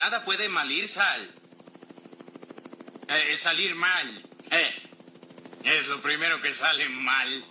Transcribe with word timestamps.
Nada 0.00 0.22
puede 0.22 0.48
mal 0.48 0.70
ir, 0.70 0.86
Sal. 0.86 1.28
Eh, 3.08 3.36
salir 3.36 3.74
mal. 3.74 4.06
Eh, 4.50 4.70
es 5.64 5.88
lo 5.88 6.00
primero 6.00 6.40
que 6.40 6.52
sale 6.52 6.88
mal. 6.88 7.44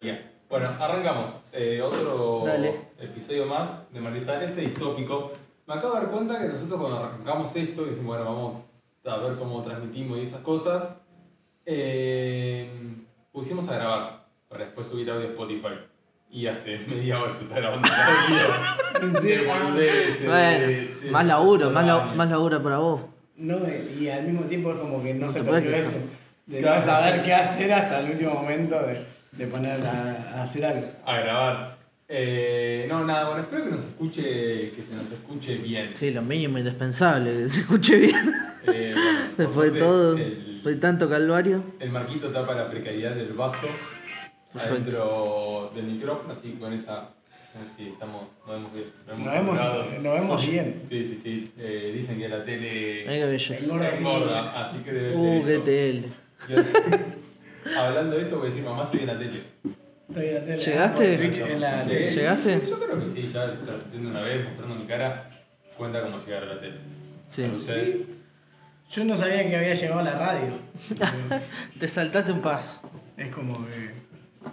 Bien. 0.00 0.30
Bueno, 0.48 0.68
arrancamos. 0.68 1.30
Eh, 1.52 1.80
otro 1.82 2.44
Dale. 2.46 2.88
episodio 3.00 3.44
más 3.46 3.92
de 3.92 4.00
Marizal, 4.00 4.42
este 4.42 4.60
distópico. 4.62 5.32
Me 5.66 5.74
acabo 5.74 5.94
de 5.94 6.00
dar 6.00 6.10
cuenta 6.10 6.38
que 6.38 6.46
nosotros 6.46 6.80
cuando 6.80 6.98
arrancamos 6.98 7.54
esto, 7.56 7.84
dijimos, 7.84 8.06
bueno, 8.06 8.24
vamos 8.24 8.62
a 9.04 9.16
ver 9.16 9.36
cómo 9.36 9.62
transmitimos 9.64 10.18
y 10.18 10.22
esas 10.22 10.40
cosas, 10.42 10.94
eh, 11.66 12.70
pusimos 13.32 13.68
a 13.68 13.74
grabar 13.74 14.28
para 14.48 14.64
después 14.64 14.86
subir 14.86 15.10
audio 15.10 15.26
a 15.26 15.30
Spotify. 15.30 15.87
Y 16.30 16.46
hace 16.46 16.78
media 16.88 17.20
hora 17.22 17.34
se 17.34 17.44
está 17.44 17.56
grabando 17.58 17.88
el 17.88 17.94
audio. 17.94 19.20
De 19.22 19.38
boludeces, 19.46 20.20
de- 20.22 20.26
Bueno, 20.28 20.66
de- 20.66 21.10
más 21.10 21.24
laburo, 21.26 21.70
más, 21.70 21.86
la- 21.86 22.04
más 22.14 22.28
laburo 22.30 22.62
para 22.62 22.78
vos. 22.78 23.02
No, 23.36 23.56
y 23.98 24.08
al 24.08 24.24
mismo 24.24 24.42
tiempo 24.42 24.72
es 24.72 24.78
como 24.78 25.02
que 25.02 25.14
no, 25.14 25.26
No 25.26 25.32
se 25.32 25.42
perdió 25.42 25.74
eso. 25.76 25.96
De 26.46 26.60
Claro. 26.60 26.80
no 26.80 26.86
saber 26.86 27.22
qué 27.24 27.34
hacer 27.34 27.72
hasta 27.72 28.00
el 28.00 28.10
último 28.12 28.34
momento 28.34 28.78
de, 28.80 29.04
de 29.32 29.46
poner 29.46 29.80
a, 29.86 30.38
a 30.40 30.42
hacer 30.42 30.64
algo. 30.64 30.86
A 31.06 31.18
grabar. 31.20 31.78
Eh, 32.08 32.86
no, 32.88 33.04
nada, 33.04 33.26
bueno, 33.28 33.42
espero 33.42 33.64
que 33.64 33.70
nos 33.70 33.80
escuche, 33.84 34.70
que 34.72 34.82
se 34.82 34.94
nos 34.94 35.10
escuche 35.10 35.56
bien. 35.58 35.90
Sí, 35.94 36.10
lo 36.10 36.22
mínimo 36.22 36.56
indispensable, 36.58 37.30
que 37.44 37.48
se 37.50 37.60
escuche 37.60 37.96
bien. 37.98 38.32
Eh, 38.66 38.94
bueno, 38.96 39.30
Después 39.36 39.72
de 39.74 39.78
todo, 39.78 40.16
el- 40.16 40.52
después 40.54 40.74
de 40.76 40.80
tanto 40.80 41.08
calvario. 41.08 41.62
El 41.78 41.90
marquito 41.90 42.28
tapa 42.28 42.54
la 42.54 42.68
precariedad 42.70 43.14
del 43.14 43.34
vaso. 43.34 43.68
Adentro 44.54 45.70
del 45.74 45.84
micrófono, 45.86 46.32
así 46.32 46.52
que 46.52 46.58
con 46.58 46.72
esa. 46.72 47.10
Sí, 47.76 47.88
estamos, 47.92 48.24
nos 48.46 48.54
vemos 48.56 48.72
bien. 48.72 48.86
Nos 49.08 49.32
vemos, 49.34 49.60
nos 50.02 50.14
vemos 50.20 50.46
bien. 50.50 50.82
Sí, 50.88 51.04
sí, 51.04 51.16
sí. 51.16 51.52
Eh, 51.58 51.92
dicen 51.94 52.18
que 52.18 52.28
la 52.28 52.44
tele. 52.44 53.02
Engorda. 53.24 53.96
engorda, 53.96 54.60
así 54.62 54.78
que 54.78 54.92
debe 54.92 55.14
ser. 55.14 55.58
Uh, 55.58 55.64
qué. 55.64 56.04
TL. 56.46 56.54
Yo- 56.54 57.78
Hablando 57.80 58.16
de 58.16 58.22
esto, 58.22 58.36
voy 58.38 58.46
a 58.46 58.50
decir, 58.50 58.64
mamá, 58.64 58.84
estoy 58.84 59.00
en 59.00 59.06
la 59.08 59.18
tele. 59.18 59.42
Estoy 60.08 60.26
en 60.26 60.34
la 60.34 60.40
tele. 60.44 60.58
¿Llegaste? 60.58 61.16
Twitch, 61.18 61.38
en 61.38 61.60
la 61.60 61.82
Sí. 61.82 61.88
tele. 61.90 62.10
¿Llegaste? 62.10 62.62
Yo 62.68 62.78
creo 62.80 63.00
que 63.00 63.10
sí, 63.10 63.28
ya 63.32 63.44
transmitiendo 63.64 64.10
una 64.10 64.20
vez, 64.20 64.44
mostrando 64.44 64.74
mi 64.76 64.86
cara, 64.86 65.30
cuenta 65.76 66.02
como 66.02 66.18
llegar 66.24 66.42
a 66.44 66.46
la 66.46 66.60
tele. 66.60 66.76
Sí. 67.28 67.42
Ustedes. 67.56 67.96
Yo 68.92 69.04
no 69.04 69.16
sabía 69.16 69.46
que 69.48 69.56
había 69.56 69.74
llegado 69.74 70.00
a 70.00 70.04
la 70.04 70.12
radio. 70.12 70.52
Te 71.80 71.88
saltaste 71.88 72.30
un 72.32 72.40
paso. 72.40 72.80
es 73.16 73.34
como 73.34 73.66
que. 73.66 73.98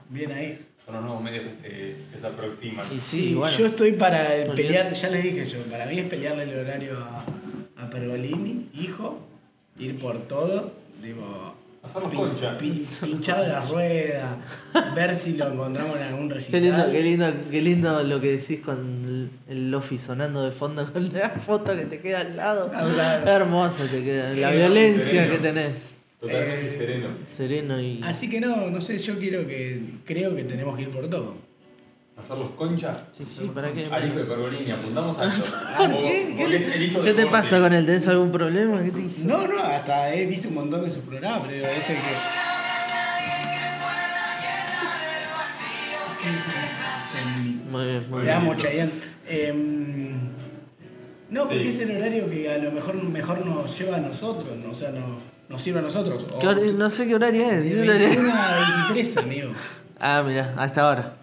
Bien 0.09 0.31
ahí. 0.31 0.65
Son 0.85 0.93
los 0.95 1.03
nuevos 1.03 1.23
medios 1.23 1.45
que 1.45 1.53
se, 1.53 1.69
que 2.11 2.17
se 2.19 2.27
aproximan. 2.27 2.85
Y 2.93 2.97
Sí, 2.99 3.29
sí, 3.29 3.33
bueno. 3.35 3.57
yo 3.57 3.65
estoy 3.65 3.93
para 3.93 4.27
pelear, 4.55 4.93
ya 4.93 5.09
les 5.09 5.23
dije 5.23 5.45
yo, 5.47 5.59
para 5.63 5.85
mí 5.87 5.97
es 5.99 6.05
pelearle 6.07 6.43
el 6.43 6.59
horario 6.59 6.99
a, 6.99 7.25
a 7.83 7.89
Pergolini, 7.89 8.69
hijo, 8.75 9.19
ir 9.79 9.97
por 9.97 10.27
todo, 10.27 10.71
digo, 11.01 11.55
Hacernos 11.81 12.11
pin- 12.11 12.17
concha. 12.19 12.57
pin- 12.57 12.85
pinchar 13.03 13.47
la 13.47 13.61
rueda, 13.65 14.37
ver 14.95 15.15
si 15.15 15.37
lo 15.37 15.51
encontramos 15.51 15.97
en 15.97 16.03
algún 16.03 16.27
Qué 16.29 16.33
recital. 16.35 16.61
lindo, 16.61 16.91
qué 16.91 17.01
lindo, 17.01 17.33
qué 17.51 17.61
lindo 17.61 18.03
lo 18.03 18.21
que 18.21 18.37
decís 18.37 18.59
con 18.61 19.05
el, 19.07 19.29
el 19.47 19.69
lofi 19.71 19.97
sonando 19.99 20.43
de 20.43 20.51
fondo 20.51 20.91
con 20.91 21.11
la 21.13 21.29
foto 21.29 21.75
que 21.75 21.85
te 21.85 21.99
queda 21.99 22.21
al 22.21 22.37
lado. 22.37 22.71
Al 22.75 22.95
lado. 22.97 23.27
Hermosa 23.29 23.85
te 23.91 24.03
queda. 24.03 24.33
La 24.35 24.51
violencia 24.51 25.29
que 25.29 25.37
tenés. 25.37 26.03
Totalmente 26.27 26.67
Eh, 26.67 26.77
sereno. 26.77 27.07
Sereno 27.25 27.81
y. 27.81 28.01
Así 28.03 28.29
que 28.29 28.39
no, 28.39 28.69
no 28.69 28.81
sé, 28.81 28.97
yo 28.99 29.17
quiero 29.19 29.45
que, 29.47 29.81
creo 30.05 30.35
que 30.35 30.43
tenemos 30.43 30.75
que 30.75 30.83
ir 30.83 30.89
por 30.89 31.07
todo. 31.09 31.35
¿Hacerlos 32.17 32.51
concha? 32.55 32.95
Sí, 33.11 33.25
sí, 33.27 33.51
¿para 33.53 33.73
qué? 33.73 33.85
Al 33.91 34.07
hijo 34.07 34.17
de 34.19 34.23
Pergolini, 34.23 34.71
apuntamos 34.71 35.17
a. 35.19 35.23
¿Por 35.77 35.89
Vos- 35.91 36.01
qué? 36.03 36.33
¿Qué, 36.37 36.55
es 36.55 36.67
el 36.75 36.83
hijo 36.83 37.01
¿Qué 37.03 37.13
te 37.13 37.25
pasa 37.25 37.59
con 37.59 37.73
él? 37.73 37.85
¿Tenés 37.85 38.07
algún 38.07 38.31
problema? 38.31 38.81
¿Qué 38.83 38.91
te 38.91 39.01
hizo? 39.01 39.27
No, 39.27 39.45
no, 39.47 39.59
hasta 39.59 40.13
he 40.13 40.25
visto 40.25 40.47
un 40.47 40.55
montón 40.55 40.83
de 40.85 40.91
sus 40.91 41.03
programas, 41.03 41.41
pero 41.47 41.53
digo, 41.55 41.67
ese 41.67 41.93
que... 41.93 41.99
Muy 47.71 47.85
bien, 47.85 48.03
muy 48.09 48.19
Te 48.19 48.25
bien. 48.25 48.37
amo, 48.37 48.55
Chayanne. 48.55 48.91
Em, 49.27 50.09
no, 51.29 51.41
porque 51.47 51.63
Sí. 51.63 51.69
es 51.69 51.79
el 51.81 51.97
horario 51.97 52.29
que 52.29 52.49
a 52.49 52.57
lo 52.57 52.71
mejor 52.71 52.95
mejor 53.03 53.45
nos 53.45 53.77
lleva 53.77 53.97
a 53.97 53.99
nosotros, 53.99 54.55
¿no? 54.57 54.71
o 54.71 54.75
sea, 54.75 54.91
no, 54.91 55.19
nos 55.49 55.61
sirve 55.61 55.79
a 55.79 55.81
nosotros. 55.83 56.25
¿Qué 56.39 56.47
hor- 56.47 56.73
no 56.73 56.89
sé 56.89 57.07
qué 57.07 57.15
horario 57.15 57.45
es. 57.49 57.63
de 57.63 57.69
¿qué 57.71 57.81
horario 57.81 58.07
es? 58.07 58.15
21 58.15 58.33
a 58.33 58.85
23, 58.89 59.17
amigo. 59.17 59.49
Ah, 59.99 60.23
mira, 60.25 60.53
hasta 60.57 60.87
ahora. 60.87 61.13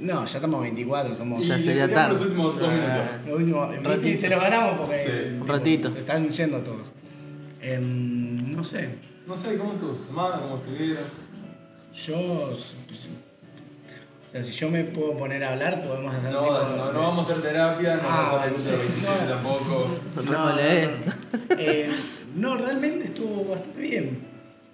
No, 0.00 0.24
ya 0.26 0.38
estamos 0.38 0.60
24, 0.62 1.14
somos... 1.16 1.40
Y 1.42 1.46
Ya 1.48 1.56
le 1.56 1.62
sería 1.64 1.92
tarde. 1.92 2.14
Los 2.14 2.22
últimos 2.22 2.58
dos 2.60 2.68
minutos. 2.72 2.96
Lo 3.26 3.36
último, 3.36 3.68
¿viste? 3.68 3.88
ratito. 3.88 4.20
se 4.20 4.28
lo 4.28 4.40
ganamos 4.40 4.72
porque 4.80 5.04
Sí. 5.04 5.10
tipo, 5.30 5.42
Un 5.42 5.48
ratito. 5.48 5.90
se 5.90 5.98
están 5.98 6.28
yendo 6.30 6.58
todos. 6.58 6.92
Em, 7.60 8.52
no 8.56 8.62
sé, 8.62 8.88
No 9.26 9.36
sé, 9.36 9.58
¿cómo 9.58 9.72
estuvo 9.72 9.90
tu 9.92 10.04
semana? 10.04 10.40
¿Cómo 10.40 10.56
estuvieron? 10.58 11.04
yo... 11.94 12.50
pues, 12.86 13.08
o 14.28 14.30
sea, 14.30 14.42
si 14.42 14.52
yo 14.52 14.70
me 14.70 14.84
puedo 14.84 15.16
poner 15.16 15.42
a 15.42 15.52
hablar, 15.54 15.82
podemos 15.82 16.14
hacer 16.14 16.30
No, 16.32 16.42
tipo- 16.42 16.52
no, 16.76 16.92
no 16.92 16.98
vamos 17.00 17.28
a 17.28 17.32
hacer 17.32 17.42
terapia, 17.50 17.96
no 17.96 18.02
Ah, 18.08 18.16
vamos 18.16 18.34
a 18.34 18.38
hacer 18.40 18.52
vale. 18.52 18.62
preguntas 18.62 18.72
de 18.72 18.78
27 18.78 19.20
No. 19.24 19.34
tampoco. 19.34 19.88
No, 20.16 20.22
No, 20.22 20.32
no, 20.32 20.44
molesto. 20.50 21.10
no. 21.48 21.56
Eh, 21.58 21.90
no, 22.36 22.56
realmente 22.56 23.06
estuvo 23.06 23.44
bastante 23.44 23.80
bien. 23.80 24.18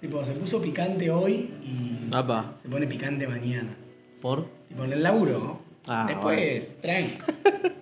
Tipo, 0.00 0.25
se 0.25 0.32
puso 0.32 0.60
picante 0.60 1.10
hoy 1.10 1.50
y 1.62 2.09
Apa. 2.12 2.53
se 2.60 2.69
pone 2.69 2.87
picante 2.87 3.26
mañana. 3.26 3.75
¿Por? 4.20 4.47
Tipo, 4.69 4.84
en 4.84 4.92
el 4.92 5.03
laburo, 5.03 5.38
¿no? 5.38 5.60
Ah, 5.87 6.06
Después, 6.09 6.70
tranqui. 6.81 7.19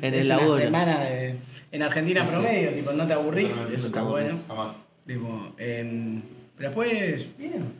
En 0.00 0.14
es 0.14 0.26
el 0.26 0.32
una 0.32 0.40
laburo. 0.42 0.60
semana 0.62 1.00
de, 1.00 1.36
en 1.72 1.82
Argentina 1.82 2.20
Sí, 2.22 2.26
sí. 2.28 2.32
promedio, 2.34 2.70
tipo, 2.72 2.92
no 2.92 3.06
te 3.06 3.12
aburrís, 3.12 3.56
No, 3.56 3.62
no, 3.64 3.68
eso 3.68 3.82
no 3.82 3.86
está 3.88 4.02
bueno. 4.02 4.36
Tipo, 5.06 5.52
pero 5.56 6.68
después, 6.68 7.36
bien. 7.36 7.72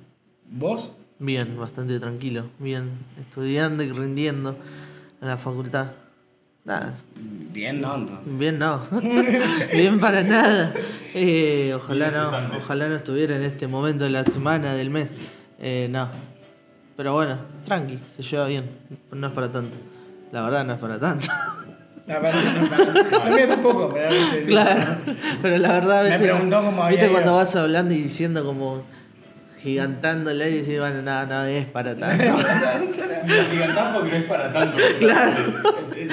¿Vos? 0.51 0.91
Bien, 1.21 1.57
bastante 1.59 1.99
tranquilo. 2.01 2.51
Bien, 2.59 2.91
estudiando 3.21 3.83
y 3.83 3.91
rindiendo 3.93 4.57
en 5.21 5.29
la 5.29 5.37
facultad. 5.37 5.93
Nada, 6.65 6.95
Bien, 7.51 7.81
no, 7.81 7.95
entonces. 7.95 8.39
bien 8.39 8.59
no. 8.59 8.81
bien 9.73 9.99
para 10.01 10.23
nada. 10.23 10.73
Eh, 11.15 11.73
ojalá 11.75 12.11
Bien 12.11 12.23
no, 12.53 12.59
ojalá 12.59 12.89
no 12.89 12.97
estuviera 12.97 13.37
en 13.37 13.43
este 13.43 13.67
momento 13.67 14.05
de 14.05 14.11
la 14.11 14.25
semana, 14.25 14.75
del 14.75 14.91
mes. 14.91 15.11
Eh, 15.59 15.89
no. 15.91 16.09
Pero 16.97 17.15
bueno, 17.15 17.39
tranqui, 17.65 17.99
se 18.15 18.23
lleva 18.23 18.47
bien. 18.47 18.69
No 19.13 19.29
es 19.29 19.33
para 19.33 19.51
tanto. 19.51 19.77
La 20.33 20.43
verdad 20.43 20.65
no 20.65 20.75
es 20.75 20.79
para 20.79 20.99
tanto. 20.99 21.27
La 22.07 22.19
verdad, 22.21 22.43
no, 22.61 22.69
para- 22.69 23.25
la 23.31 23.37
mía 23.37 23.49
tampoco, 23.49 23.91
pero 23.93 24.09
a 24.09 24.11
veces- 24.11 24.45
Claro, 24.47 24.97
pero 25.43 25.59
la 25.59 25.69
verdad 25.73 26.01
a 26.01 26.03
Me 26.05 26.11
veces. 26.11 26.23
preguntó 26.27 26.57
cómo 26.63 26.83
había 26.83 26.91
¿Viste 26.91 27.05
ido. 27.07 27.13
cuando 27.13 27.35
vas 27.37 27.55
hablando 27.57 27.95
y 27.95 27.99
diciendo 27.99 28.45
como 28.45 28.83
gigantándole 29.61 30.51
y 30.51 30.59
decir, 30.59 30.79
bueno, 30.81 31.03
no, 31.03 31.27
no 31.27 31.45
es 31.45 31.67
para 31.67 31.97
tanto? 31.97 32.25
Gigantán 33.51 33.95
porque 33.95 34.11
no 34.11 34.17
es 34.17 34.25
para 34.25 34.53
tanto. 34.53 34.77
Claro. 34.99 35.45
De 35.95 36.07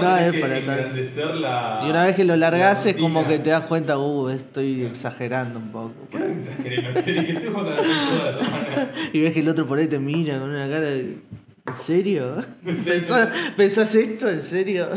No 0.00 0.16
es 0.16 0.32
que 0.32 0.40
para 0.40 0.64
tanto. 0.64 1.34
la. 1.34 1.82
Y 1.84 1.90
una 1.90 2.04
vez 2.04 2.16
que 2.16 2.24
lo 2.24 2.36
largás 2.36 2.84
la 2.84 2.90
es 2.90 2.96
como 2.96 3.26
que 3.26 3.38
te 3.38 3.50
das 3.50 3.64
cuenta, 3.64 3.98
uh, 3.98 4.28
estoy 4.28 4.84
exagerando 4.84 5.58
un 5.58 5.70
poco. 5.70 5.94
¿Qué 6.10 6.32
exageré? 6.32 6.82
Lo 6.82 6.94
que 6.94 7.12
dije, 7.12 7.32
estoy 7.32 7.52
toda 7.52 7.74
la 7.76 8.32
semana. 8.32 8.92
Y 9.12 9.20
ves 9.20 9.32
que 9.32 9.40
el 9.40 9.48
otro 9.48 9.66
por 9.66 9.78
ahí 9.78 9.86
te 9.86 9.98
mira 9.98 10.38
con 10.38 10.50
una 10.50 10.68
cara 10.68 10.80
de... 10.90 11.18
¿En 11.66 11.74
serio? 11.74 12.36
¿Pensás, 12.64 13.28
pensás 13.56 13.94
esto? 13.94 14.28
¿En 14.28 14.42
serio? 14.42 14.88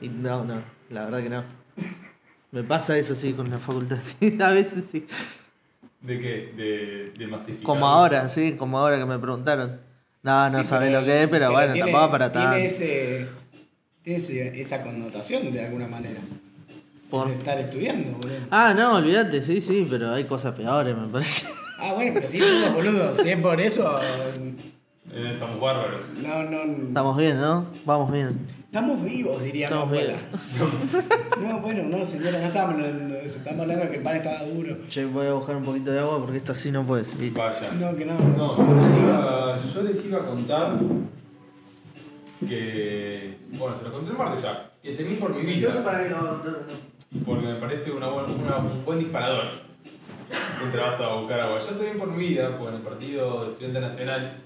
Y 0.00 0.08
no, 0.08 0.44
no, 0.44 0.62
la 0.90 1.04
verdad 1.04 1.22
que 1.22 1.30
no. 1.30 1.44
Me 2.50 2.62
pasa 2.62 2.96
eso 2.96 3.14
sí 3.14 3.34
con 3.34 3.50
la 3.50 3.58
facultad, 3.58 3.98
sí, 4.02 4.38
a 4.40 4.50
veces 4.50 4.84
sí. 4.90 5.06
¿De 6.00 6.20
qué? 6.20 6.52
De, 6.56 7.12
de 7.18 7.26
masificar. 7.26 7.64
Como 7.64 7.86
ahora, 7.86 8.28
sí, 8.28 8.56
como 8.56 8.78
ahora 8.78 8.98
que 8.98 9.06
me 9.06 9.18
preguntaron. 9.18 9.80
No, 10.22 10.50
no 10.50 10.58
Sí, 10.58 10.64
sabés 10.64 10.92
lo 10.92 11.04
que 11.04 11.22
es, 11.22 11.28
pero, 11.28 11.50
bueno, 11.52 11.72
tiene- 11.72 11.90
tampoco 11.92 12.10
para 12.12 12.32
tanto. 12.32 12.50
Tiene, 12.50 12.66
ese, 12.66 13.28
tiene 14.02 14.16
ese- 14.18 14.60
esa 14.60 14.82
connotación 14.82 15.52
de 15.52 15.64
alguna 15.64 15.86
manera. 15.88 16.20
Por- 17.10 17.30
estar 17.30 17.58
estudiando, 17.58 18.12
boludo. 18.18 18.36
Ah, 18.50 18.74
no, 18.76 18.96
olvídate, 18.96 19.42
sí, 19.42 19.60
sí, 19.60 19.86
pero 19.88 20.12
hay 20.12 20.24
cosas 20.24 20.54
peores, 20.54 20.96
me 20.96 21.08
parece. 21.08 21.46
Ah, 21.78 21.92
bueno, 21.94 22.10
pero 22.14 22.28
sí, 22.28 22.38
todo, 22.38 22.72
boludo. 22.74 23.14
Si 23.14 23.28
es 23.30 23.38
por 23.38 23.60
eso, 23.60 23.98
Eh, 25.12 25.30
estamos 25.32 25.60
bárbaros. 25.60 26.00
no, 26.22 26.42
no. 26.44 26.88
Estamos 26.88 27.16
bien, 27.16 27.40
¿no? 27.40 27.66
Vamos 27.86 28.12
bien. 28.12 28.38
Estamos 28.68 29.02
vivos, 29.02 29.42
diría 29.42 29.68
mi 29.70 29.74
Estamos 29.74 29.88
abuela. 29.88 30.18
No, 31.40 31.60
bueno, 31.60 31.84
no, 31.84 32.04
señora, 32.04 32.38
no 32.38 32.46
estábamos 32.48 32.74
hablando 32.84 33.14
de 33.14 33.24
eso. 33.24 33.38
Estamos 33.38 33.60
hablando 33.62 33.84
de 33.84 33.90
que 33.90 33.96
el 33.96 34.02
pan 34.02 34.16
estaba 34.16 34.44
duro. 34.44 34.76
Che, 34.90 35.06
voy 35.06 35.26
a 35.26 35.32
buscar 35.32 35.56
un 35.56 35.64
poquito 35.64 35.90
de 35.90 36.00
agua 36.00 36.18
porque 36.20 36.36
esto 36.36 36.52
así 36.52 36.70
no 36.70 36.84
puede 36.84 37.04
seguir. 37.04 37.32
Vaya. 37.32 37.72
No, 37.80 37.96
que 37.96 38.04
no. 38.04 38.14
No, 38.18 38.56
yo 38.58 38.74
les, 38.74 38.92
iba, 39.02 39.58
yo 39.74 39.82
les 39.82 40.04
iba 40.04 40.18
a 40.18 40.26
contar 40.26 40.72
que. 42.46 43.38
Bueno, 43.52 43.76
se 43.78 43.84
lo 43.84 43.92
conté 43.92 44.10
el 44.10 44.18
martes 44.18 44.42
ya. 44.42 44.70
Que 44.82 44.92
temí 44.92 45.14
por 45.14 45.34
mi 45.34 45.46
vida. 45.46 45.70
para 45.82 46.02
que 46.04 46.10
no, 46.10 46.16
Porque 47.24 47.46
me 47.46 47.54
parece 47.54 47.90
una 47.90 48.08
buena- 48.08 48.28
una- 48.34 48.56
un 48.58 48.84
buen 48.84 48.98
disparador. 48.98 49.44
Mientras 50.60 50.92
vas 50.92 51.00
a 51.00 51.14
buscar 51.14 51.40
agua. 51.40 51.58
Yo 51.60 51.74
temí 51.76 51.98
por 51.98 52.08
mi 52.10 52.18
vida, 52.28 52.50
porque 52.58 52.68
en 52.74 52.74
el 52.80 52.82
partido 52.82 53.44
de 53.44 53.50
Estudiante 53.52 53.80
Nacional 53.80 54.36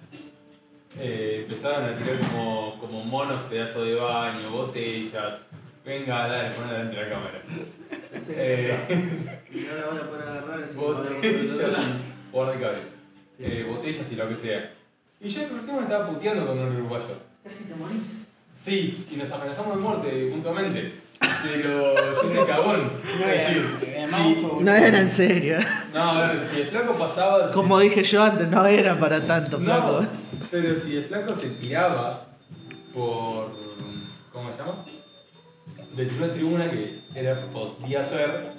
eh, 0.98 1.40
empezaron 1.42 1.84
a 1.84 1.96
tirar 1.96 2.18
como, 2.18 2.78
como 2.78 3.04
monos 3.04 3.42
pedazos 3.48 3.86
de 3.86 3.94
baño, 3.94 4.50
botellas. 4.50 5.38
Venga, 5.84 6.28
dale, 6.28 6.54
ponela 6.54 6.72
delante 6.74 6.96
de 6.96 7.02
la 7.02 7.08
cámara. 7.08 7.42
Eh, 8.28 9.38
Y 9.52 9.60
no 9.60 9.74
la 9.74 9.86
voy 9.86 9.98
a 9.98 10.08
poder 10.08 10.28
agarrar 10.28 10.62
así 10.62 10.76
botellas 10.76 11.76
cable. 12.32 12.78
Eh, 13.38 13.66
botellas 13.68 14.12
y 14.12 14.16
lo 14.16 14.28
que 14.28 14.36
sea. 14.36 14.72
Y 15.20 15.28
yo 15.28 15.42
el 15.42 15.52
último 15.52 15.78
me 15.78 15.82
estaba 15.82 16.06
puteando 16.08 16.46
con 16.46 16.58
un 16.58 16.76
uruguayo. 16.76 17.18
Casi 17.44 17.64
te 17.64 17.74
morís. 17.74 18.32
Sí, 18.56 19.06
y 19.10 19.16
nos 19.16 19.30
amenazamos 19.30 19.76
de 19.76 19.82
muerte 19.82 20.30
mutuamente. 20.34 20.92
Pero 21.42 21.94
yo 22.22 22.28
soy 22.28 22.46
cagón. 22.46 22.92
No 23.20 23.26
era- 23.26 23.48
sí. 23.48 24.46
No 24.60 24.72
era 24.74 25.00
en 25.00 25.10
serio. 25.10 25.58
No, 25.94 26.02
a 26.02 26.28
ver, 26.32 26.48
si 26.52 26.60
el 26.62 26.66
flaco 26.68 26.94
pasaba. 26.94 27.50
Como 27.52 27.78
dije 27.80 28.02
yo 28.02 28.22
antes, 28.22 28.48
no 28.48 28.64
era 28.66 28.98
para 28.98 29.20
tanto, 29.26 29.58
flaco. 29.58 30.02
No, 30.02 30.08
pero 30.50 30.74
si 30.80 30.96
el 30.96 31.04
flaco 31.06 31.34
se 31.34 31.48
tiraba 31.50 32.26
por. 32.94 33.52
¿Cómo 34.32 34.50
se 34.52 34.58
llama? 34.58 34.84
De 35.96 36.06
tribuna 36.06 36.26
en 36.26 36.32
tribuna, 36.32 36.70
que 36.70 37.00
era, 37.14 37.44
podía 37.52 38.02
ser. 38.04 38.52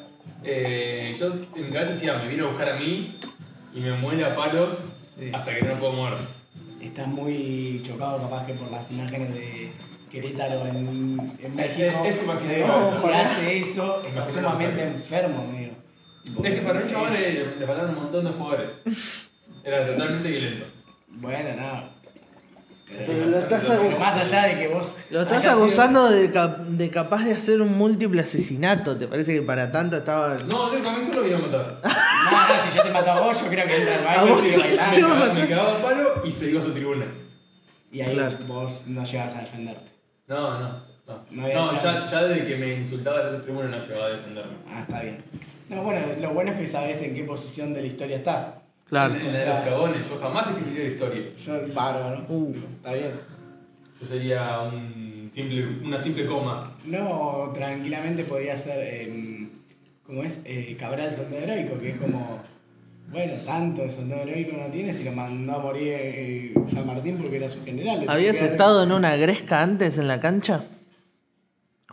eh, 0.43 1.15
yo 1.19 1.27
en 1.55 1.65
mi 1.65 1.71
cabeza 1.71 1.91
decía, 1.91 2.17
me 2.17 2.27
viene 2.27 2.43
a 2.43 2.47
buscar 2.47 2.69
a 2.69 2.75
mí 2.75 3.17
y 3.73 3.79
me 3.79 3.93
muere 3.97 4.23
a 4.25 4.35
palos 4.35 4.69
Sí. 5.17 5.29
hasta 5.33 5.53
que 5.55 5.61
no 5.63 5.75
puedo 5.75 5.93
mover. 5.93 6.17
Estás 6.81 7.07
muy 7.07 7.81
chocado 7.85 8.17
capaz 8.17 8.45
que 8.45 8.53
por 8.53 8.69
las 8.71 8.89
imágenes 8.91 9.33
de 9.33 9.71
Querétaro 10.13 10.65
en, 10.67 11.37
en 11.41 11.55
México. 11.55 12.03
Es- 12.05 12.15
es 12.17 12.23
imaginario. 12.23 12.67
Si 13.01 13.09
hace 13.11 13.57
eso, 13.59 13.97
está 13.97 14.09
Imaginario. 14.09 14.33
sumamente 14.49 14.83
enfermo, 14.83 15.41
amigo. 15.49 15.73
Es 16.43 16.53
que 16.53 16.61
para 16.61 16.79
un 16.81 16.87
chabón 16.87 17.13
le, 17.13 17.55
le 17.57 17.65
faltaron 17.67 17.89
un 17.89 17.95
montón 18.03 18.25
de 18.25 18.31
jugadores. 18.31 18.69
Era 19.63 19.87
totalmente 19.87 20.29
violento. 20.29 20.65
Bueno, 21.09 21.49
no. 21.61 21.93
Pero 23.05 23.25
lo 23.25 23.39
estás 23.39 23.67
más 23.99 24.19
allá 24.19 24.43
de 24.49 24.59
que 24.61 24.67
vos. 24.67 24.95
Lo 25.09 25.21
estás 25.21 25.41
sido- 25.41 25.53
acusando 25.55 26.11
de, 26.11 26.31
cap- 26.31 26.59
de 26.59 26.89
capaz 26.91 27.23
de 27.25 27.33
hacer 27.33 27.59
un 27.59 27.75
múltiple 27.75 28.21
asesinato. 28.21 28.95
¿Te 28.95 29.07
parece 29.07 29.33
que 29.33 29.41
para 29.41 29.71
tanto 29.71 29.97
estaba.? 29.97 30.37
No, 30.47 30.69
del 30.69 30.83
comienzo 30.83 31.11
lo 31.15 31.25
iba 31.27 31.39
a 31.39 31.41
matar. 31.41 31.79
No, 31.83 32.47
no, 32.47 32.63
si 32.63 32.75
ya 32.77 32.83
te 32.83 32.91
mató 32.91 33.11
a 33.13 33.21
vos, 33.21 33.41
yo 33.41 33.47
creo 33.47 33.65
que 33.67 33.77
entra 33.77 33.95
al 33.97 34.03
baño 34.05 34.37
y 34.39 34.77
bailando. 34.77 35.33
me 35.33 35.47
cagaba 35.47 35.71
a 35.71 35.81
palo 35.81 36.21
y 36.23 36.29
se 36.31 36.51
iba 36.51 36.61
a 36.61 36.63
su 36.63 36.71
tribuna. 36.71 37.05
Y 37.91 38.01
ahí 38.01 38.13
Claro. 38.13 38.37
vos 38.47 38.83
no 38.85 39.03
llegas 39.03 39.33
a 39.35 39.39
defenderte. 39.41 39.91
No, 40.27 40.59
no, 40.59 40.69
no. 41.07 41.13
No 41.31 41.43
había 41.43 41.55
No, 41.55 41.81
ya, 41.83 42.05
ya 42.05 42.23
desde 42.23 42.47
que 42.47 42.55
me 42.55 42.73
insultaba 42.75 43.19
la 43.19 43.27
otra 43.29 43.41
tribuna 43.41 43.67
no 43.69 43.77
llegaba 43.79 44.05
a 44.05 44.09
defenderme. 44.09 44.53
Ah, 44.67 44.81
está 44.81 45.01
bien. 45.01 45.17
No, 45.69 45.83
bueno, 45.83 46.01
lo 46.21 46.29
bueno 46.33 46.51
es 46.51 46.57
que 46.59 46.67
sabes 46.67 47.01
en 47.01 47.15
qué 47.15 47.23
posición 47.23 47.73
de 47.73 47.81
la 47.81 47.87
historia 47.87 48.17
estás. 48.17 48.49
Claro. 48.87 49.15
En 49.15 49.25
la 49.33 49.39
de 49.39 49.39
O 49.39 49.43
sea- 49.45 49.55
los 49.55 49.63
cagones, 49.73 50.09
yo 50.09 50.19
jamás 50.19 50.47
escribiría 50.49 50.89
historia. 50.89 51.21
Yo, 51.45 51.73
bárbaro. 51.73 52.25
Uh. 52.29 52.53
Está 52.77 52.93
bien. 52.93 53.11
Yo 53.99 54.07
sería 54.07 54.59
un 54.61 55.29
simple, 55.33 55.65
una 55.83 55.97
simple 55.97 56.25
coma. 56.25 56.71
No, 56.85 57.51
tranquilamente 57.53 58.23
podría 58.23 58.55
ser, 58.57 58.77
eh, 58.81 59.47
¿cómo 60.05 60.23
es? 60.23 60.41
Eh, 60.45 60.75
Cabral 60.79 61.13
Soldado 61.13 61.43
Heroico, 61.43 61.79
que 61.79 61.91
es 61.91 61.97
como, 61.97 62.39
bueno, 63.13 63.33
tanto 63.45 63.81
de 63.83 63.91
Soldado 63.91 64.23
Heroico 64.23 64.57
no 64.57 64.65
tiene 64.71 64.91
si 64.91 65.03
lo 65.03 65.11
mandó 65.13 65.53
a 65.53 65.59
morir 65.59 65.93
eh, 65.95 66.53
San 66.73 66.85
Martín 66.87 67.17
porque 67.17 67.37
era 67.37 67.47
su 67.47 67.63
general. 67.63 68.05
¿Habías 68.07 68.41
estado 68.41 68.83
en 68.83 68.91
una 68.91 69.15
gresca 69.15 69.61
antes 69.61 69.97
en 69.97 70.07
la 70.07 70.19
cancha? 70.19 70.63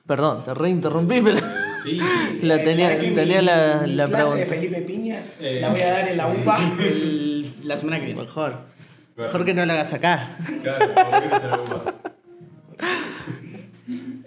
Perdón, 0.06 0.44
te 0.44 0.55
reinterrumpí, 0.55 1.20
pero. 1.20 1.38
Eh, 1.38 1.43
sí, 1.84 2.00
La 2.43 2.62
tenía, 2.62 2.88
¿sabes 2.90 3.05
que 3.05 3.14
tenía 3.14 3.40
mi- 3.40 3.46
la, 3.46 3.82
mi 3.87 3.93
la 3.94 4.06
clase 4.06 4.34
de 4.38 4.46
pregunta. 4.46 4.55
Felipe 4.55 4.81
Piña 4.82 5.19
Eh. 5.40 5.58
la 5.61 5.69
voy 5.69 5.81
a 5.81 5.90
dar 5.93 6.08
en 6.08 6.17
la 6.17 6.26
UPA 6.28 6.58
el- 6.81 7.55
la 7.64 7.76
semana 7.76 7.99
que 8.00 8.06
viene. 8.06 8.20
Mejor. 8.22 8.55
Mejor 9.17 9.44
que 9.44 9.55
no 9.55 9.67
la 9.67 9.75
hagas 9.75 9.93
acá. 9.93 10.28
Claro, 10.62 10.87
¿por 10.94 11.20
qué 11.22 11.28
no 11.28 11.40
se 11.40 11.46
lo 11.49 11.55
ocupa? 11.62 11.94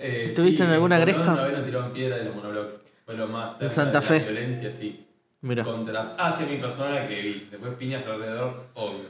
Eh, 0.06 0.26
¿Estuviste 0.26 0.64
en 0.64 0.70
alguna 0.70 1.00
gresca? 1.00 1.32
Una 1.32 1.44
vez 1.44 1.54
nos 1.58 1.66
tiraron 1.66 1.94
piedra 1.94 2.18
de 2.18 2.26
los 2.26 2.36
monoblogs. 2.36 2.74
Fue 3.06 3.16
lo 3.16 3.28
más 3.28 3.58
cerca 3.58 3.74
Santa 3.74 4.02
de 4.02 4.06
Fe. 4.06 4.20
la 4.20 4.32
violencia, 4.32 4.70
sí. 4.70 5.06
Mira. 5.44 5.64
Contra 5.64 6.02
hacia 6.18 6.46
mi 6.48 6.58
persona 6.58 7.06
que 7.06 7.22
vi. 7.22 7.48
Después 7.52 7.74
piñas 7.76 8.04
alrededor, 8.08 8.64
obvio. 8.74 9.10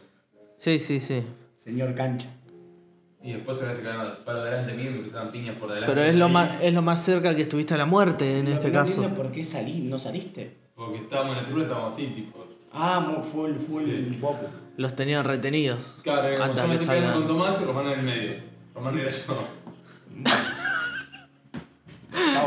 Sí, 0.57 0.79
sí, 0.79 0.99
sí. 0.99 1.23
Señor 1.59 1.93
Cancha. 1.95 2.27
Y 3.23 3.31
después 3.33 3.55
se 3.57 3.65
me 3.65 3.73
quedaron 3.73 4.15
para 4.25 4.43
delante 4.43 4.73
mío 4.73 4.89
y 4.91 4.93
me 4.95 4.99
cruzaban 5.03 5.31
piñas 5.31 5.55
por 5.57 5.69
delante. 5.69 5.87
Pero 5.93 6.05
es 6.05 6.15
lo 6.15 6.27
más, 6.27 6.61
es 6.61 6.73
lo 6.73 6.81
más 6.81 7.01
cerca 7.05 7.33
que 7.35 7.43
estuviste 7.43 7.73
a 7.75 7.77
la 7.77 7.85
muerte 7.85 8.39
en 8.39 8.45
No- 8.45 8.51
este 8.51 8.67
no 8.67 8.73
caso. 8.73 9.07
por 9.15 9.31
qué 9.31 9.43
salí, 9.45 9.79
no 9.79 9.97
saliste. 9.97 10.57
Porque 10.75 10.97
estábamos 10.97 11.31
en 11.33 11.37
la 11.37 11.43
tribuna, 11.45 11.63
estábamos 11.63 11.93
así, 11.93 12.07
tipo. 12.07 12.47
Ah, 12.73 12.99
mu- 12.99 13.23
full, 13.23 13.51
full 13.67 13.83
Sí. 13.85 14.17
Boku. 14.19 14.45
Los 14.75 14.95
tenían 14.95 15.23
retenidos. 15.25 15.93
Claro, 16.01 16.43
Antes 16.43 16.61
yo 16.63 16.67
me 16.67 16.77
que 16.77 16.83
estoy 16.83 16.99
con 17.13 17.27
Tomás 17.27 17.61
y 17.61 17.65
Román 17.65 17.85
en 17.87 17.99
el 17.99 18.05
medio. 18.05 18.33
Román 18.73 18.97
era 18.97 19.09
yo. 19.09 19.47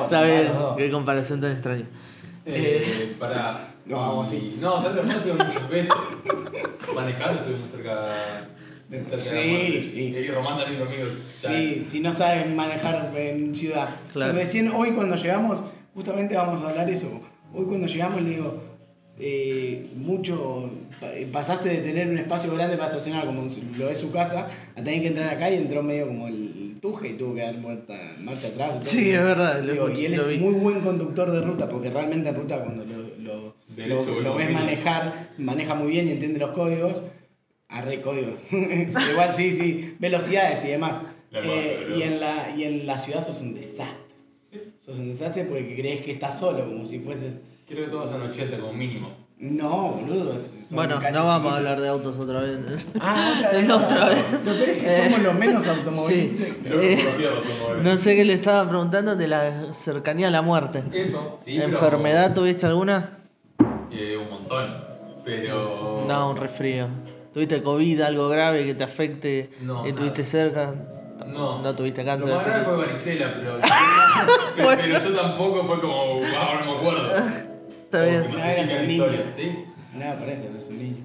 Está 0.04 0.22
bien, 0.22 0.52
qué 0.76 0.90
comparación 0.90 1.40
tan 1.40 1.52
extraña. 1.52 1.84
Eh, 2.44 3.14
para. 3.18 3.68
No, 3.86 4.04
hago 4.04 4.22
así. 4.22 4.56
No, 4.60 4.80
de 4.82 4.94
la 4.94 5.02
muerte 5.02 5.32
muchas 5.32 5.70
veces. 5.70 5.92
Manejando 6.94 7.40
estuve 7.40 7.56
muy 7.56 7.68
cerca. 7.68 8.06
cerca 8.90 9.06
de 9.10 9.16
la 9.16 9.22
Sí, 9.22 9.48
muerte. 9.50 9.82
sí. 9.82 10.00
Y 10.16 10.28
Román 10.28 10.58
también 10.58 10.80
conmigo. 10.84 11.06
ya. 11.42 11.48
Sí, 11.50 11.80
si 11.80 12.00
no 12.00 12.12
saben 12.12 12.56
manejar 12.56 13.12
en 13.16 13.54
ciudad. 13.54 13.88
Claro. 14.12 14.32
Recién 14.32 14.70
hoy 14.72 14.90
cuando 14.92 15.16
llegamos, 15.16 15.60
justamente 15.94 16.34
vamos 16.36 16.62
a 16.62 16.70
hablar 16.70 16.88
eso. 16.90 17.20
Hoy 17.54 17.64
cuando 17.66 17.86
llegamos 17.86 18.20
le 18.22 18.30
digo, 18.30 18.62
eh, 19.18 19.86
mucho, 19.96 20.68
eh, 21.02 21.26
pasaste 21.32 21.68
de 21.68 21.76
tener 21.78 22.08
un 22.08 22.18
espacio 22.18 22.52
grande 22.54 22.76
para 22.76 22.90
estacionar 22.90 23.24
como 23.24 23.48
lo 23.78 23.88
es 23.88 23.98
su 23.98 24.10
casa, 24.10 24.48
a 24.74 24.82
tener 24.82 25.00
que 25.00 25.08
entrar 25.08 25.30
acá 25.34 25.50
y 25.50 25.54
entró 25.56 25.82
medio 25.82 26.08
como 26.08 26.28
el 26.28 26.76
tuje 26.82 27.08
y 27.08 27.12
tuvo 27.14 27.34
que 27.34 27.40
dar 27.42 27.56
muerta, 27.56 27.94
marcha 28.20 28.48
atrás. 28.48 28.68
entonces, 28.72 28.92
Sí, 28.92 29.10
es 29.10 29.22
verdad, 29.22 29.62
digo, 29.62 29.88
y 29.90 30.04
él 30.04 30.16
lo 30.16 30.22
es 30.22 30.28
vi. 30.28 30.36
muy 30.38 30.54
buen 30.54 30.80
conductor 30.82 31.30
de 31.30 31.40
ruta, 31.40 31.68
porque 31.68 31.88
realmente 31.88 32.28
en 32.28 32.34
ruta 32.34 32.58
cuando 32.62 32.84
lo, 32.84 33.05
lo, 33.76 34.04
lo- 34.20 34.34
ves 34.34 34.50
manejar, 34.52 35.30
maneja 35.38 35.74
muy 35.74 35.88
bien 35.88 36.08
y 36.08 36.12
entiende 36.12 36.38
los 36.38 36.50
códigos. 36.50 37.02
Arre 37.68 38.00
códigos. 38.00 38.40
Igual 38.52 39.34
sí, 39.34 39.52
sí, 39.52 39.96
velocidades 39.98 40.64
y 40.64 40.68
demás. 40.68 41.02
La 41.30 41.40
Eh, 41.40 41.94
y, 41.96 42.02
en 42.02 42.20
la, 42.20 42.50
y 42.56 42.62
en 42.64 42.86
la 42.86 42.96
ciudad 42.96 43.24
sos 43.24 43.40
un 43.40 43.54
desastre. 43.54 43.96
Sos 44.80 44.98
un 45.00 45.08
desastre 45.10 45.44
porque 45.44 45.74
crees 45.76 46.00
que 46.02 46.12
estás 46.12 46.38
solo, 46.38 46.64
como 46.64 46.86
si 46.86 47.00
fueses. 47.00 47.40
Creo 47.68 47.84
que 47.86 47.90
todos 47.90 48.08
son 48.10 48.22
80 48.22 48.58
como 48.60 48.72
mínimo. 48.72 49.26
No, 49.38 49.98
boludo. 50.00 50.34
Bueno, 50.70 50.98
no 51.12 51.24
vamos 51.26 51.52
a 51.52 51.56
hablar 51.56 51.78
de 51.80 51.88
autos 51.88 52.16
otra 52.18 52.40
vez. 52.40 52.56
Ah, 53.00 53.34
otra 53.38 53.50
vez. 53.58 53.70
Otra 53.70 54.08
vez. 54.10 54.24
Lo 54.32 54.54
peor 54.54 54.68
es 54.70 54.78
que 54.78 55.02
somos 55.02 55.22
los 55.22 55.34
menos 55.34 55.66
automovilistas. 55.66 56.48
Son 56.48 57.66
goles. 57.66 57.82
No 57.82 57.98
sé 57.98 58.16
qué 58.16 58.24
le 58.24 58.32
estaba 58.34 58.66
preguntando 58.68 59.16
de 59.16 59.28
la 59.28 59.72
cercanía 59.74 60.28
a 60.28 60.30
la 60.30 60.40
muerte. 60.42 60.82
Eso, 60.92 61.36
sí. 61.44 61.54
pero- 61.58 61.64
¿Enfermedad 61.68 62.32
tuviste 62.34 62.64
alguna? 62.64 63.18
Eh, 63.90 64.16
un 64.16 64.30
montón. 64.30 64.74
Pero. 65.24 66.04
No, 66.08 66.30
un 66.30 66.36
resfrío. 66.36 66.88
¿Tuviste 67.32 67.62
COVID, 67.62 68.00
algo 68.02 68.28
grave 68.28 68.64
que 68.64 68.74
te 68.74 68.84
afecte? 68.84 69.50
No, 69.60 69.84
¿Y 69.86 69.90
estuviste 69.90 70.22
nada. 70.22 70.30
cerca? 70.30 70.74
No. 71.26 71.60
No 71.62 71.74
tuviste 71.74 72.04
cáncer. 72.04 72.28
Lo 72.28 72.36
más 72.36 72.46
grave 72.46 72.64
fue 72.64 72.76
varicela, 72.76 73.34
pero. 73.36 73.58
pero, 74.56 74.68
pero 74.76 74.98
yo 75.04 75.16
tampoco 75.16 75.64
fue 75.64 75.80
como. 75.80 76.20
"Ah, 76.24 76.46
Ahora 76.48 76.64
no 76.64 76.72
me 76.72 76.78
acuerdo. 76.78 77.12
Está 77.84 78.02
bien. 78.04 78.30
No, 78.32 78.38
eras 78.44 78.70
un 78.80 78.88
niño. 78.88 79.04
¿sí? 79.36 79.64
No, 79.94 80.14
por 80.18 80.28
eso, 80.28 80.44
un 80.70 80.78
niño. 80.78 80.96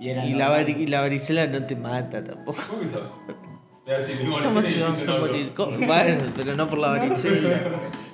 Y, 0.00 0.08
era 0.10 0.24
Y 0.24 0.34
la, 0.34 0.50
vari- 0.56 0.76
y 0.78 0.86
la 0.86 1.00
varicela 1.00 1.46
no 1.48 1.64
te 1.64 1.74
mata 1.76 2.22
tampoco. 2.22 2.58
¿Cómo 2.68 2.82
que. 5.32 5.86
Bueno, 5.86 6.22
pero 6.36 6.54
no 6.54 6.68
por 6.68 6.78
la 6.78 6.88
varicela. 6.98 7.48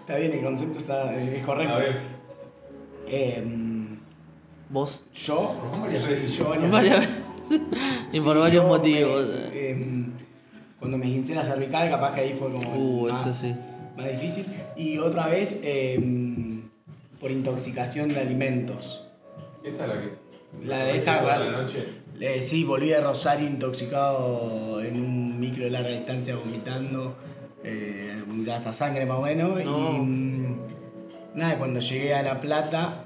Está 0.01 0.17
bien, 0.17 0.33
el 0.33 0.43
concepto 0.43 0.79
está, 0.79 1.15
es 1.15 1.45
correcto. 1.45 1.75
A 1.75 1.79
ver, 1.79 2.01
Em, 3.07 3.74
¿Vos? 4.71 5.05
yo. 5.15 5.55
Varias 5.81 6.09
veces. 6.09 6.33
Yo 6.37 6.49
varias 6.49 6.71
Varias 6.71 7.01
veces. 7.01 7.17
Y 8.13 8.21
por 8.21 8.37
Sí, 8.37 8.41
varios 8.43 8.65
motivos. 8.67 9.35
em, 9.53 10.13
cuando 10.79 10.99
me 10.99 11.07
hincé 11.07 11.35
la 11.35 11.45
cervical, 11.45 11.89
capaz 11.91 12.15
que 12.15 12.21
ahí 12.23 12.37
fue 12.39 12.53
como 12.53 12.75
Uh, 12.75 13.09
más, 13.09 13.27
eso 13.27 13.35
sí. 13.35 13.55
más 13.97 14.07
difícil. 14.11 14.47
Y 14.77 14.99
otra 14.99 15.27
vez 15.29 15.61
em, 15.63 16.63
por 17.21 17.31
intoxicación 17.31 18.09
de 18.09 18.21
alimentos. 18.21 19.07
Esa 19.63 19.85
es 19.85 19.89
la 19.89 20.01
que. 20.01 20.25
La 20.67 20.85
de 20.85 20.97
esa, 20.97 21.23
la- 21.23 21.39
la 21.39 21.51
noche. 21.63 21.85
Eh, 22.21 22.41
sí, 22.41 22.63
volví 22.65 22.93
a 22.93 23.01
Rosario 23.01 23.49
intoxicado 23.49 24.81
en 24.83 25.01
un 25.01 25.41
micro 25.41 25.65
de 25.65 25.71
larga 25.71 25.91
distancia 25.91 26.37
vomitando. 26.37 27.17
Eh, 27.65 28.23
vomitaba 28.27 28.59
hasta 28.59 28.73
sangre 28.73 29.05
más 29.05 29.19
o 29.19 29.23
menos. 29.23 29.65
No. 29.65 29.93
Y 29.93 29.99
mm, 29.99 30.57
nada, 31.35 31.59
cuando 31.59 31.81
llegué 31.81 32.15
a 32.15 32.23
La 32.23 32.41
Plata, 32.41 33.04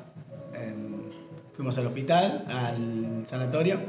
fuimos 1.59 1.77
al 1.77 1.89
hospital, 1.89 2.45
al 2.49 3.27
sanatorio. 3.27 3.81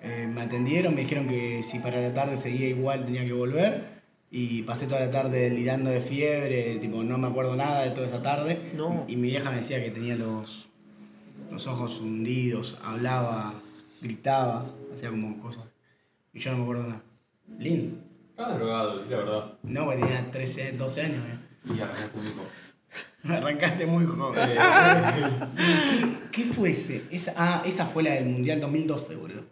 eh, 0.00 0.28
me 0.32 0.42
atendieron, 0.42 0.94
me 0.94 1.00
dijeron 1.00 1.26
que 1.26 1.64
si 1.64 1.80
para 1.80 2.00
la 2.00 2.14
tarde 2.14 2.36
seguía 2.36 2.68
igual 2.68 3.04
tenía 3.04 3.24
que 3.24 3.32
volver. 3.32 4.00
Y 4.30 4.62
pasé 4.62 4.86
toda 4.86 5.00
la 5.00 5.10
tarde 5.10 5.40
delirando 5.50 5.90
de 5.90 6.00
fiebre, 6.00 6.76
tipo, 6.76 7.02
no 7.02 7.18
me 7.18 7.26
acuerdo 7.26 7.56
nada 7.56 7.82
de 7.82 7.90
toda 7.90 8.06
esa 8.06 8.22
tarde. 8.22 8.70
No. 8.76 9.04
Y 9.08 9.16
mi 9.16 9.26
vieja 9.28 9.50
me 9.50 9.56
decía 9.56 9.82
que 9.82 9.90
tenía 9.90 10.14
los, 10.14 10.68
los 11.50 11.66
ojos 11.66 12.00
hundidos, 12.00 12.78
hablaba, 12.84 13.54
gritaba, 14.00 14.70
hacía 14.94 15.10
como 15.10 15.36
cosas. 15.42 15.64
Y 16.32 16.38
yo 16.38 16.52
no 16.52 16.58
me 16.58 16.62
acuerdo 16.62 16.82
nada. 16.84 17.02
Lindo. 17.58 17.98
Estabas 18.30 18.56
drogado, 18.56 18.96
decí 18.98 19.10
la 19.10 19.16
verdad. 19.16 19.52
No, 19.64 19.84
porque 19.86 20.00
tenía 20.00 20.30
13, 20.30 20.72
12 20.78 21.02
años. 21.02 21.24
eh. 21.26 21.74
Y 21.74 21.80
arrancaste 21.80 22.16
un 22.20 22.26
hijo. 22.26 22.42
Arrancaste 23.28 23.86
muy 23.86 24.04
joven. 24.06 24.40
Eh, 24.50 24.58
¿Qué 26.32 26.44
fue 26.44 26.70
ese? 26.70 27.02
Esa, 27.10 27.34
ah, 27.36 27.62
esa 27.66 27.86
fue 27.86 28.02
la 28.02 28.12
del 28.14 28.26
Mundial 28.26 28.60
2012, 28.60 29.16
boludo. 29.16 29.42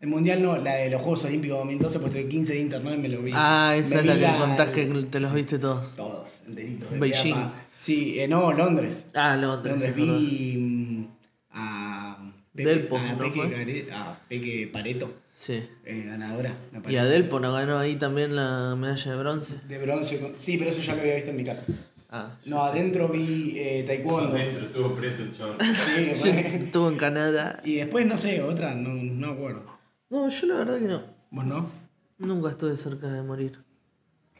El 0.00 0.08
Mundial 0.08 0.40
no, 0.42 0.56
la 0.56 0.74
de 0.74 0.90
los 0.90 1.02
Juegos 1.02 1.24
Olímpicos 1.24 1.58
2012, 1.58 1.98
pues 1.98 2.12
tuve 2.12 2.28
15 2.28 2.52
de 2.52 2.60
internet 2.60 2.94
y 2.96 2.98
me 2.98 3.08
lo 3.08 3.20
vi. 3.22 3.32
Ah, 3.34 3.74
esa 3.76 3.96
Me 3.96 4.12
es 4.12 4.20
la 4.20 4.32
que 4.32 4.38
contás 4.38 4.70
que 4.70 4.86
te 4.86 5.20
los 5.20 5.34
viste 5.34 5.58
todos. 5.58 5.94
Todos, 5.96 6.42
enteritos. 6.46 6.90
de 6.90 6.98
Beijing. 6.98 7.34
a. 7.34 7.52
Sí, 7.76 8.18
eh, 8.20 8.28
no, 8.28 8.52
Londres. 8.52 9.06
Ah, 9.14 9.36
Londres. 9.36 9.72
Londres 9.72 9.94
vi 9.96 10.56
mm, 10.56 11.06
a 11.52 12.32
Peque, 12.54 12.68
Delpo, 12.68 12.96
a 12.96 13.12
¿no 13.12 13.18
Peque, 13.18 13.88
a 13.92 14.18
Peque 14.28 14.70
Pareto, 14.72 15.12
Sí. 15.34 15.62
eh, 15.84 16.04
ganadora, 16.06 16.54
me 16.72 16.78
Y 16.78 16.82
parece. 16.82 17.00
Adelpo 17.00 17.40
no 17.40 17.52
ganó 17.52 17.78
ahí 17.78 17.96
también 17.96 18.34
la 18.36 18.74
medalla 18.76 19.10
de 19.12 19.16
bronce. 19.18 19.54
De 19.68 19.78
bronce. 19.78 20.32
Sí, 20.38 20.56
pero 20.58 20.70
eso 20.70 20.80
ya 20.80 20.94
lo 20.94 21.00
había 21.02 21.16
visto 21.16 21.30
en 21.30 21.36
mi 21.36 21.44
casa. 21.44 21.64
Ah. 22.10 22.30
No, 22.46 22.62
adentro 22.64 23.08
vi 23.08 23.52
eh, 23.56 23.84
taekwondo. 23.86 24.34
Adentro 24.34 24.64
estuvo 24.66 24.94
preso 24.94 25.22
el 25.22 25.36
chaval. 25.36 25.58
Sí. 26.14 26.30
Estuvo 26.30 26.88
en 26.88 26.96
Canadá. 26.96 27.60
Y 27.64 27.74
después, 27.76 28.06
no 28.06 28.16
sé, 28.16 28.42
otra, 28.42 28.74
no, 28.74 28.90
no 28.90 29.26
me 29.28 29.32
acuerdo. 29.34 29.62
No, 30.08 30.28
yo 30.28 30.46
la 30.46 30.54
verdad 30.56 30.78
que 30.78 30.84
no. 30.86 31.02
¿Vos 31.30 31.44
no? 31.44 31.70
Nunca 32.18 32.48
estuve 32.50 32.76
cerca 32.76 33.08
de 33.08 33.22
morir. 33.22 33.58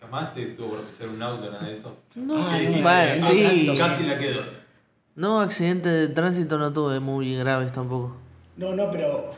Jamás 0.01 0.33
te 0.33 0.47
tuvo 0.47 0.69
por 0.71 0.81
pisar 0.85 1.09
un 1.09 1.23
auto, 1.23 1.51
nada 1.51 1.67
de 1.67 1.73
eso. 1.75 1.95
No, 2.15 2.37
Ah, 2.39 2.57
¿Qué 2.59 2.69
no, 3.21 3.27
sí. 3.27 3.75
Casi 3.79 4.05
la 4.05 4.19
quedó. 4.19 4.41
No, 5.15 5.41
accidentes 5.41 5.93
de 5.93 6.09
tránsito 6.09 6.57
no 6.59 6.73
tuve 6.73 7.01
muy 7.01 7.37
graves 7.37 7.73
tampoco. 7.73 8.17
No, 8.57 8.75
no, 8.75 8.91
pero 8.91 9.33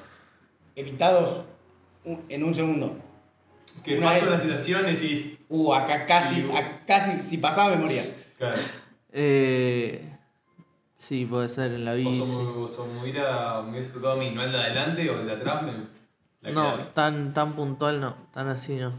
evitados 0.76 1.44
en 2.04 2.44
un 2.44 2.54
segundo. 2.54 2.96
Que 3.82 3.98
Una 3.98 4.08
pasó 4.10 4.20
vez- 4.22 4.30
la 4.30 4.40
situación 4.40 4.88
y 4.88 4.92
decís. 4.92 5.36
Uh, 5.48 5.72
acá 5.74 6.04
casi, 6.06 6.36
Sí, 6.36 6.48
acá 6.54 6.82
casi, 6.86 7.22
si 7.22 7.38
pasaba 7.38 7.70
me 7.74 7.82
moría. 7.82 8.04
Claro. 8.40 8.56
Eh, 9.12 10.16
sí, 10.96 11.26
puede 11.26 11.50
ser 11.50 11.72
en 11.72 11.84
la 11.84 11.92
bici. 11.92 12.22
o 12.22 12.24
como 12.74 12.94
me 12.94 13.02
hubiera, 13.02 13.62
tocado 13.92 14.12
a 14.12 14.16
mí, 14.16 14.30
no 14.30 14.42
el 14.42 14.50
de 14.50 14.58
adelante 14.58 15.10
o 15.10 15.20
el 15.20 15.26
de 15.26 15.32
atrás, 15.34 15.62
me, 15.62 15.72
la 16.40 16.50
No, 16.50 16.76
quedaba. 16.76 16.94
tan, 16.94 17.34
tan 17.34 17.52
puntual 17.52 18.00
no, 18.00 18.16
tan 18.32 18.48
así 18.48 18.76
no. 18.76 18.94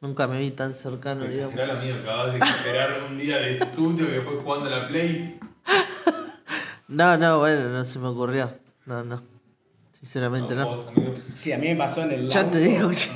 Nunca 0.00 0.28
me 0.28 0.38
vi 0.38 0.52
tan 0.52 0.74
cercano, 0.74 1.24
digamos. 1.24 1.52
Exagerar 1.54 1.76
amigo, 1.76 1.96
acabas 2.02 2.32
de 2.32 2.38
exagerar 2.38 2.90
un 3.10 3.18
día 3.18 3.36
de 3.38 3.58
estudio 3.58 4.06
que 4.06 4.20
fue 4.20 4.36
jugando 4.36 4.66
a 4.66 4.78
la 4.78 4.88
Play. 4.88 5.40
No, 6.88 7.16
no, 7.16 7.38
bueno, 7.40 7.68
no 7.70 7.84
se 7.84 7.98
me 7.98 8.08
ocurrió. 8.08 8.50
No, 8.86 9.02
no. 9.04 9.20
Sinceramente 9.98 10.54
no. 10.54 10.66
vos, 10.66 10.86
amigo. 10.88 11.12
Sí, 11.36 11.52
a 11.52 11.58
mí 11.58 11.66
me 11.68 11.76
pasó 11.76 12.02
en 12.02 12.12
el 12.12 12.28
Ya 12.28 12.40
auto. 12.40 12.52
te 12.52 12.58
digo 12.60 12.88
que 12.88 12.94
sí. 12.94 13.10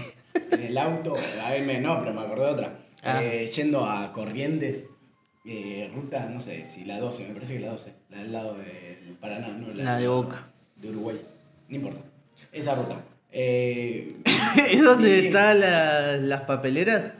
En 0.50 0.62
el 0.64 0.76
auto, 0.78 1.14
a 1.42 1.50
ver, 1.50 1.62
me- 1.64 1.80
no, 1.80 2.00
pero 2.00 2.12
me 2.12 2.20
acordé 2.22 2.44
de 2.46 2.52
otra. 2.52 2.78
Ah. 3.04 3.22
Eh, 3.22 3.46
yendo 3.54 3.84
a 3.84 4.12
Corrientes, 4.12 4.86
eh, 5.44 5.90
ruta, 5.94 6.28
no 6.32 6.40
sé, 6.40 6.64
si 6.64 6.84
la 6.84 6.98
12, 6.98 7.28
me 7.28 7.34
parece 7.34 7.54
que 7.54 7.60
la 7.60 7.70
12. 7.72 7.92
La 8.10 8.18
del 8.18 8.32
lado 8.32 8.54
del 8.54 9.16
Paraná, 9.20 9.48
no 9.48 9.72
La 9.74 9.98
de 9.98 10.08
Boca. 10.08 10.46
De 10.76 10.88
Uruguay, 10.90 11.20
no 11.68 11.76
importa. 11.76 12.00
Esa 12.52 12.74
ruta. 12.74 12.96
Eh, 13.30 14.16
¿Es 14.70 14.82
donde 14.82 15.26
están 15.26 15.60
la- 15.60 16.16
las 16.16 16.40
papeleras? 16.42 17.12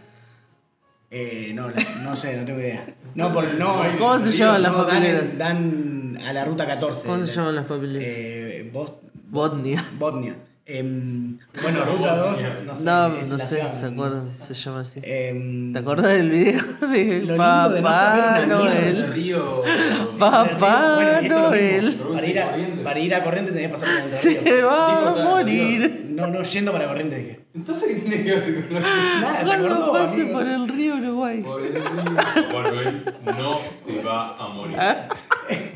Eh, 1.11 1.53
no, 1.55 1.69
la- 1.71 1.83
no 2.03 2.17
sé, 2.17 2.37
no 2.37 2.45
tengo 2.45 2.61
idea. 2.61 2.87
No, 3.15 3.33
por, 3.33 3.55
no. 3.55 3.83
¿Cómo 3.99 4.19
se 4.19 4.33
llaman 4.33 4.63
las 4.63 4.73
no, 4.73 4.85
papeleras? 4.87 5.39
Dan, 5.39 6.19
a 6.25 6.33
la 6.33 6.45
ruta 6.45 6.67
14. 6.67 7.07
¿Cómo 7.07 7.19
se 7.21 7.27
La- 7.27 7.33
llaman 7.33 7.55
las 7.57 7.67
papeleras? 7.67 8.03
Eh, 8.07 8.71
Bos- 8.73 8.93
Botnia. 9.29 9.85
Botnia. 9.99 10.35
Em, 10.67 11.37
bueno, 11.61 11.85
ruta 11.85 12.17
2. 12.17 12.43
No 12.65 12.75
sé, 12.75 12.85
No, 12.85 13.09
no 13.11 13.23
sé, 13.39 13.47
ciudad, 13.47 13.71
se 13.71 13.91
no 13.91 13.93
acuerdan, 14.05 14.35
sé. 14.35 14.55
se 14.55 14.55
llama 14.55 14.81
así. 14.81 15.01
Em, 15.03 15.73
¿Te 15.75 15.79
acordás 15.79 16.13
del 16.13 16.31
video 16.31 16.63
Lo 16.81 16.87
de 16.89 17.05
lindo 17.05 17.69
de 17.69 17.81
no 17.83 17.87
Papá 17.87 18.41
De 18.41 18.47
Noel? 18.47 19.13
Río. 19.13 19.63
Papá 20.19 20.95
Bueno, 20.97 21.11
y 21.21 21.25
esto 21.27 21.27
es 21.27 21.31
lo 21.31 21.41
Noel. 21.51 21.95
Para 22.15 22.27
ir, 22.27 22.41
a, 22.41 22.47
Corrientes. 22.51 22.81
para 22.85 22.99
ir 22.99 23.15
a 23.15 23.23
Corrientes 23.25 23.55
tenés 23.55 23.69
que 23.69 23.73
pasar 23.75 23.89
por 23.91 23.99
Entre 24.11 24.43
Se 24.47 24.63
va 24.63 25.09
a 25.09 25.11
morir. 25.25 26.07
No, 26.09 26.27
no, 26.29 26.43
yendo 26.43 26.73
para 26.73 26.87
Corrientes 26.89 27.19
dije. 27.19 27.41
Entonces, 27.55 27.95
¿qué 27.95 28.01
tiene 28.09 28.25
que 28.25 28.35
ver 28.35 28.65
con 28.67 28.75
lo? 28.75 28.81
Nada, 28.81 29.45
se 29.45 29.53
acordó, 29.53 29.93
pase 29.93 30.21
amigo. 30.23 30.39
por 30.39 30.47
el 30.49 30.69
río 30.69 30.95
Uruguay. 30.97 31.43
Río. 31.43 33.03
No 33.37 33.61
se 33.85 34.03
va 34.03 34.35
a 34.37 34.49
morir. 34.49 34.77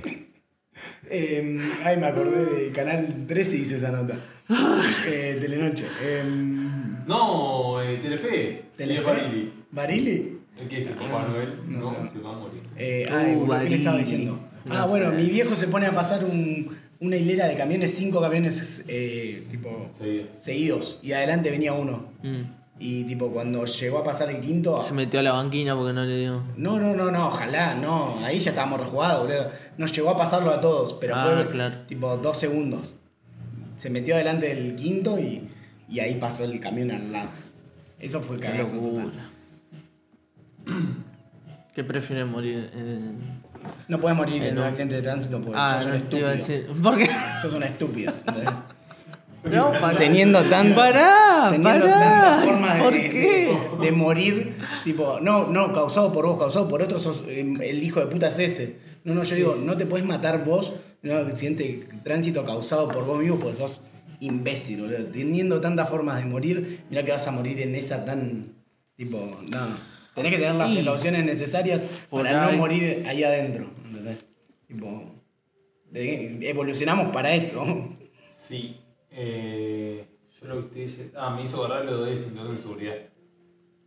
Ah, 1.10 1.14
Em, 1.14 1.58
ay, 1.84 1.96
me 1.96 2.06
acordé 2.06 2.44
de 2.64 2.70
Canal 2.72 3.24
13 3.26 3.56
hizo 3.56 3.76
esa 3.76 3.90
nota. 3.90 4.18
Eh, 5.06 5.38
Telenoche. 5.40 5.84
Em, 6.04 7.04
No, 7.06 7.82
eh, 7.82 7.98
Telefe. 8.02 8.62
Telefe. 8.76 9.02
Barili. 9.04 9.52
¿Barili? 9.70 10.38
El 10.60 10.68
que 10.68 10.76
dice 10.76 10.90
Papá 10.92 11.26
Noel 11.28 11.54
no 11.66 11.78
no, 11.78 11.82
sé. 11.82 12.12
se 12.12 12.18
va 12.18 12.34
a 12.34 12.38
morir. 12.38 12.60
Eh, 12.76 13.04
ay, 13.10 13.36
Uh, 13.36 13.48
¿qué 13.62 13.70
le 13.70 13.76
estaba 13.76 13.98
diciendo? 13.98 14.38
No 14.64 14.74
ah, 14.74 14.86
bueno, 14.86 15.12
mi 15.12 15.26
viejo 15.28 15.54
se 15.54 15.68
pone 15.68 15.86
a 15.86 15.94
pasar 15.94 16.24
un- 16.24 16.76
una 17.00 17.16
hilera 17.16 17.46
de 17.46 17.54
camiones, 17.56 17.94
cinco 17.94 18.20
camiones 18.20 18.84
eh, 18.88 19.44
tipo 19.50 19.88
Seguido. 19.92 20.26
seguidos, 20.36 20.98
y 21.02 21.12
adelante 21.12 21.50
venía 21.50 21.72
uno. 21.72 22.10
mm. 22.22 22.57
Y 22.80 23.02
tipo, 23.04 23.30
cuando 23.32 23.64
llegó 23.64 23.98
a 23.98 24.04
pasar 24.04 24.30
el 24.30 24.40
quinto. 24.40 24.80
Se 24.82 24.94
metió 24.94 25.18
a 25.18 25.22
la 25.24 25.32
banquina 25.32 25.74
porque 25.74 25.92
no 25.92 26.04
le 26.04 26.16
dio. 26.16 26.42
No, 26.56 26.78
no, 26.78 26.94
no, 26.94 27.10
no, 27.10 27.26
ojalá, 27.26 27.74
no. 27.74 28.14
Ahí 28.24 28.38
ya 28.38 28.50
estábamos 28.50 28.78
rejugados, 28.80 29.26
boludo. 29.26 29.50
Nos 29.78 29.92
llegó 29.92 30.10
a 30.10 30.16
pasarlo 30.16 30.50
a 30.50 30.60
todos, 30.60 30.92
pero 31.00 31.16
Ah, 31.16 31.24
fue 31.24 31.50
claro. 31.50 31.76
tipo 31.88 32.16
dos 32.18 32.36
segundos. 32.38 32.94
Se 33.76 33.90
metió 33.90 34.14
adelante 34.14 34.46
del 34.54 34.76
quinto 34.76 35.18
y, 35.18 35.48
y 35.88 35.98
ahí 36.00 36.14
pasó 36.16 36.44
el 36.44 36.60
camión 36.60 36.90
al 36.92 37.10
lado. 37.12 37.30
Eso 37.98 38.20
fue 38.20 38.38
cagazo 38.38 38.76
total. 38.78 39.12
¿Qué 41.74 41.84
prefieres 41.84 42.26
morir 42.26 42.70
en.? 42.74 43.42
No 43.88 43.98
puedes 43.98 44.16
morir 44.16 44.42
en 44.44 44.54
no. 44.54 44.60
un 44.62 44.66
accidente 44.68 44.96
de 44.96 45.02
tránsito 45.02 45.40
porque 45.40 45.58
Ah, 45.60 45.80
sos 45.82 45.86
un 45.92 45.98
no 45.98 46.04
te 46.04 46.18
iba 46.18 46.28
a 46.30 46.34
estúpido. 46.34 46.58
decir. 46.68 46.82
¿Por 46.82 46.96
qué? 46.96 47.10
Sos 47.42 47.54
un 47.54 47.62
estúpido. 47.64 48.12
¿entendés? 48.26 48.50
No, 49.44 49.72
pará. 49.80 49.96
Teniendo 49.96 50.42
tan. 50.44 50.74
Pará, 50.74 51.48
teniendo 51.50 51.86
pará. 51.86 51.98
tantas 52.00 52.44
formas 52.44 52.74
de, 52.78 52.82
¿Por 52.84 52.92
de- 52.94 53.10
qué? 53.10 53.58
de 53.80 53.92
morir, 53.92 54.56
tipo, 54.84 55.18
no, 55.20 55.46
no, 55.46 55.72
causado 55.72 56.12
por 56.12 56.26
vos, 56.26 56.38
causado 56.38 56.68
por 56.68 56.82
otros, 56.82 57.02
sos, 57.02 57.22
eh, 57.28 57.54
el 57.62 57.82
hijo 57.82 58.00
de 58.00 58.06
puta 58.06 58.28
es 58.28 58.38
ese. 58.38 58.78
No, 59.04 59.14
no, 59.14 59.22
yo 59.24 59.36
digo, 59.36 59.56
no 59.56 59.76
te 59.76 59.86
puedes 59.86 60.06
matar 60.06 60.44
vos 60.44 60.72
en 61.02 61.12
un 61.12 61.28
accidente 61.30 61.62
de 61.64 61.98
tránsito 62.02 62.44
causado 62.44 62.88
por 62.88 63.04
vos 63.06 63.18
mismo 63.20 63.38
porque 63.38 63.54
sos 63.56 63.80
imbécil, 64.20 64.80
boludo. 64.82 65.06
Teniendo 65.06 65.60
tantas 65.60 65.88
formas 65.88 66.18
de 66.18 66.24
morir, 66.26 66.80
mira 66.90 67.04
que 67.04 67.12
vas 67.12 67.26
a 67.26 67.30
morir 67.30 67.60
en 67.60 67.74
esa 67.76 68.04
tan. 68.04 68.54
Tipo, 68.96 69.18
no. 69.48 69.58
Tenés 70.16 70.32
que 70.32 70.38
tener 70.38 70.56
las 70.56 70.72
precauciones 70.72 71.24
necesarias 71.24 71.84
Por 72.10 72.24
para 72.24 72.46
ahí. 72.48 72.52
no 72.52 72.58
morir 72.58 73.04
ahí 73.06 73.22
adentro. 73.22 73.70
¿Entendés? 73.86 74.24
Tipo. 74.66 75.14
de- 75.92 76.38
evolucionamos 76.50 77.12
para 77.12 77.32
eso. 77.32 77.64
Sí. 78.36 78.76
Eh, 79.20 80.04
yo 80.40 80.46
lo 80.48 80.62
que 80.68 80.74
te 80.74 80.80
dice. 80.82 81.10
Ah, 81.16 81.34
me 81.34 81.42
hizo 81.42 81.64
agarrar 81.64 81.84
lo 81.86 82.04
del 82.04 82.18
cinturón 82.18 82.54
de 82.54 82.62
seguridad. 82.62 82.94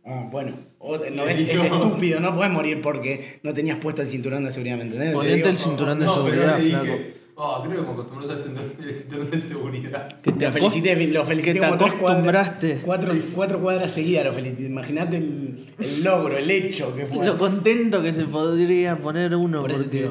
Ah, 0.04 0.28
bueno, 0.30 0.54
o- 0.78 0.98
no 1.12 1.24
es 1.24 1.46
digo- 1.48 1.62
estúpido, 1.64 2.20
no 2.20 2.34
puedes 2.36 2.52
morir 2.52 2.82
porque 2.82 3.40
no 3.42 3.54
tenías 3.54 3.78
puesto 3.78 4.02
el 4.02 4.08
cinturón 4.08 4.44
de 4.44 4.50
seguridad, 4.50 4.76
¿me 4.76 4.82
entendés? 4.82 5.14
Ponete 5.14 5.36
digo, 5.36 5.48
el 5.48 5.58
cinturón 5.58 5.98
de 6.00 6.06
no, 6.06 6.14
seguridad, 6.14 6.58
pero 6.58 6.68
flaco. 6.82 6.98
Ah, 7.38 7.62
creo 7.64 7.80
que 7.80 7.86
me 7.86 7.92
acostumbré 7.92 8.28
a 8.28 8.34
usar 8.34 8.52
el 8.78 8.92
cinturón, 8.94 9.30
de 9.30 9.38
seguridad. 9.38 10.20
Que 10.20 10.32
Te 10.32 10.50
felicité, 10.52 11.06
lo 11.06 11.24
felicité 11.24 11.54
que 11.54 11.60
te 11.60 11.66
como 11.66 11.78
tres 11.78 11.94
cuadras- 11.94 11.96
acostumbraste. 11.96 12.80
Cuatro, 12.84 13.14
cuatro 13.34 13.58
cuadras 13.60 13.90
seguidas 13.92 14.26
lo 14.26 14.32
felicité. 14.34 14.64
Imagínate 14.66 15.16
el, 15.16 15.66
el 15.78 16.04
logro, 16.04 16.36
el 16.36 16.50
hecho 16.50 16.94
que 16.94 17.06
fue. 17.06 17.24
Lo 17.24 17.38
contento 17.38 18.02
que 18.02 18.12
se 18.12 18.24
podría 18.24 18.98
poner 18.98 19.34
uno. 19.34 19.62
Por 19.62 19.72
eso 19.72 19.84
te 19.86 20.08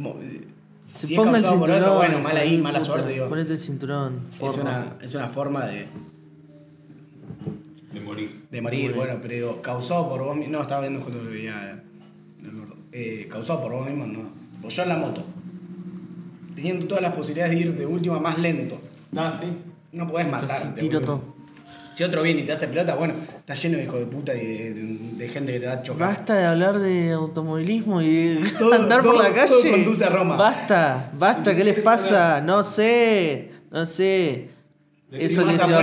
porque 0.00 0.43
se 0.94 1.06
si 1.08 1.16
ponga 1.16 1.38
el 1.38 1.42
por 1.42 1.52
cinturón. 1.52 1.78
otro, 1.82 1.94
bueno, 1.96 2.18
mal 2.20 2.36
ahí, 2.36 2.58
mala 2.58 2.78
puta. 2.80 2.92
suerte, 2.92 3.12
digo. 3.12 3.28
Ponete 3.28 3.52
el 3.52 3.60
cinturón. 3.60 4.20
Es 4.40 4.54
una, 4.56 4.96
es 5.02 5.14
una 5.14 5.28
forma 5.28 5.66
de, 5.66 5.86
De 7.92 8.00
morir. 8.00 8.46
de 8.50 8.60
morir, 8.60 8.92
bueno, 8.94 9.18
pero 9.22 9.34
digo, 9.34 9.62
causado 9.62 10.08
por 10.08 10.22
vos 10.22 10.36
mismo. 10.36 10.52
No, 10.56 10.62
estaba 10.62 10.80
viendo 10.82 11.00
cuando 11.00 11.24
veía 11.30 11.82
el 12.42 12.50
gordo. 12.50 12.76
Eh, 12.92 13.28
causado 13.30 13.60
por 13.62 13.72
vos 13.72 13.86
mismo, 13.86 14.06
no. 14.06 14.30
Pues 14.62 14.74
yo 14.74 14.82
en 14.84 14.88
la 14.88 14.96
moto, 14.96 15.24
teniendo 16.54 16.86
todas 16.86 17.02
las 17.02 17.14
posibilidades 17.14 17.54
de 17.56 17.60
ir 17.64 17.74
de 17.76 17.86
última 17.86 18.18
más 18.18 18.38
lento, 18.38 18.80
Ah, 19.16 19.36
sí. 19.38 19.46
no 19.92 20.06
podés 20.08 20.26
Entonces, 20.26 20.48
matarte. 20.50 20.80
tiro 20.80 21.00
boludo. 21.00 21.12
todo. 21.20 21.34
Si 21.94 22.02
otro 22.02 22.22
viene 22.22 22.40
y 22.40 22.44
te 22.46 22.52
hace 22.52 22.66
pelota, 22.66 22.94
bueno, 22.96 23.14
está 23.46 23.54
lleno 23.54 23.76
de 23.78 23.84
hijos 23.84 24.00
de 24.00 24.06
puta 24.06 24.34
y 24.34 24.46
de, 24.46 24.74
de- 24.74 24.98
de 25.18 25.28
gente 25.28 25.52
que 25.52 25.60
te 25.60 25.66
va 25.66 25.72
a 25.74 25.82
chocar. 25.82 26.08
Basta 26.08 26.34
de 26.34 26.44
hablar 26.46 26.78
de 26.78 27.12
automovilismo 27.12 28.00
y 28.00 28.08
de 28.14 28.50
Todo- 28.58 28.72
andar 28.74 29.02
por 29.02 29.16
la 29.16 29.32
calle. 29.32 29.48
todo 29.48 29.70
conduce 29.70 30.04
a 30.04 30.08
Roma. 30.10 30.36
Basta, 30.36 31.10
basta, 31.18 31.54
¿qué 31.54 31.62
les 31.64 31.82
pasa? 31.84 32.40
No 32.40 32.64
sé, 32.64 33.52
no 33.70 33.84
sé. 33.86 34.48
Eso 35.12 35.44
les 35.44 35.56
iba, 35.56 35.80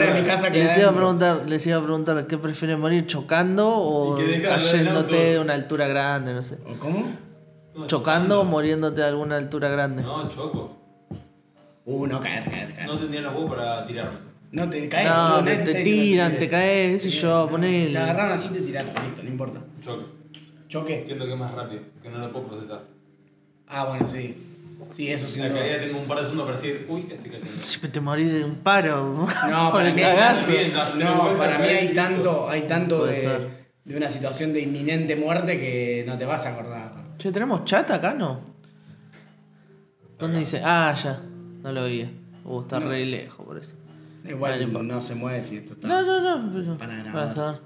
que 0.52 0.58
les 0.60 0.78
iba 0.78 0.90
a 0.90 0.94
preguntar, 0.94 1.44
les 1.48 1.66
iba 1.66 1.78
a 1.78 1.82
preguntar, 1.82 2.28
¿qué 2.28 2.38
prefieren 2.38 2.80
morir 2.82 3.06
chocando 3.08 3.70
o 3.70 4.18
cayéndote 4.18 5.16
de 5.16 5.40
una 5.40 5.54
altura 5.54 5.88
grande, 5.88 6.34
no 6.34 6.44
sé? 6.44 6.58
¿O 6.68 6.74
cómo? 6.78 7.06
No, 7.74 7.88
Chocando 7.88 8.42
o 8.42 8.44
muriéndote 8.44 9.00
de 9.00 9.08
alguna 9.08 9.38
altura 9.38 9.70
grande. 9.70 10.04
No, 10.04 10.28
choco. 10.28 10.78
Uh, 11.86 12.06
no, 12.08 12.20
caer, 12.20 12.44
caer, 12.44 12.74
caer. 12.76 12.88
No 12.88 12.98
tendría 13.00 13.22
los 13.22 13.34
huevos 13.34 13.52
para 13.56 13.88
tirarme. 13.88 14.18
No 14.52 14.70
te 14.70 14.90
caes. 14.90 15.08
No, 15.10 15.44
te 15.44 15.58
diciendo 15.58 15.84
tiran, 15.84 16.38
te 16.38 16.50
caes, 16.50 17.04
qué 17.04 17.10
sé 17.10 17.18
yo, 17.18 17.46
Te 17.46 17.52
ponele. 17.52 17.98
agarraron 17.98 18.34
así 18.34 18.48
y 18.52 18.54
te 18.56 18.62
tiraron, 18.62 18.92
listo, 19.04 19.24
no 19.24 19.30
importa. 19.30 19.62
Choco. 19.84 20.06
¿Choque? 20.68 21.04
Siento 21.06 21.26
que 21.26 21.34
es 21.34 21.38
más 21.40 21.54
rápido, 21.54 21.82
que 22.02 22.10
no 22.10 22.20
lo 22.20 22.32
puedo 22.32 22.48
procesar. 22.48 22.84
Ah, 23.68 23.86
bueno, 23.86 24.08
sí. 24.08 24.36
Sí, 24.92 25.10
eso 25.10 25.26
sí. 25.28 25.40
La 25.40 25.50
no. 25.50 25.56
caída 25.56 25.80
tengo 25.80 26.00
un 26.00 26.08
par 26.08 26.18
de 26.18 26.24
segundos 26.24 26.48
para 26.48 26.60
decir, 26.60 26.86
uy, 26.90 27.02
estoy 27.10 27.30
cayendo. 27.30 27.48
Siempre 27.64 27.90
te 27.92 28.02
morís 28.02 28.34
de 28.34 28.44
un 28.44 28.56
paro. 28.56 29.26
No, 29.50 29.72
para 29.72 29.88
el 29.90 29.96
mí, 29.96 30.02
una 30.02 30.96
no, 30.98 31.38
para 31.38 31.60
mí 31.60 31.68
hay 31.68 31.94
tanto, 31.94 32.50
hay 32.50 32.64
tanto 32.64 33.06
de, 33.06 33.48
una 33.86 34.10
situación 34.10 34.52
de 34.54 34.62
inminente 34.62 35.16
muerte 35.16 35.60
que 35.60 36.04
no 36.06 36.18
te 36.18 36.26
vas 36.26 36.46
a 36.46 36.54
acordar. 36.54 36.92
Che, 37.18 37.32
¿tenemos 37.32 37.64
chat 37.66 37.90
acá, 37.92 38.14
no? 38.14 38.42
¿Dónde 40.20 40.38
Acá. 40.38 40.46
dice? 40.46 40.62
Ah, 40.64 40.94
ya. 41.02 41.22
No 41.64 41.72
lo 41.72 41.84
veía. 41.84 42.10
Uh, 42.44 42.62
está 42.62 42.80
No. 42.80 42.90
re 42.90 43.06
lejos 43.06 43.46
por 43.46 43.58
eso. 43.58 43.72
Igual 44.26 44.72
no, 44.88 44.96
pa- 44.96 45.02
se 45.02 45.16
mueve 45.16 45.42
si 45.44 45.58
esto 45.58 45.74
está. 45.74 45.88
No, 45.88 46.02
no, 46.04 46.38
no. 46.44 46.54
pero- 46.54 46.78
Para 46.78 46.96
grabar. 46.98 47.14
Para 47.14 47.34
saber. 47.34 47.62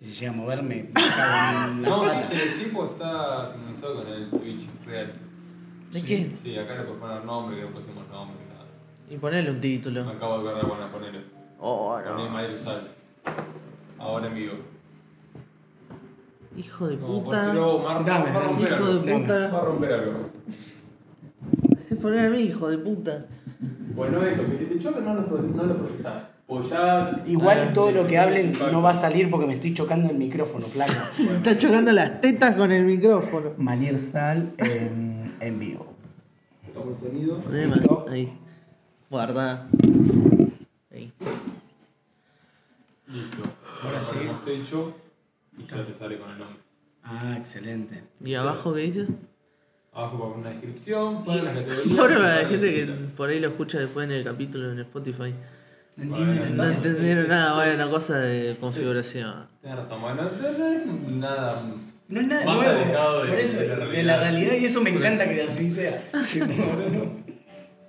Si 0.00 0.04
se 0.14 0.20
llega 0.20 0.32
a 0.32 0.34
moverme, 0.34 0.84
me 0.84 0.92
cago 0.92 1.72
en 1.72 1.82
la 1.82 1.88
No, 1.88 2.02
pata. 2.02 2.22
sí, 2.22 2.36
sí, 2.56 2.70
pues 2.72 2.90
está 2.92 3.50
sincronizado 3.52 3.94
con 3.96 4.06
el 4.08 4.30
Twitch 4.30 4.66
real. 4.86 5.12
¿De 5.92 6.00
Sí. 6.00 6.06
qué? 6.06 6.30
Sí, 6.42 6.56
acá 6.56 6.74
le 6.76 6.82
puedes 6.84 7.00
poner 7.00 7.24
nombre, 7.24 7.56
que 7.56 7.62
no 7.62 7.68
pusimos 7.70 8.08
nombre, 8.08 8.36
nada. 8.48 8.64
Y 9.10 9.16
ponele 9.18 9.50
un 9.50 9.56
Me 9.56 9.60
título. 9.62 10.08
acabo 10.08 10.42
de 10.42 10.48
agarrar, 10.50 10.66
bueno, 10.70 10.86
ponele. 10.92 11.20
Oh, 11.58 11.98
Poné 12.02 12.24
no. 12.24 12.30
Mario 12.30 12.56
Sal. 12.56 12.80
Ahora 13.98 14.28
en 14.28 14.34
vivo. 14.34 14.54
Hijo 16.56 16.88
de 16.88 16.96
No, 16.96 17.06
puta. 17.06 17.46
Dame, 17.46 17.60
va 17.60 17.90
a 17.90 17.98
romper 18.44 18.66
Hijo 18.72 18.76
algo. 18.76 18.94
de 18.94 19.12
Va 19.12 19.16
a 19.16 19.20
puta. 19.20 19.60
romper 19.60 19.92
algo. 19.92 20.30
Se 21.88 21.96
pone 21.96 22.26
a 22.26 22.30
mí, 22.30 22.38
hijo 22.40 22.68
de 22.68 22.78
puta. 22.78 23.26
Bueno, 23.94 24.22
eso, 24.24 24.46
que 24.46 24.56
si 24.56 24.64
te 24.66 24.78
choca 24.78 25.00
no 25.00 25.14
lo, 25.14 25.22
no 25.22 25.64
lo 25.64 25.76
procesás. 25.78 26.24
Pues 26.46 26.68
ya. 26.70 27.22
Igual 27.26 27.68
Ah, 27.68 27.72
todo 27.72 27.92
lo 27.92 28.06
que 28.06 28.18
hablen 28.18 28.56
no 28.72 28.82
va 28.82 28.90
a 28.90 28.94
salir 28.94 29.30
porque 29.30 29.46
me 29.46 29.52
estoy 29.54 29.72
chocando 29.74 30.10
el 30.10 30.16
micrófono, 30.18 30.66
flaco. 30.66 30.92
Está 31.36 31.56
chocando 31.58 31.92
las 31.92 32.20
tetas 32.20 32.56
con 32.56 32.72
el 32.72 32.84
micrófono. 32.84 33.52
Manier 33.58 33.98
Sal 33.98 34.52
en, 34.58 35.36
en 35.38 35.58
vivo. 35.60 35.86
Toma 36.74 36.92
el 36.92 36.96
sonido. 36.98 37.42
Listo. 37.50 38.06
Ahí. 38.10 38.32
Guarda. 39.10 39.68
Ahí. 40.92 41.12
Listo. 43.08 43.42
Ahora 43.84 44.00
sí. 44.00 44.18
hemos 44.22 44.46
hecho 44.46 44.94
y 45.58 45.64
ya 45.64 45.84
te 45.86 45.92
sale 45.92 46.18
con 46.18 46.30
el 46.30 46.38
nombre. 46.38 46.56
Ah, 47.02 47.34
excelente. 47.38 48.02
¿Y 48.24 48.34
abajo 48.34 48.72
qué 48.74 48.80
dice? 48.80 49.06
Abajo 49.92 50.18
va 50.18 50.36
una 50.36 50.50
descripción, 50.50 51.24
ponen 51.24 51.44
las 51.46 51.54
categorías. 51.58 51.96
Pobre 51.96 52.18
la 52.18 52.48
gente 52.48 52.74
que 52.74 52.86
por 53.16 53.28
ahí 53.30 53.40
lo 53.40 53.48
escucha 53.48 53.78
después 53.78 54.04
en 54.06 54.12
el 54.12 54.24
capítulo 54.24 54.70
en 54.72 54.78
Spotify. 54.80 55.34
No 55.96 56.04
entienden 56.04 56.56
No 56.56 56.64
entendieron 56.64 57.28
nada, 57.28 57.54
bueno, 57.56 57.74
una 57.74 57.90
cosa 57.90 58.18
de 58.18 58.56
configuración. 58.60 59.46
Tienes 59.60 59.78
razón, 59.78 60.00
bueno, 60.00 60.22
no- 60.22 60.92
no- 60.92 61.16
nada. 61.18 61.62
No 62.08 62.20
es 62.20 62.26
nada 62.26 62.44
Más 62.44 62.56
nuevo. 62.56 62.70
alejado 62.82 63.22
de- 63.24 63.28
por 63.30 63.38
eso, 63.38 63.58
de 63.60 63.66
la 63.68 63.74
de, 63.76 63.80
realidad. 63.84 64.04
la 64.04 64.20
realidad, 64.20 64.52
y 64.60 64.64
eso 64.64 64.80
me 64.80 64.90
Por 64.92 65.00
encanta 65.00 65.24
eso. 65.24 65.34
que 65.34 65.42
así 65.42 65.70
sea. 65.70 66.10
Tipo, 66.32 66.46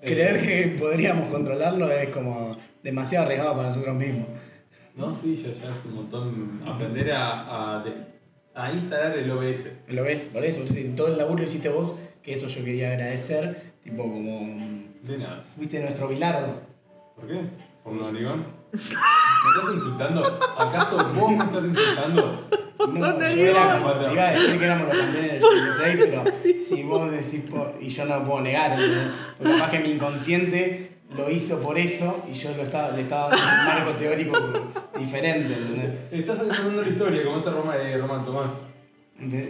Eh, 0.04 0.08
Creer 0.08 0.42
que 0.42 0.78
podríamos 0.80 1.30
controlarlo 1.30 1.88
es 1.92 2.10
como 2.10 2.58
demasiado 2.82 3.26
arriesgado 3.28 3.56
para 3.56 3.68
nosotros 3.68 3.96
mismos. 3.96 4.26
No, 4.96 5.16
sí, 5.16 5.36
ya, 5.36 5.54
ya 5.54 5.72
es 5.72 5.86
un 5.86 5.94
montón. 5.94 6.60
Aprender 6.66 7.12
a, 7.12 7.84
a 8.56 8.72
instalar 8.72 9.18
el 9.18 9.30
OBS. 9.32 9.68
¿Lo 9.88 10.04
ves? 10.04 10.26
Por 10.32 10.44
eso, 10.46 10.62
todo 10.96 11.08
el 11.08 11.18
laburo 11.18 11.40
lo 11.44 11.48
hiciste 11.48 11.70
vos, 11.70 11.96
que 12.24 12.34
eso 12.34 12.48
yo 12.48 12.64
quería 12.64 12.90
agradecer. 12.92 13.74
Tipo, 13.84 14.04
como. 14.04 14.82
De 15.04 15.18
nada. 15.18 15.44
Fuiste 15.56 15.80
nuestro 15.82 16.08
bilardo. 16.08 16.62
¿Por 17.16 17.28
qué? 17.28 17.42
¿Por 17.84 17.94
un 17.94 18.02
narigón? 18.02 18.46
¿Me 18.74 18.80
estás 18.80 19.74
insultando? 19.74 20.40
¿Acaso 20.58 20.98
vos 21.16 21.32
me 21.32 21.44
estás 21.44 21.64
insultando? 21.66 22.48
No, 22.80 22.88
No, 22.88 23.20
yo 23.20 23.42
era 23.46 23.78
no. 23.78 23.82
como, 23.84 23.94
te 24.06 24.14
iba 24.14 24.28
a 24.28 24.32
decir 24.32 24.58
que 24.60 24.66
éramos 24.66 24.88
los 24.88 24.98
campeones 24.98 25.32
del 25.34 25.44
86, 25.44 25.98
pero 26.00 26.24
si 26.60 26.84
vos 26.84 27.12
decís 27.12 27.42
por, 27.50 27.76
y 27.80 27.90
yo 27.90 28.06
no 28.06 28.20
lo 28.20 28.26
puedo 28.26 28.42
negar, 28.42 28.72
¿entendés? 28.74 29.08
porque 29.38 29.54
capaz 29.54 29.72
que 29.72 29.80
mi 29.82 29.90
inconsciente 29.92 30.92
lo 31.16 31.30
hizo 31.30 31.60
por 31.62 31.78
eso 31.78 32.26
y 32.32 32.34
yo 32.34 32.56
lo 32.56 32.64
estaba, 32.64 32.90
le 32.92 33.02
estaba 33.02 33.30
dando 33.30 33.44
un 33.46 33.66
marco 33.66 33.92
teórico 34.00 34.34
diferente, 35.06 35.54
¿entendés? 35.54 35.94
Estás 36.12 36.38
contando 36.40 36.82
la 36.82 36.90
historia, 36.90 37.24
como 37.24 37.38
esa 37.38 37.52
Roma 37.52 37.76
de 37.76 37.98
Román 37.98 38.26
Tomás. 38.26 38.52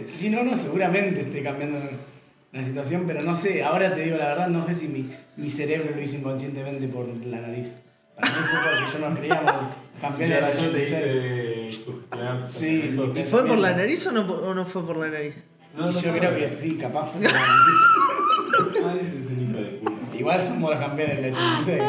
Sí, 0.04 0.28
no, 0.30 0.44
no, 0.44 0.56
seguramente 0.56 1.22
esté 1.22 1.42
cambiando 1.42 1.78
la 2.52 2.62
situación, 2.62 3.04
pero 3.06 3.22
no 3.22 3.34
sé, 3.34 3.62
ahora 3.62 3.94
te 3.94 4.02
digo 4.02 4.18
la 4.18 4.26
verdad, 4.26 4.48
no 4.48 4.60
sé 4.62 4.74
si 4.74 4.88
mi, 4.88 5.10
mi 5.36 5.48
cerebro 5.48 5.94
lo 5.94 6.02
hizo 6.02 6.16
inconscientemente 6.16 6.86
por 6.88 7.08
la 7.24 7.40
nariz. 7.40 7.72
Para 8.14 8.28
mí 8.28 8.36
fue 8.50 8.58
porque 8.60 8.92
yo 8.92 9.08
no 9.08 9.16
creíamos 9.16 9.52
campeones 10.00 10.36
del 10.36 10.44
Ahora 10.44 10.56
yo 10.58 10.70
te 10.70 10.82
86. 10.82 11.70
hice 11.70 11.84
sugestionar 11.84 12.48
Sí. 12.48 12.94
¿Y 13.16 13.24
fue 13.24 13.46
por 13.46 13.58
la 13.58 13.74
nariz 13.74 14.06
o 14.06 14.12
no, 14.12 14.20
o 14.20 14.54
no 14.54 14.66
fue 14.66 14.84
por 14.84 14.98
la 14.98 15.08
nariz? 15.08 15.42
No, 15.74 15.86
no 15.86 16.00
yo 16.00 16.12
creo 16.12 16.36
que 16.36 16.46
sí, 16.46 16.76
capaz 16.76 17.10
fue 17.12 17.22
por 17.22 17.32
la 17.32 17.38
nariz. 18.94 19.28
De 19.28 19.64
puta. 19.80 20.18
Igual 20.18 20.44
somos 20.44 20.70
los 20.70 20.78
campeones 20.78 21.16
del 21.22 21.32
86. 21.34 21.82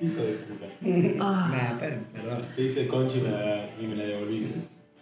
Hijo 0.00 0.22
de 0.22 0.32
puta. 0.34 0.66
Nada, 1.50 1.72
está 1.72 1.86
bien, 1.86 2.06
perdón. 2.12 2.38
Te 2.56 2.62
hice 2.62 2.86
conchi 2.88 3.18
y 3.18 3.22
me 3.22 3.30
la, 3.30 3.70
y 3.80 3.86
me 3.86 3.96
la 3.96 4.04
devolví. 4.04 4.46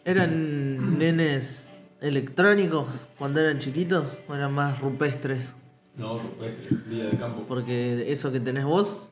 ¿Eran 0.04 0.98
nenes 0.98 1.70
electrónicos 2.00 3.08
cuando 3.18 3.40
eran 3.40 3.58
chiquitos 3.58 4.18
o 4.28 4.34
eran 4.34 4.52
más 4.52 4.80
rupestres? 4.80 5.54
No, 5.96 6.20
este, 6.42 6.74
vida 6.86 7.10
de 7.10 7.16
campo. 7.16 7.44
Porque 7.48 8.10
eso 8.10 8.32
que 8.32 8.40
tenés 8.40 8.64
vos, 8.64 9.10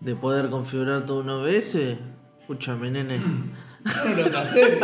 de 0.00 0.14
poder 0.14 0.48
configurar 0.50 1.04
todo 1.04 1.20
un 1.20 1.30
OBS, 1.30 1.76
escúchame, 2.40 2.90
nene. 2.90 3.18
No 3.18 4.14
lo 4.14 4.30
sé 4.30 4.36
hacer. 4.36 4.80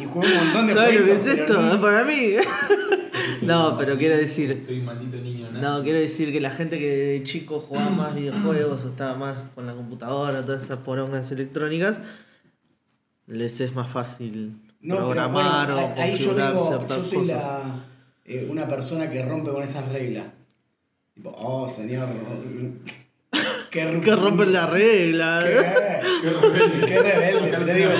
Y 0.00 0.04
jugué 0.04 0.28
un 0.28 0.44
montón 0.44 0.66
de 0.68 0.74
¿Sabes 0.74 1.00
lo 1.00 1.06
que 1.06 1.12
es 1.12 1.26
esto? 1.26 1.80
para 1.80 2.04
mí. 2.04 2.34
No, 3.42 3.76
pero 3.76 3.98
quiero 3.98 4.16
decir- 4.16 4.62
Soy 4.64 4.78
un 4.80 4.84
maldito 4.86 5.16
niño 5.18 5.50
nazi. 5.50 5.62
No, 5.64 5.82
quiero 5.82 5.98
decir 5.98 6.32
que 6.32 6.40
la 6.40 6.50
gente 6.50 6.78
que 6.78 6.88
de 6.88 7.22
chico 7.24 7.60
jugaba 7.60 7.90
más 7.90 8.14
videojuegos 8.14 8.84
o 8.84 8.88
estaba 8.88 9.14
más 9.16 9.36
con 9.54 9.66
la 9.66 9.74
computadora, 9.74 10.42
todas 10.44 10.62
esas 10.64 10.78
porongas 10.78 11.30
electrónicas, 11.32 12.00
les 13.26 13.60
es 13.60 13.74
más 13.74 13.88
fácil 13.90 14.56
No, 14.80 14.94
pero 14.96 15.06
programar 15.08 15.72
bueno, 15.72 15.86
o 15.86 16.00
ahí 16.00 16.12
yo, 16.12 16.16
configurar 16.28 16.52
vengo, 16.52 16.68
ciertas 16.68 16.96
yo 16.98 17.04
soy 17.08 17.18
cosas. 17.18 17.42
la, 17.42 17.84
eh, 18.24 18.46
una 18.50 18.68
persona 18.68 19.10
que 19.10 19.22
rompe 19.24 19.50
con 19.50 19.62
esas 19.62 19.88
reglas. 19.88 20.26
Tipo, 21.14 21.30
oh 21.36 21.68
señor. 21.68 22.08
Que, 23.70 23.84
ru- 23.92 24.00
Que 24.00 24.14
rompen 24.16 24.52
la 24.52 24.66
regla. 24.68 25.42
Qué, 25.44 26.00
Qué 26.22 26.30
rebelde. 26.30 26.86
Qué 26.86 26.98
rebelde, 27.02 27.48
pero 27.50 27.74
digo-. 27.74 27.90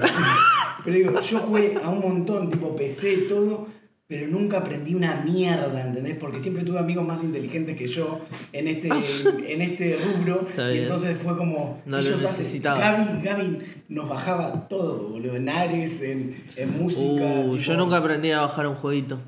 Pero 0.84 0.96
digo, 0.96 1.20
yo 1.20 1.38
jugué 1.40 1.78
a 1.82 1.88
un 1.90 2.00
montón, 2.00 2.50
tipo 2.50 2.74
PC, 2.74 3.26
todo, 3.28 3.66
pero 4.08 4.26
nunca 4.26 4.58
aprendí 4.58 4.94
una 4.94 5.20
mierda, 5.22 5.86
¿entendés? 5.86 6.16
Porque 6.18 6.40
siempre 6.40 6.64
tuve 6.64 6.78
amigos 6.78 7.06
más 7.06 7.22
inteligentes 7.22 7.76
que 7.76 7.86
yo 7.88 8.20
en 8.54 8.66
este, 8.66 8.88
en 9.52 9.60
este 9.62 9.98
rubro. 9.98 10.46
Y 10.72 10.78
entonces 10.78 11.16
fue 11.22 11.36
como. 11.36 11.80
No 11.84 11.98
lo 11.98 12.02
ellos 12.02 12.24
hacen- 12.24 12.26
necesitaba. 12.38 12.80
Gaby, 12.80 13.22
Gaby 13.22 13.58
nos 13.90 14.08
bajaba 14.08 14.66
todo, 14.68 15.10
boludo, 15.10 15.36
en 15.36 15.48
Ares, 15.50 16.00
en, 16.02 16.42
en 16.56 16.78
música. 16.82 17.02
Uh, 17.04 17.42
tipo, 17.52 17.56
yo 17.58 17.76
nunca 17.76 17.98
aprendí 17.98 18.30
a 18.30 18.40
bajar 18.40 18.66
un 18.66 18.74
jueguito. 18.76 19.18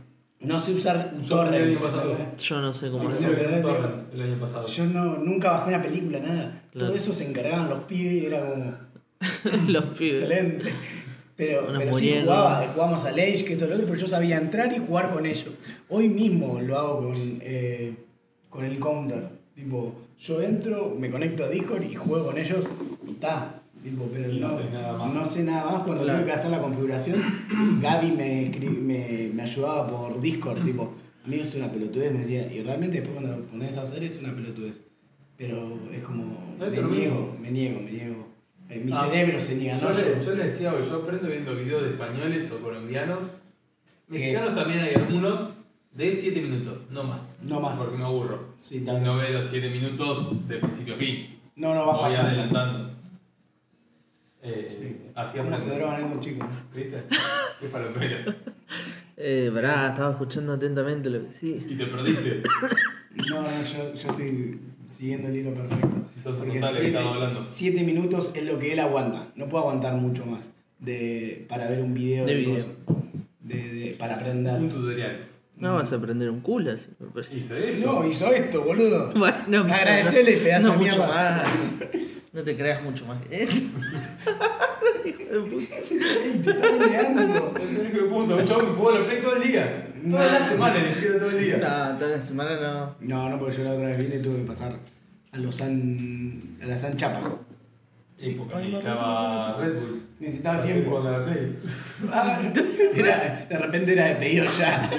No 0.41 0.59
sé 0.59 0.73
usar 0.73 1.13
un 1.15 1.21
Yo 1.23 1.39
aprendí 1.43 1.75
el 1.75 1.79
torrent. 1.79 1.79
año 1.79 1.81
pasado. 1.87 2.17
Yo 2.39 2.61
no 2.63 2.73
sé 2.73 2.91
cómo 2.91 3.03
Aprendí 3.11 3.25
hacerlo. 3.27 4.05
el 4.15 4.23
año 4.23 4.39
pasado. 4.41 4.67
Yo 4.67 4.87
no, 4.87 5.19
nunca 5.19 5.51
bajé 5.53 5.69
una 5.69 5.83
película, 5.83 6.19
nada. 6.21 6.63
Claro. 6.73 6.87
Todo 6.87 6.97
eso 6.97 7.13
se 7.13 7.29
encargaban 7.29 7.69
los 7.69 7.81
pibes 7.85 8.13
y 8.23 8.25
era 8.25 8.41
como. 8.49 8.75
Los 9.69 9.85
pibes. 9.99 10.21
Excelente. 10.23 10.73
Pero, 11.41 11.67
pero 11.75 11.95
sí 11.95 12.15
jugaba, 12.23 12.67
jugamos 12.75 13.05
a 13.07 13.09
Age, 13.09 13.45
que 13.47 13.55
esto 13.55 13.67
lo 13.67 13.75
otro, 13.75 13.87
pero 13.87 13.99
yo 13.99 14.07
sabía 14.07 14.37
entrar 14.37 14.71
y 14.77 14.79
jugar 14.79 15.11
con 15.11 15.25
ellos. 15.25 15.49
Hoy 15.89 16.09
mismo 16.11 16.61
lo 16.61 16.79
hago 16.79 16.99
con, 17.09 17.15
eh, 17.41 17.95
con 18.51 18.65
el 18.67 18.79
counter. 18.79 19.27
Tipo, 19.55 19.95
yo 20.21 20.43
entro, 20.43 20.95
me 20.99 21.11
conecto 21.11 21.45
a 21.45 21.49
Discord 21.49 21.83
y 21.85 21.95
juego 21.95 22.27
con 22.27 22.37
ellos 22.39 22.67
y 23.09 23.13
está. 23.13 23.55
Tipo, 23.83 24.05
pero 24.13 24.29
no 24.35 24.49
no, 24.49 24.59
sé 24.59 24.65
nada 24.71 24.93
más. 24.99 25.15
no 25.15 25.25
sé 25.27 25.43
nada 25.45 25.65
más. 25.71 25.83
Cuando 25.85 26.05
Claro. 26.05 26.19
tuve 26.19 26.27
que 26.27 26.33
hacer 26.35 26.51
la 26.51 26.61
configuración, 26.61 27.23
Gaby 27.81 28.13
me, 28.13 28.53
escri- 28.53 28.69
me, 28.79 29.31
me 29.33 29.43
ayudaba 29.43 29.87
por 29.89 30.21
Discord. 30.21 30.63
Tipo, 30.63 30.93
amigo, 31.25 31.43
es 31.43 31.55
una 31.55 31.73
pelotudez, 31.73 32.13
me 32.13 32.19
decía. 32.21 32.53
Y 32.53 32.61
realmente 32.61 33.01
después 33.01 33.17
cuando 33.19 33.39
lo 33.39 33.45
pones 33.47 33.75
a 33.79 33.83
hacer 33.83 34.05
es 34.05 34.19
una 34.19 34.35
pelotudez. 34.35 34.83
Pero 35.39 35.79
es 35.91 36.03
como, 36.03 36.55
me 36.59 36.67
lo 36.71 36.89
niego, 36.89 37.35
me 37.41 37.51
niego, 37.51 37.81
me 37.81 37.91
niego. 37.93 38.27
Eh, 38.71 38.81
Mi 38.85 38.93
Ah, 38.95 39.05
cerebro 39.11 39.41
se 39.41 39.57
niega, 39.57 39.79
Yo, 39.79 39.91
le, 39.91 40.25
Yo- 40.25 40.35
le 40.35 40.45
decía, 40.45 40.73
yo 40.81 40.97
aprendo 41.03 41.29
viendo 41.29 41.55
videos 41.57 41.83
de 41.83 41.91
españoles 41.91 42.51
o 42.53 42.61
colombianos. 42.61 43.19
¿Qué? 44.11 44.19
Mexicanos 44.19 44.55
también 44.55 44.81
hay 44.81 44.95
algunos 44.95 45.49
de 45.93 46.13
7 46.13 46.41
minutos, 46.41 46.83
no 46.91 47.03
más. 47.05 47.23
No 47.43 47.61
más. 47.61 47.77
Porque 47.79 47.99
me 47.99 48.05
aburro. 48.05 48.55
Sí, 48.61 48.81
no 48.81 49.17
veo 49.17 49.31
los 49.41 49.47
7 49.51 49.69
minutos 49.71 50.49
de 50.49 50.57
principio 50.57 50.95
a 50.95 50.97
fin. 50.97 51.41
No, 51.57 51.75
no 51.75 51.85
va 51.87 51.93
a 51.95 51.97
Voy 51.97 52.11
pasar. 52.11 52.27
adelantando. 52.27 52.91
Eh, 54.43 54.69
Sí. 54.71 54.97
Así 55.15 55.39
¿Cómo 55.39 55.59
se 55.59 55.69
drogan 55.75 56.03
estos 56.05 56.21
chicos? 56.25 56.49
¿Viste? 56.75 57.03
Qué 57.61 57.67
falopero. 57.69 58.35
Eh, 59.23 59.51
pará, 59.53 59.89
estaba 59.91 60.13
escuchando 60.13 60.55
atentamente 60.55 61.11
lo 61.11 61.27
que 61.27 61.31
sí. 61.33 61.67
Y 61.69 61.77
te 61.77 61.85
perdiste. 61.87 62.43
No, 63.29 63.43
no, 63.43 63.49
yo, 63.49 63.93
yo 63.95 64.09
estoy 64.09 64.59
siguiendo 64.91 65.29
el 65.29 65.37
hilo 65.37 65.55
perfecto. 65.55 65.89
Entonces, 66.17 66.43
Porque 66.45 66.61
siete, 66.63 66.87
estamos 66.89 67.15
hablando. 67.15 67.45
siete 67.47 67.83
minutos 67.85 68.33
es 68.35 68.45
lo 68.45 68.59
que 68.59 68.73
él 68.73 68.81
aguanta. 68.81 69.29
No 69.37 69.49
puedo 69.49 69.63
aguantar 69.65 69.95
mucho 69.95 70.27
más. 70.27 70.51
de, 70.79 71.47
para 71.49 71.69
ver 71.69 71.81
un 71.83 71.93
video 71.95 72.25
De 72.27 72.35
de, 72.35 72.41
video. 72.41 72.55
cosas. 72.55 72.71
De, 73.41 73.55
de- 73.57 73.97
para 73.99 74.15
aprender. 74.17 74.55
Un 74.55 74.69
tutorial. 74.69 75.21
No 75.57 75.75
vas 75.75 75.93
a 75.93 75.97
aprender 75.97 76.31
un 76.31 76.41
culo 76.41 76.73
así. 76.73 76.87
Hizo 77.33 77.55
esto. 77.55 77.87
No, 77.93 78.07
hizo 78.09 78.27
esto, 78.33 78.63
boludo. 78.65 79.13
Bueno, 79.17 79.65
Agradecele, 79.73 80.39
pedazo 80.39 80.69
no 80.69 80.73
de 80.73 80.79
mucho 80.79 80.91
mierda. 80.99 81.07
más. 81.09 81.45
No 82.33 82.43
te 82.43 82.57
creas 82.57 82.83
mucho 82.83 83.05
más. 83.07 83.19
Hijo 85.05 85.19
de 85.19 85.41
puta. 85.41 85.77
Ey, 85.77 86.43
te 86.45 86.51
está 86.51 86.73
negando. 86.77 87.55
Es 87.61 87.71
el 87.71 87.87
único 87.87 88.09
punto, 88.09 88.37
un 88.37 88.45
chabón 88.47 88.67
que 88.67 88.73
jugó 88.73 88.91
a 88.91 88.99
la 88.99 89.07
Play 89.07 89.21
todo 89.21 89.37
el 89.37 89.43
día. 89.49 89.87
Toda 90.11 90.39
la 90.39 90.49
semana, 90.49 90.83
ni 90.83 90.95
siquiera 90.95 91.19
todo 91.19 91.31
el 91.31 91.45
día. 91.45 91.57
No, 91.59 91.99
toda 91.99 92.11
la 92.17 92.23
semana 92.23 92.61
no. 92.61 92.95
No, 93.01 93.29
no, 93.31 93.39
porque 93.39 93.57
yo 93.59 93.65
la 93.65 93.73
otra 93.73 93.89
vez 93.89 93.99
vine 93.99 94.17
y 94.17 94.23
tuve 94.23 94.37
que 94.37 94.47
pasar 94.47 94.79
a 95.33 95.39
los 95.39 95.55
San. 95.57 96.57
a 96.63 96.67
las 96.67 96.81
San 96.81 96.97
Chapas. 96.97 97.33
Sí, 98.17 98.37
porque 98.39 98.55
necesitaba 98.57 99.57
Red 99.59 99.75
Bull. 99.75 100.03
Necesitaba 100.19 100.63
tiempo. 100.63 101.01
la 101.03 101.25
Play. 101.25 101.59
Ah, 102.13 102.39
era, 102.95 103.47
de 103.49 103.59
repente 103.59 103.93
era 103.93 104.05
de 104.07 104.17
pedido 104.17 104.45
ya. 104.59 104.91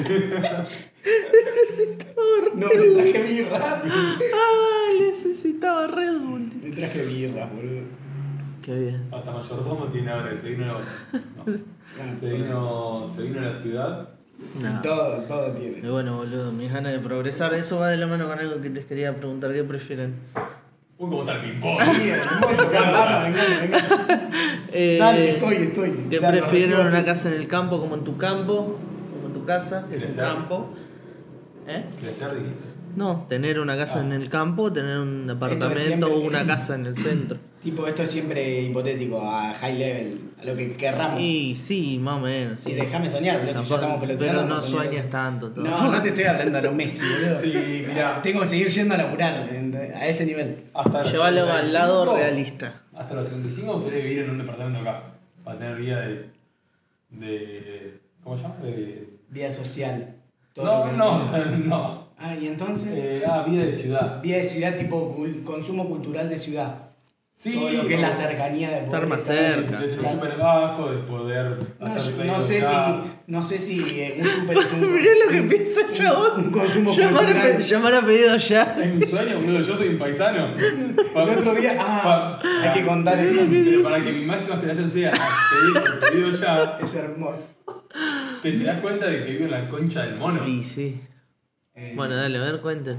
No, 2.56 2.68
le 2.68 3.12
traje 3.12 3.24
birra. 3.24 3.82
Ay, 3.84 5.00
necesitaba 5.00 5.88
Red 5.88 6.20
Bull. 6.20 6.52
Le 6.64 6.72
traje 6.72 7.04
birra, 7.06 7.46
boludo. 7.46 8.01
Qué 8.62 8.74
bien. 8.76 9.08
Hasta 9.12 9.32
mayordomo 9.32 9.86
tiene 9.86 10.12
ahora, 10.12 10.36
se 10.38 10.50
vino 10.50 10.65
no. 10.67 10.80
se 12.19 12.30
vino, 12.34 13.08
se 13.13 13.21
vino 13.24 13.39
a 13.39 13.43
la 13.43 13.54
ciudad. 13.54 14.10
No. 14.62 14.82
Todo, 14.82 15.17
todo 15.28 15.52
tiene. 15.52 15.80
Y 15.80 15.89
bueno, 15.89 16.17
boludo, 16.17 16.52
mis 16.52 16.71
ganas 16.71 16.91
de 16.93 17.00
progresar. 17.00 17.54
Eso 17.54 17.80
va 17.80 17.89
de 17.89 17.97
la 17.97 18.08
mano 18.08 18.28
con 18.28 18.38
algo 18.39 18.62
que 18.62 18.69
les 18.69 18.86
quería 18.86 19.15
preguntar. 19.15 19.52
¿Qué 19.54 19.63
prefieren? 19.63 20.15
Uy, 20.97 21.10
cómo 21.10 21.21
está 21.21 21.36
el 21.36 21.41
ping-pong. 21.52 21.78
Sí, 21.95 22.10
hermoso, 22.10 22.69
vamos, 22.74 23.24
venga, 23.24 23.43
venga. 23.62 24.30
Eh, 24.71 24.97
Dale, 25.00 25.32
estoy, 25.32 25.56
estoy. 25.56 25.91
¿Qué 26.10 26.19
Dale, 26.19 26.39
prefieren? 26.41 26.80
¿Una 26.80 26.97
así. 26.97 27.06
casa 27.06 27.30
en 27.30 27.36
el 27.41 27.47
campo 27.47 27.80
como 27.80 27.95
en 27.95 28.04
tu 28.04 28.17
campo? 28.17 28.78
Como 29.13 29.28
en 29.28 29.34
tu 29.34 29.43
casa, 29.45 29.86
que 29.89 29.95
es 29.97 30.02
un 30.04 30.08
Crecer. 30.08 30.24
campo. 30.24 30.69
¿Eh? 31.67 31.86
Crecer, 32.00 32.34
dijiste. 32.36 32.71
No, 32.95 33.25
tener 33.30 33.60
una 33.60 33.75
casa 33.77 33.99
Ah. 33.99 34.04
en 34.04 34.12
el 34.13 34.30
campo, 34.30 34.71
tener 34.71 34.97
un 34.99 35.27
departamento 35.27 35.80
siempre- 35.82 36.10
o 36.10 36.19
una 36.19 36.45
casa 36.45 36.75
en 36.75 36.86
el 36.88 36.95
centro. 36.95 37.38
Tipo, 37.62 37.86
esto 37.86 38.01
es 38.04 38.12
siempre 38.12 38.62
hipotético, 38.63 39.21
a 39.21 39.54
high 39.54 39.77
level, 39.77 40.19
a 40.41 40.45
lo 40.45 40.56
que 40.56 40.71
querramos. 40.71 41.19
Y 41.21 41.54
sí, 41.56 41.99
más 41.99 42.17
o 42.17 42.21
menos. 42.21 42.60
Sí, 42.60 42.73
déjame 42.73 43.08
soñar, 43.08 43.38
boludo, 43.39 43.54
si 43.54 43.54
ya 43.54 43.60
Tampoco- 43.62 43.75
estamos 43.82 44.01
peloteando. 44.01 44.41
pero 44.41 44.56
no 44.56 44.62
sueñes 44.62 45.10
tanto. 45.12 45.51
todo. 45.51 45.63
No, 45.65 45.91
no 45.91 46.01
te 46.01 46.10
estoy 46.10 46.23
hablando 46.23 46.58
a 46.58 46.62
lo 46.62 46.71
Messi, 46.73 47.06
boludo. 47.13 47.38
Sí, 47.39 47.84
mirá. 47.88 48.19
Tengo 48.23 48.39
que 48.41 48.47
seguir 48.47 48.67
yendo 48.69 48.95
a 48.95 48.97
laburar, 48.97 49.47
en- 49.54 49.75
a 49.75 50.08
ese 50.08 50.25
nivel. 50.25 50.63
Hasta 50.73 51.04
los 51.04 51.12
Llévalo 51.12 51.51
al 51.54 51.71
lado 51.71 52.04
35, 52.04 52.17
realista. 52.17 52.73
Hasta 52.95 53.13
los 53.13 53.27
35 53.27 53.67
me 53.67 53.73
gustaría 53.75 54.04
vivir 54.04 54.19
en 54.23 54.30
un 54.32 54.38
departamento 54.39 54.80
acá. 54.80 55.04
Para 55.43 55.58
tener 55.60 55.75
vida 55.77 56.01
de. 56.01 56.30
de 57.10 57.99
¿Cómo 58.23 58.38
se 58.38 58.43
llama? 58.43 58.56
De. 58.63 59.08
Vida 59.30 59.49
social. 59.49 60.15
todo 60.54 60.88
No, 60.91 61.27
no, 61.27 61.58
no. 61.58 62.11
Ah, 62.24 62.36
y 62.40 62.48
entonces, 62.48 62.90
Eh, 62.96 63.24
ah, 63.28 63.44
vida 63.48 63.66
de 63.66 63.74
ciudad. 63.74 64.22
vida 64.22 64.38
de 64.38 64.44
ciudad, 64.44 64.76
tipo 64.78 65.16
consumo 65.44 65.88
cultural 65.90 66.30
de 66.30 66.38
ciudad. 66.38 66.88
Sí, 67.34 67.54
todo 67.56 67.72
lo 67.72 67.88
que 67.88 67.96
es 67.96 68.02
la 68.02 68.14
cercanía 68.14 68.70
de 68.70 68.76
poder 68.82 69.04
Estar 69.04 69.08
más 69.08 69.24
cerca. 69.24 69.80
De 69.80 69.88
ser 69.90 70.12
súper 70.12 70.38
bajo, 70.38 70.92
de 70.92 70.98
poder 71.00 71.58
No, 71.80 71.86
hacer 71.88 72.02
yo- 72.04 72.12
no 72.12 72.18
pedidos 72.18 72.46
sé 72.46 72.62
si, 72.62 73.12
no 73.28 73.42
sé 73.42 73.58
si 73.58 74.00
eh, 74.00 74.18
un 74.20 74.28
super 74.28 74.58
es 74.58 74.74
un, 74.74 74.82
Mirá 74.96 75.12
lo 75.26 75.32
que 75.32 75.42
el 75.82 75.94
chabón. 75.94 76.46
un 76.46 76.52
consumo 76.52 76.92
Llamar 76.94 77.24
a, 77.24 77.26
cultural. 77.28 77.58
pe- 77.58 77.64
llamar 77.64 77.94
a 77.96 78.02
pedido 78.02 78.38
ya. 78.38 78.78
Es 78.84 78.94
mi 78.94 79.06
sueño, 79.08 79.40
boludo. 79.40 79.62
Yo 79.62 79.76
soy 79.76 79.88
un 79.88 79.98
paisano. 79.98 80.54
El 80.56 81.30
otro 81.40 81.56
día, 81.56 81.78
ah, 81.80 82.40
hay 82.62 82.74
que 82.80 82.86
contar 82.86 83.18
eso. 83.20 83.40
Pero 83.50 83.84
para 83.84 84.04
que 84.04 84.12
mi 84.12 84.26
máxima 84.26 84.56
aspiración 84.56 84.92
sea 84.92 85.10
pedir 85.12 86.00
pedido 86.12 86.30
ya, 86.32 86.78
Es 86.80 86.94
hermoso. 86.94 87.44
te 88.44 88.52
das 88.66 88.80
cuenta 88.82 89.08
de 89.08 89.26
que 89.26 89.32
vivo 89.32 89.46
en 89.46 89.52
la 89.52 89.68
concha 89.70 90.04
del 90.04 90.18
mono. 90.20 90.48
Y 90.48 90.64
sí. 90.64 91.02
Eh, 91.84 91.94
Bueno, 91.96 92.15
dale, 92.15 92.38
a 92.38 92.41
ver, 92.41 92.62
cuenten. 92.62 92.98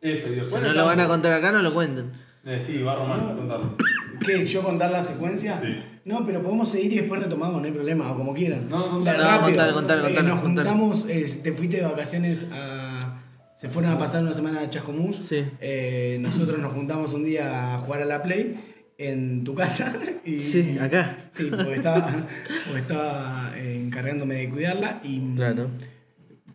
Eso, 0.00 0.28
y 0.28 0.30
Si 0.30 0.36
después. 0.40 0.62
no 0.62 0.72
lo 0.72 0.84
van 0.84 1.00
a 1.00 1.08
contar 1.08 1.32
acá, 1.32 1.50
no 1.52 1.62
lo 1.62 1.72
cuenten. 1.74 2.12
Eh, 2.44 2.58
sí, 2.60 2.82
va 2.82 2.94
Román, 2.94 3.20
No. 3.20 3.36
contarlo. 3.36 3.76
¿Qué? 4.24 4.46
¿Yo 4.46 4.62
contar 4.62 4.90
la 4.90 5.02
secuencia? 5.02 5.56
Sí. 5.58 5.76
No, 6.04 6.24
pero 6.24 6.42
podemos 6.42 6.70
seguir 6.70 6.92
y 6.92 6.96
después 7.00 7.22
retomamos, 7.22 7.60
no 7.60 7.66
hay 7.66 7.72
problema, 7.72 8.10
o 8.12 8.16
como 8.16 8.32
quieran. 8.34 8.68
No, 8.68 8.98
no, 8.98 9.04
La- 9.04 9.12
no, 9.16 9.24
rápido. 9.24 9.42
contale, 9.46 9.72
contale, 9.72 10.18
Eh, 10.18 10.22
Nos 10.22 10.40
juntamos, 10.40 11.06
eh, 11.08 11.26
te 11.42 11.52
fuiste 11.52 11.78
de 11.78 11.82
vacaciones 11.84 12.46
a. 12.52 13.20
Se 13.56 13.68
fueron 13.68 13.90
a 13.92 13.98
pasar 13.98 14.22
una 14.22 14.32
semana 14.34 14.60
a 14.60 14.70
Chascomús. 14.70 15.16
Sí. 15.16 15.44
Eh, 15.60 16.18
nosotros 16.20 16.58
nos 16.60 16.72
juntamos 16.72 17.12
un 17.12 17.24
día 17.24 17.74
a 17.74 17.78
jugar 17.80 18.02
a 18.02 18.04
la 18.04 18.22
Play 18.22 18.54
en 18.98 19.42
tu 19.44 19.54
casa. 19.54 19.92
Y, 20.24 20.38
Sí, 20.38 20.78
acá. 20.78 21.16
Sí, 21.32 21.48
porque 21.50 21.74
estaba, 21.74 22.06
porque 22.66 22.80
estaba 22.80 23.52
encargándome 23.58 24.36
de 24.36 24.48
cuidarla 24.50 25.00
y. 25.02 25.34
Claro. 25.34 25.68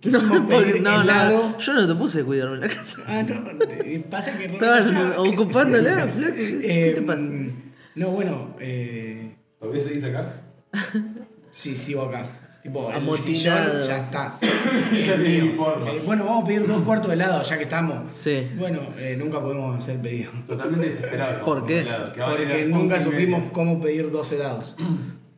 Quisimos 0.03 0.41
No, 0.81 0.97
no, 0.97 1.01
helado. 1.01 1.49
no, 1.51 1.57
yo 1.57 1.73
no 1.73 1.87
te 1.87 1.95
puse 1.95 2.21
a 2.21 2.23
cuidarme 2.25 2.55
en 2.55 2.61
la 2.61 2.67
casa. 2.67 2.97
Ah, 3.07 3.23
no, 3.23 3.35
pasa 4.09 4.37
que. 4.37 4.45
Estaban 4.45 5.13
ocupándola, 5.17 6.07
flaco. 6.07 6.35
¿Qué 6.35 6.89
Eh, 6.89 6.93
te 6.93 7.01
pasa? 7.01 7.21
No, 7.95 8.09
bueno, 8.09 8.55
eh, 8.59 9.33
¿Todavía 9.59 9.81
seguís 9.81 10.03
acá? 10.03 10.33
sí, 11.51 11.75
sigo 11.77 12.01
acá. 12.03 12.23
Tipo, 12.63 12.89
el 12.89 12.95
Amotinado. 12.95 13.25
sillón 13.35 13.87
ya 13.87 13.97
está. 13.97 14.37
Ya 14.93 15.55
forma. 15.55 15.91
Eh, 15.91 16.01
bueno, 16.05 16.23
vamos 16.25 16.43
a 16.43 16.47
pedir 16.47 16.65
dos 16.67 16.81
cuartos 16.83 17.09
de 17.09 17.15
helado 17.15 17.43
ya 17.43 17.57
que 17.57 17.63
estamos. 17.63 18.13
Sí. 18.13 18.47
Bueno, 18.57 18.79
eh, 18.97 19.15
nunca 19.17 19.41
pudimos 19.41 19.77
hacer 19.77 19.99
pedido. 20.01 20.31
Totalmente 20.47 20.85
desesperado. 20.85 21.43
¿Por 21.43 21.65
qué? 21.65 21.85
Porque 22.15 22.65
nunca 22.65 23.01
supimos 23.01 23.51
cómo 23.51 23.81
pedir 23.81 24.09
dos 24.11 24.31
helados. 24.31 24.75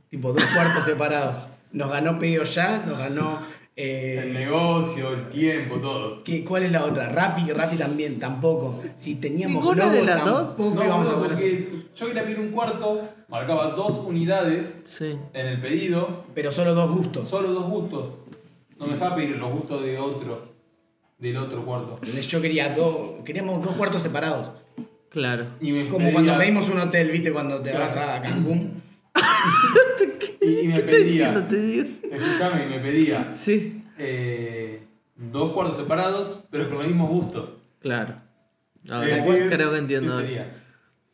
tipo, 0.09 0.33
dos 0.33 0.45
cuartos 0.45 0.85
separados. 0.85 1.49
Nos 1.71 1.91
ganó 1.91 2.17
pedido 2.19 2.43
ya, 2.43 2.83
nos 2.85 2.97
ganó. 2.97 3.39
Eh, 3.77 4.21
El 4.23 4.33
negocio, 4.33 5.11
el 5.13 5.29
tiempo, 5.29 5.75
todo. 5.77 6.23
¿qué- 6.23 6.45
¿Cuál 6.45 6.63
es 6.63 6.71
la 6.71 6.85
otra? 6.85 7.09
Rappi, 7.09 7.51
Rappi 7.51 7.75
también, 7.75 8.17
tampoco. 8.17 8.81
Si 8.97 9.15
teníamos 9.15 9.61
¿Ninguna 9.63 9.89
de 9.89 10.01
Globo, 10.01 10.05
las 10.15 10.25
dos? 10.25 10.47
tampoco 10.47 10.75
No, 10.75 10.83
íbamos 10.85 11.05
no, 11.07 11.11
a 11.11 11.17
poder 11.17 11.31
hacer. 11.33 11.65
porque 11.69 11.85
yo 11.95 12.07
quería 12.07 12.23
pedir 12.23 12.39
un 12.39 12.49
cuarto, 12.51 13.09
marcaba 13.27 13.67
dos 13.71 13.97
unidades 14.05 14.75
Sí. 14.85 15.17
en 15.33 15.45
el 15.47 15.59
pedido, 15.59 16.23
Pero 16.33 16.51
solo 16.51 16.73
dos 16.73 16.89
gustos. 16.91 17.29
solo 17.29 17.51
dos 17.51 17.65
gustos. 17.69 18.13
No 18.79 18.87
me 18.87 18.93
dejaba 18.93 19.15
pedir 19.15 19.37
los 19.37 19.51
gustos 19.51 19.83
de 19.83 19.97
otro, 19.99 20.53
del 21.17 21.37
otro 21.37 21.65
cuarto. 21.65 21.95
Entonces 22.01 22.27
yo 22.27 22.41
quería 22.41 22.73
dos, 22.75 23.23
queríamos 23.25 23.61
dos 23.63 23.73
cuartos 23.75 24.01
separados. 24.03 24.51
Claro. 25.09 25.45
Y 25.61 25.71
me 25.71 25.85
Como 25.87 25.99
pedía- 25.99 26.11
cuando 26.13 26.37
pedimos 26.37 26.67
un 26.69 26.79
hotel, 26.79 27.09
¿viste? 27.09 27.31
Cuando 27.31 27.61
te 27.61 27.71
Claro. 27.71 27.85
vas 27.85 27.95
a 27.97 28.21
Cancún. 28.21 28.83
Y, 30.41 30.59
y 30.59 30.67
me 30.67 30.75
¿Qué 30.75 30.81
pedía, 30.83 31.03
diciendo? 31.03 31.43
Te 31.45 31.57
digo. 31.57 31.87
escuchame, 32.11 32.65
y 32.65 32.69
me 32.69 32.79
pedía 32.79 33.33
Sí. 33.33 33.83
eh, 33.97 34.81
dos 35.15 35.53
cuartos 35.53 35.77
separados, 35.77 36.39
pero 36.51 36.69
con 36.69 36.79
los 36.79 36.87
mismos 36.87 37.09
gustos. 37.09 37.57
Claro. 37.79 38.15
Ahora 38.89 39.07
decir, 39.15 39.47
creo 39.49 39.71
que 39.71 39.77
entiendo. 39.79 40.17
¿qué 40.19 40.23
sería? 40.25 40.61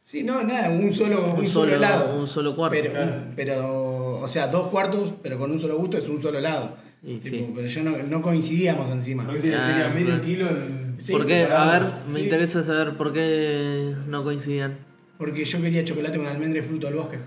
Sí, 0.04 0.24
no, 0.24 0.44
nada, 0.44 0.70
un 0.70 0.94
solo, 0.94 1.24
un 1.34 1.40
Un 1.40 1.48
solo, 1.48 1.50
solo, 1.72 1.76
helado. 1.76 2.20
un 2.20 2.28
solo 2.28 2.56
cuarto. 2.56 2.76
Pero, 2.82 2.92
Claro. 2.92 3.24
pero, 3.36 4.20
o 4.20 4.28
sea, 4.28 4.48
dos 4.48 4.68
cuartos, 4.70 5.14
pero 5.24 5.38
con 5.38 5.52
un 5.52 5.60
solo 5.60 5.78
gusto 5.78 5.98
es 5.98 6.10
un 6.10 6.22
solo 6.22 6.40
helado. 6.40 6.76
Tipo, 7.06 7.22
sí. 7.24 7.52
Pero 7.56 7.68
yo 7.68 7.84
no, 7.84 7.98
no 8.04 8.22
coincidíamos 8.22 8.90
encima. 8.92 9.26
Sería, 9.40 9.58
Ah, 9.58 9.68
sería 9.68 9.90
medio 9.90 10.22
kilo 10.22 10.50
en 10.50 10.96
Sí, 11.00 11.14
¿Por 11.14 11.26
qué? 11.26 11.46
A 11.46 11.80
ver, 11.80 11.84
me 12.10 12.20
Sí. 12.20 12.26
interesa 12.26 12.62
saber 12.62 12.96
por 12.98 13.12
qué 13.14 13.96
no 14.08 14.24
coincidían. 14.24 14.78
Porque 15.18 15.46
yo 15.46 15.62
quería 15.62 15.84
chocolate 15.84 16.18
con 16.18 16.28
almendra 16.28 16.60
y 16.60 16.64
fruto 16.64 16.88
del 16.88 16.96
bosque. 16.98 17.18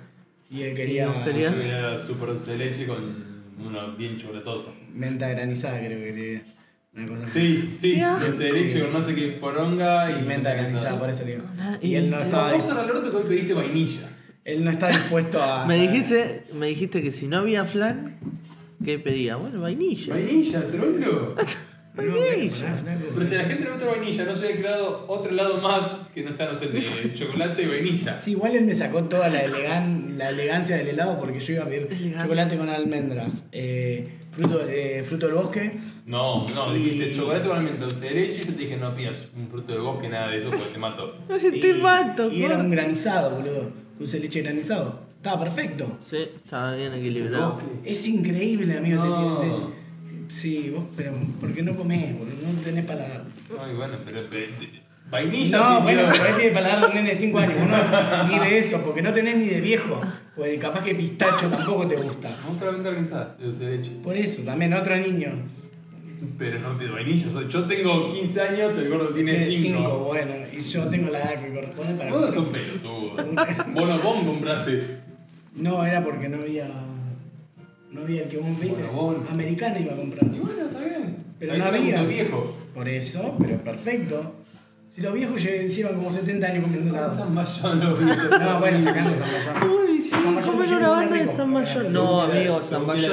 Y 0.50 0.62
él 0.62 0.74
quería, 0.74 1.24
quería 1.24 1.50
la 1.82 1.98
super 1.98 2.28
dulce 2.30 2.52
de 2.52 2.58
leche 2.58 2.86
con 2.86 3.04
uno 3.58 3.96
bien 3.96 4.18
chocolatoso. 4.18 4.74
menta 4.92 5.28
granizada, 5.28 5.78
creo 5.78 5.98
que 5.98 6.04
quería. 6.04 6.42
Una 6.96 7.08
cosa. 7.08 7.28
Sí, 7.28 7.76
sí, 7.80 8.00
dulce 8.00 8.44
de 8.44 8.52
leche 8.52 8.80
con 8.80 8.92
no 8.92 9.02
sé 9.02 9.14
qué 9.14 9.28
poronga 9.40 10.10
y, 10.10 10.22
Y 10.22 10.26
menta 10.26 10.54
granizada, 10.54 10.98
por 10.98 11.08
eso 11.10 11.24
le 11.24 11.32
digo. 11.32 11.44
Y 11.82 11.88
y- 11.88 11.94
él 11.96 12.10
no 12.10 12.18
estaba, 12.18 12.52
Vos 12.52 12.68
al 12.68 12.90
orto 12.90 13.10
que 13.10 13.16
hoy 13.16 13.24
pediste 13.24 13.54
vainilla. 13.54 14.08
él 14.44 14.64
no 14.64 14.70
está 14.70 14.88
dispuesto 14.88 15.42
a. 15.42 15.64
Me 15.66 15.76
dijiste, 15.76 16.44
me 16.54 16.66
dijiste 16.66 17.02
que 17.02 17.10
si 17.10 17.26
no 17.26 17.38
había 17.38 17.64
flan, 17.64 18.18
¿qué 18.84 18.98
pedía? 18.98 19.36
Bueno, 19.36 19.60
vainilla. 19.60 20.14
¿Vainilla, 20.14 20.62
trolo? 20.70 21.34
No. 21.96 22.02
Pero 23.14 23.24
si 23.26 23.34
a 23.36 23.38
la 23.38 23.44
gente 23.44 23.64
le 23.64 23.70
gusta 23.70 23.84
la 23.86 23.92
vainilla, 23.92 24.24
no 24.24 24.34
se 24.34 24.40
hubiera 24.40 24.56
creado 24.58 25.04
otro 25.06 25.30
lado 25.32 25.58
más 25.58 25.92
que 26.12 26.22
no 26.22 26.32
sea, 26.32 26.50
no 26.52 26.58
sé, 26.58 26.66
de 26.68 27.14
chocolate 27.14 27.62
y 27.62 27.66
vainilla. 27.66 28.20
Sí, 28.20 28.32
igual 28.32 28.56
él 28.56 28.64
me 28.64 28.74
sacó 28.74 29.04
toda 29.04 29.28
la, 29.28 29.42
elegan, 29.42 30.18
la 30.18 30.30
elegancia 30.30 30.76
del 30.76 30.88
helado 30.88 31.18
porque 31.20 31.38
yo 31.40 31.52
iba 31.54 31.62
a 31.62 31.66
pedir 31.66 31.82
Elegancia. 31.90 32.22
chocolate 32.22 32.56
con 32.56 32.68
almendras, 32.68 33.44
eh, 33.52 34.08
fruto, 34.32 34.66
eh, 34.68 35.04
fruto 35.06 35.26
del 35.26 35.36
bosque. 35.36 35.72
No, 36.06 36.48
no, 36.48 36.76
Y- 36.76 36.80
dijiste 36.80 37.14
chocolate 37.14 37.46
con 37.48 37.58
almendra, 37.58 37.86
dulce 37.86 38.00
de 38.04 38.10
leche 38.10 38.40
y 38.42 38.46
yo 38.46 38.52
te 38.54 38.60
dije 38.62 38.76
no 38.76 38.94
pidas 38.96 39.16
un 39.36 39.46
fruto 39.48 39.72
de 39.72 39.78
bosque, 39.78 40.08
nada 40.08 40.28
de 40.30 40.36
eso, 40.38 40.50
porque 40.50 40.64
te 40.72 40.78
mato. 40.78 41.06
Te 41.28 41.74
mato, 41.74 42.30
Y 42.30 42.42
era 42.42 42.56
un 42.58 42.70
granizado, 42.70 43.36
boludo. 43.36 43.70
Dulce 43.98 44.16
de 44.16 44.24
leche 44.24 44.42
granizado. 44.42 45.02
Estaba 45.08 45.44
perfecto. 45.44 45.96
Sí, 46.00 46.16
estaba 46.44 46.74
bien 46.74 46.92
equilibrado. 46.92 47.58
Es 47.84 48.04
increíble, 48.08 48.76
amigo. 48.76 49.04
No. 49.04 49.38
te- 49.38 49.46
te- 49.46 49.83
sí, 50.34 50.70
vos, 50.74 50.84
pero 50.96 51.12
¿por 51.40 51.52
qué 51.52 51.62
no 51.62 51.74
comés, 51.76 52.12
boludo? 52.18 52.34
No 52.54 52.60
tenés 52.62 52.84
para. 52.84 53.04
Ay, 53.04 53.74
bueno, 53.76 53.98
pero. 54.04 54.22
pero- 54.30 54.46
Vainilla, 55.10 55.58
No, 55.58 55.80
bueno, 55.82 56.02
pero 56.10 56.24
él 56.26 56.34
tiene 56.38 56.54
paladar 56.54 56.80
de 56.80 56.86
un 56.86 56.94
nene 56.94 57.10
de 57.10 57.16
5 57.16 57.38
años. 57.38 57.54
Uno 57.62 58.26
ni 58.26 58.38
de 58.38 58.58
eso, 58.58 58.80
porque 58.82 59.02
no 59.02 59.12
tenés 59.12 59.36
ni 59.36 59.44
de 59.46 59.60
viejo. 59.60 60.00
Pues 60.34 60.58
capaz 60.58 60.82
que 60.82 60.94
pistacho 60.94 61.46
tampoco 61.48 61.86
te 61.86 61.96
gusta. 61.96 62.30
La 62.60 62.70
venta 62.70 62.88
organizada, 62.88 63.36
de 63.38 63.44
dulce 63.44 63.66
de 63.66 63.76
leche. 63.76 63.90
Por 64.02 64.16
eso, 64.16 64.42
también 64.42 64.72
otro 64.72 64.96
niño. 64.96 65.28
Pero 66.38 66.58
no 66.58 66.78
pido 66.78 66.94
vainilla. 66.94 67.26
Yo 67.48 67.64
tengo 67.64 68.08
15 68.12 68.40
años, 68.40 68.72
el 68.78 68.88
gordo 68.88 69.08
tiene 69.10 69.32
Tiene 69.34 69.46
5, 69.46 69.78
5. 69.78 69.98
bueno. 70.08 70.32
Y 70.56 70.60
yo 70.62 70.84
tengo 70.88 71.10
la 71.10 71.18
edad 71.20 71.44
que 71.44 71.52
corresponde 71.54 71.94
para 71.94 72.10
Vos 72.10 72.34
sos 72.34 72.48
pelotudo. 72.48 73.00
Vos 73.74 74.24
compraste. 74.24 74.82
No, 75.56 75.84
era 75.84 76.02
porque 76.02 76.28
no 76.30 76.38
había. 76.38 76.66
No 77.94 78.00
había 78.02 78.22
el 78.24 78.28
que 78.28 78.36
vos 78.38 78.60
viste. 78.60 78.82
Bonobón. 78.82 79.26
Americana 79.30 79.78
iba 79.78 79.92
a 79.92 79.96
comprar. 79.96 80.24
Y 80.26 80.38
bueno, 80.40 80.62
está 80.66 80.78
bien. 80.80 81.16
Pero 81.38 81.52
Ahí 81.52 81.58
no 81.58 81.64
había. 81.66 82.00
el 82.00 82.06
viejo. 82.08 82.56
Por 82.74 82.88
eso, 82.88 83.36
pero 83.40 83.56
perfecto. 83.58 84.34
Si 84.92 85.00
los 85.00 85.12
viejos 85.14 85.40
lle- 85.42 85.66
llevan 85.66 85.94
como 85.96 86.12
70 86.12 86.46
años 86.46 86.62
comiendo 86.64 86.90
helado. 86.90 87.16
San 87.16 87.34
Mayón 87.34 87.80
los 87.80 87.98
viejos. 87.98 88.16
No, 88.40 88.60
bueno, 88.60 88.80
sacando 88.80 89.10
San 89.16 89.28
Mayón. 89.32 89.70
Uy, 89.88 90.00
sí, 90.00 90.14
me 90.24 90.76
una 90.76 90.88
banda 90.88 91.16
de. 91.16 91.26
San 91.28 91.50
Mayón. 91.52 91.92
No, 91.92 92.20
amigo, 92.22 92.62
San 92.62 92.86
Mayón. 92.86 93.12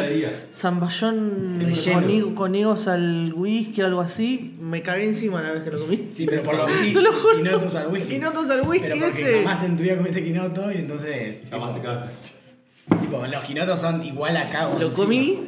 San 0.51 0.79
Mayón 0.79 1.53
con, 1.93 2.09
higo- 2.09 2.35
con 2.35 2.55
higos 2.55 2.87
al 2.87 3.33
whisky 3.35 3.81
o 3.81 3.85
algo 3.87 4.01
así, 4.01 4.53
me 4.59 4.81
cagué 4.83 5.05
encima 5.05 5.41
la 5.41 5.53
vez 5.53 5.63
que 5.63 5.71
lo 5.71 5.79
comí. 5.79 6.05
Sí, 6.07 6.25
pero 6.27 6.43
por 6.43 6.55
los 6.55 6.71
quinotos 7.35 7.73
al 7.75 7.87
whisky. 7.87 8.09
Quinotos 8.09 8.49
al 8.51 8.61
whisky 8.67 8.87
Pero 8.87 8.95
porque 8.99 9.19
ese. 9.21 9.37
jamás 9.39 9.63
en 9.63 9.77
tu 9.77 9.83
vida 9.83 9.97
comiste 9.97 10.23
quinoto 10.23 10.71
y 10.71 10.75
entonces. 10.77 11.41
Jamás 11.49 11.75
te 11.75 11.81
cagaste. 11.81 12.40
Tipo, 12.99 13.25
los 13.25 13.43
quinotos 13.43 13.79
son 13.79 14.03
igual 14.05 14.37
acá. 14.37 14.63
Lo 14.65 14.87
encima. 14.87 14.95
comí, 14.95 15.39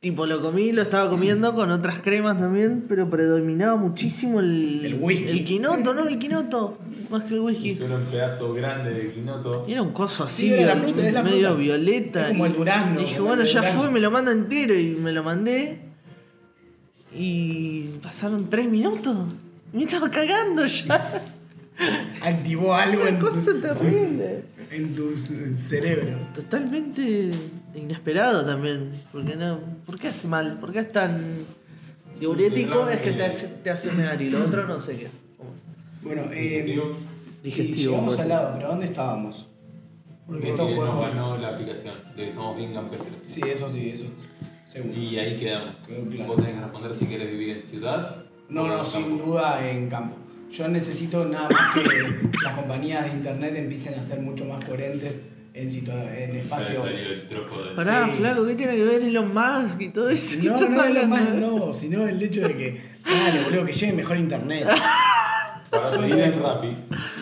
tipo 0.00 0.26
lo 0.26 0.40
comí, 0.42 0.72
lo 0.72 0.82
estaba 0.82 1.08
comiendo 1.08 1.54
con 1.54 1.70
otras 1.70 2.00
cremas 2.00 2.38
también, 2.38 2.84
pero 2.88 3.08
predominaba 3.08 3.76
muchísimo 3.76 4.40
el, 4.40 4.84
El 4.84 4.94
whisky. 5.00 5.30
El 5.30 5.44
quinoto, 5.44 5.94
¿no? 5.94 6.08
El 6.08 6.18
quinoto, 6.18 6.78
más 7.10 7.22
que 7.24 7.34
el 7.34 7.40
whisky. 7.40 7.68
Hizo 7.70 7.84
un 7.84 8.04
pedazo 8.10 8.52
grande 8.52 8.92
de 8.92 9.12
quinoto. 9.12 9.64
Y 9.68 9.72
era 9.72 9.82
un 9.82 9.92
coso 9.92 10.24
así, 10.24 10.48
Sí, 10.48 10.54
era 10.54 10.74
la 10.74 10.80
medio- 10.80 10.94
fruta, 10.94 11.12
la 11.12 11.22
medio 11.22 11.56
violeta. 11.56 12.22
Es 12.24 12.28
como 12.28 12.46
el 12.46 12.54
durazno, 12.54 13.00
Dije, 13.00 13.20
bueno, 13.20 13.42
el 13.42 13.48
ya 13.48 13.60
durazno. 13.60 13.80
fue, 13.82 13.90
me 13.90 14.00
lo 14.00 14.10
manda 14.10 14.32
entero 14.32 14.74
y 14.74 14.90
me 14.90 15.12
lo 15.12 15.22
mandé. 15.22 15.78
Y 17.14 17.98
pasaron 18.02 18.48
tres 18.48 18.68
minutos. 18.68 19.16
Me 19.72 19.82
estaba 19.82 20.10
cagando 20.10 20.64
ya. 20.66 21.22
Activó 22.22 22.74
algo 22.74 23.06
en 23.06 23.16
Una 23.16 23.18
tu, 23.18 23.26
cosa 23.26 23.52
terrible. 23.60 24.44
en 24.70 24.94
tu 24.94 25.16
cerebro. 25.16 26.18
Totalmente 26.34 27.30
inesperado 27.74 28.44
también. 28.44 28.90
Porque 29.10 29.36
no, 29.36 29.58
¿Por 29.86 29.98
qué 29.98 30.08
hace 30.08 30.28
mal? 30.28 30.58
¿Por 30.60 30.72
qué 30.72 30.80
es 30.80 30.92
tan 30.92 31.44
diurético? 32.20 32.88
Es 32.88 33.00
que 33.00 33.12
te 33.12 33.24
hace, 33.24 33.48
te 33.48 33.70
hace 33.70 33.90
mear 33.92 34.20
y 34.20 34.30
lo 34.30 34.44
otro 34.44 34.66
no 34.66 34.78
sé 34.78 34.96
qué. 34.96 35.08
Bueno, 36.02 36.22
eh. 36.32 36.62
Digestivo. 36.62 36.92
Sí, 36.92 36.98
Digestivo, 37.42 37.90
llegamos 37.92 38.18
al 38.20 38.28
lado, 38.28 38.52
pero 38.54 38.68
¿dónde 38.68 38.86
estábamos? 38.86 39.46
Porque 40.26 40.50
esto 40.50 40.66
fue. 40.66 40.76
nos 40.76 41.00
ganó 41.00 41.36
la 41.38 41.48
aplicación 41.48 41.94
de 42.16 42.32
Somos 42.32 42.56
Bien 42.56 42.72
Campestres. 42.72 43.12
Sí, 43.26 43.40
eso 43.46 43.68
sí, 43.70 43.90
eso. 43.90 44.06
Seguro. 44.70 44.96
Y 44.96 45.18
ahí 45.18 45.38
quedamos. 45.38 45.74
Quedó 45.86 46.04
claro. 46.04 46.26
Vos 46.28 46.36
tenés 46.36 46.54
que 46.54 46.60
responder 46.60 46.94
si 46.94 47.06
querés 47.06 47.30
vivir 47.30 47.56
en 47.56 47.62
ciudad. 47.62 48.24
No, 48.48 48.68
no, 48.68 48.84
sin 48.84 49.02
campo. 49.02 49.24
duda 49.24 49.68
en 49.70 49.88
campo. 49.88 50.16
Yo 50.52 50.68
necesito 50.68 51.24
nada 51.24 51.48
más 51.48 51.74
que 51.74 51.82
las 52.42 52.54
compañías 52.54 53.04
de 53.04 53.10
internet 53.18 53.54
empiecen 53.56 53.98
a 53.98 54.02
ser 54.02 54.20
mucho 54.20 54.44
más 54.44 54.62
coherentes 54.64 55.20
en, 55.54 55.70
situa- 55.70 56.10
en 56.14 56.36
espacio. 56.36 56.84
Pará, 57.74 58.06
Sí. 58.10 58.16
flaco, 58.18 58.44
¿qué 58.46 58.54
tiene 58.54 58.76
que 58.76 58.84
ver 58.84 59.02
Elon 59.02 59.32
Musk 59.32 59.80
y 59.80 59.88
todo 59.88 60.10
eso? 60.10 60.38
¿Qué 60.40 60.48
No, 60.48 60.60
no, 60.60 60.66
es 60.66 60.74
lo 60.74 60.80
hablando? 60.82 61.08
más 61.08 61.34
no, 61.34 61.72
sino 61.72 62.06
el 62.06 62.22
hecho 62.22 62.42
de 62.42 62.56
que, 62.56 62.80
dale, 63.04 63.44
boludo, 63.44 63.64
que 63.64 63.72
llegue 63.72 63.92
mejor 63.94 64.16
internet. 64.18 64.66
Para 65.70 65.88
pedir 65.88 66.18
eso. 66.20 66.42
Rappi. 66.42 66.76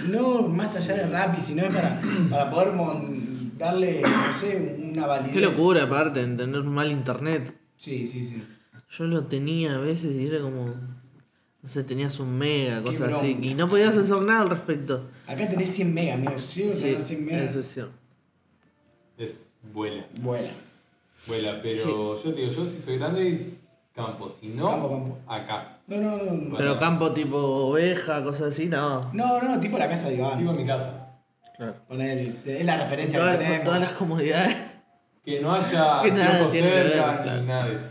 No 0.08 0.42
más 0.48 0.74
allá 0.74 0.94
de 0.96 1.06
Rappi, 1.08 1.40
sino 1.40 1.62
es 1.62 1.72
para, 1.74 2.00
para 2.28 2.50
poder 2.50 2.72
mon- 2.72 3.56
darle, 3.56 4.00
no 4.02 4.32
sé, 4.38 4.90
una 4.92 5.06
validez. 5.06 5.34
Qué 5.34 5.40
locura, 5.40 5.84
aparte, 5.84 6.20
en 6.20 6.36
tener 6.36 6.64
mal 6.64 6.90
internet. 6.90 7.52
Sí, 7.78 8.04
sí, 8.08 8.24
sí. 8.24 8.42
Yo 8.98 9.04
lo 9.04 9.24
tenía 9.26 9.76
a 9.76 9.78
veces 9.78 10.16
y 10.16 10.26
era 10.26 10.40
como. 10.40 10.74
No 11.62 11.68
sé, 11.68 11.85
tenías 11.85 12.18
un 12.18 12.38
mega, 12.38 12.83
cosas 12.83 13.01
bronca. 13.01 13.18
así. 13.18 13.38
Y 13.42 13.55
no 13.55 13.68
podías 13.68 13.96
hacer 13.96 14.16
nada 14.23 14.40
al 14.42 14.51
respecto. 14.51 15.09
Acá 15.27 15.49
tenés 15.49 15.68
100 15.70 15.92
megas, 15.94 16.14
amigo. 16.14 16.33
Llego 16.38 16.70
a 16.70 16.75
Sí, 16.75 16.83
tener 16.83 17.03
100 17.03 17.25
megas. 17.27 17.51
eso 17.51 17.61
es 17.61 17.68
cierto. 17.73 17.92
Es 19.18 19.53
vuela. 19.73 20.07
Vuela. 20.18 20.51
Vuela, 21.27 21.61
pero 21.62 22.16
yo 22.16 22.33
te 22.35 22.40
digo, 22.40 22.53
yo 22.53 22.66
si 22.66 22.81
soy 22.81 22.96
grande, 22.96 23.51
campo. 23.94 24.33
Si 24.40 24.49
no, 24.49 24.70
Campo, 24.70 24.88
campo. 24.90 25.18
acá. 25.27 25.79
No, 25.87 25.96
no, 26.01 26.16
no. 26.16 26.33
No, 26.33 26.57
Pero 26.57 26.79
campo 26.79 27.12
tipo 27.12 27.37
oveja, 27.37 28.25
cosas 28.25 28.49
así, 28.55 28.66
no. 28.66 29.12
no, 29.12 29.42
no, 29.42 29.61
tipo 29.61 29.77
la 29.77 29.88
casa 29.88 30.09
de 30.09 30.14
Iván. 30.14 30.40
En 30.49 30.57
mi 30.57 30.64
casa. 30.66 31.09
Claro. 31.59 31.75
Ponele, 31.88 32.37
es 32.46 32.64
la 32.64 32.79
referencia 32.79 33.18
Todas- 33.18 33.33
que 33.33 33.38
con 33.38 33.46
tenemos. 33.49 33.64
todas 33.66 33.81
las 33.83 33.92
comodidades. 33.92 34.57
Que 35.23 35.40
no 35.42 35.53
haya 35.53 36.01
Que 36.03 36.11
nada 36.12 36.31
tiempo 36.31 36.51
tiene 36.51 36.68
que 36.68 36.75
ver, 36.75 36.92
cerca 36.92 37.23
claro. 37.23 37.40
ni 37.42 37.46
nada 37.46 37.66
de 37.66 37.75
eso. 37.75 37.87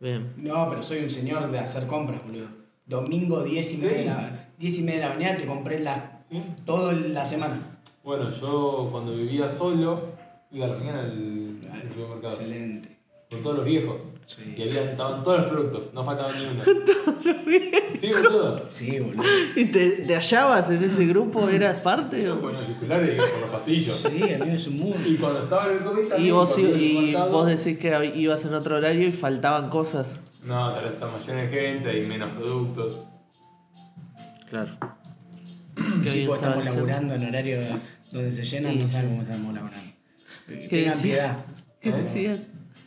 Bien. 0.00 0.32
No, 0.38 0.68
pero 0.68 0.82
soy 0.82 1.04
un 1.04 1.10
señor 1.10 1.48
de 1.52 1.58
hacer 1.60 1.86
compras, 1.86 2.20
boludo. 2.24 2.48
Domingo 2.86 3.42
10 3.42 3.74
y 3.74 3.76
media, 3.78 3.96
de 3.98 4.04
la, 4.06 4.48
10 4.58 4.78
y 4.78 4.82
media 4.82 5.00
de 5.00 5.08
la 5.08 5.14
mañana 5.14 5.36
te 5.38 5.46
compré 5.46 5.80
la, 5.80 6.20
¿Sí? 6.30 6.42
toda 6.66 6.92
la 6.92 7.24
semana. 7.24 7.58
Bueno, 8.04 8.30
yo 8.30 8.88
cuando 8.90 9.14
vivía 9.16 9.46
solo, 9.48 10.08
iba 10.50 10.66
a 10.66 10.68
la 10.70 10.76
mañana 10.76 11.00
al, 11.00 11.60
al 11.72 11.88
supermercado. 11.88 12.34
Excelente. 12.34 12.88
Con 13.30 13.40
todos 13.42 13.56
los 13.58 13.64
viejos. 13.64 13.96
Sí. 14.26 14.54
Y 14.56 14.62
había, 14.62 14.82
estaban 14.90 15.22
todos 15.22 15.40
los 15.42 15.50
productos, 15.50 15.94
no 15.94 16.04
faltaba 16.04 16.32
ni 16.32 16.44
uno. 16.44 16.62
todos 16.64 17.24
los 17.24 17.44
viejos. 17.44 17.98
Sí, 17.98 18.12
boludo. 18.12 18.60
Sí, 18.68 18.98
boludo. 19.00 19.22
¿Y 19.56 19.64
te, 19.66 19.90
te 20.02 20.14
hallabas 20.14 20.70
en 20.70 20.84
ese 20.84 21.04
grupo? 21.06 21.48
¿Eras 21.48 21.80
parte? 21.80 22.22
Yo 22.22 22.40
con 22.40 22.54
auriculares 22.54 23.10
y 23.10 23.14
iba 23.14 23.26
por 23.26 23.40
los 23.40 23.50
pasillos. 23.50 23.96
Sí, 23.96 24.22
amigo, 24.22 24.44
es 24.56 24.66
un 24.66 24.78
mundo. 24.78 24.98
Y 25.06 25.16
cuando 25.16 25.42
estaba 25.44 25.68
en 25.70 25.78
el 25.78 25.84
COVID 25.84 26.08
también. 26.08 26.28
Y 26.28 26.30
vos, 26.32 26.58
y 26.58 26.62
supermercado- 26.62 27.30
vos 27.30 27.46
decís 27.46 27.78
que 27.78 28.12
ibas 28.16 28.44
en 28.44 28.54
otro 28.54 28.76
horario 28.76 29.06
y 29.08 29.12
faltaban 29.12 29.70
cosas. 29.70 30.08
No, 30.42 30.72
tal 30.72 30.84
vez 30.84 30.92
está 30.94 31.06
más 31.06 31.26
de 31.26 31.48
gente, 31.48 31.90
hay 31.90 32.06
menos 32.06 32.32
productos. 32.32 32.98
Claro. 34.50 34.70
Sí, 36.04 36.24
pues 36.26 36.42
estamos 36.42 36.64
laburando 36.64 37.14
en 37.14 37.24
horario 37.26 37.58
donde 38.10 38.30
se 38.30 38.42
llenan, 38.42 38.72
Sí, 38.72 38.78
no 38.80 38.86
sí. 38.88 38.92
saben 38.94 39.10
cómo 39.10 39.22
estamos 39.22 39.54
laburando. 39.54 39.90
¿Qué 40.46 40.68
Tengan 40.68 40.94
decía? 40.96 41.02
piedad. 41.02 41.46
¿Qué 41.80 41.88
¿Eh? 41.88 41.92
decías? 41.92 42.40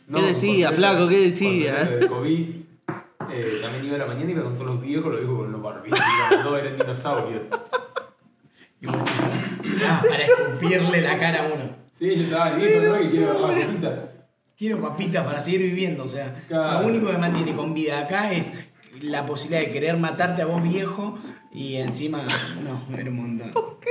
No, 0.06 0.18
¿Qué 0.20 0.26
decía, 0.26 0.72
flaco? 0.72 1.08
¿Qué 1.08 1.18
decía? 1.18 1.82
El 1.82 2.06
COVID, 2.08 2.48
eh, 3.32 3.58
también 3.60 3.84
iba 3.86 3.96
a 3.96 3.98
la 3.98 4.06
mañana 4.06 4.28
y 4.30 4.32
iba 4.34 4.42
con 4.44 4.54
todos 4.56 4.66
los 4.66 4.80
viejos, 4.80 5.10
los 5.10 5.20
viejos 5.20 5.38
con 5.38 5.52
los 5.52 5.62
barbitos. 5.62 5.98
y 5.98 6.34
los 6.34 6.44
dos 6.44 6.58
eran 6.60 6.78
dinosaurios. 6.78 7.42
Y 8.80 8.86
vos, 8.86 8.96
ah, 9.88 10.02
para 10.08 10.24
escupirle 10.26 11.00
la 11.00 11.18
cara 11.18 11.44
a 11.48 11.52
uno. 11.54 11.64
Sí, 11.92 12.14
yo 12.14 12.22
estaba 12.24 12.50
el 12.50 12.56
viejo, 12.60 12.82
¿no? 12.86 13.02
Y 13.02 13.08
quiero 13.08 13.26
ver 13.48 13.58
la 13.58 13.66
boquita. 13.66 14.12
Quiero 14.58 14.80
papitas 14.80 15.24
para 15.24 15.38
seguir 15.40 15.62
viviendo, 15.62 16.04
o 16.04 16.08
sea, 16.08 16.42
Claro. 16.48 16.80
lo 16.80 16.86
único 16.88 17.10
que 17.10 17.18
mantiene 17.18 17.52
con 17.52 17.74
vida 17.74 17.98
acá 18.00 18.32
es 18.32 18.52
la 19.02 19.26
posibilidad 19.26 19.60
de 19.66 19.70
querer 19.72 19.96
matarte 19.98 20.40
a 20.42 20.46
vos 20.46 20.62
viejo 20.62 21.18
y 21.52 21.74
encima, 21.76 22.22
no, 22.64 22.96
era 22.98 23.10
un 23.10 23.16
montón. 23.16 23.52
¿Por 23.52 23.78
qué? 23.80 23.90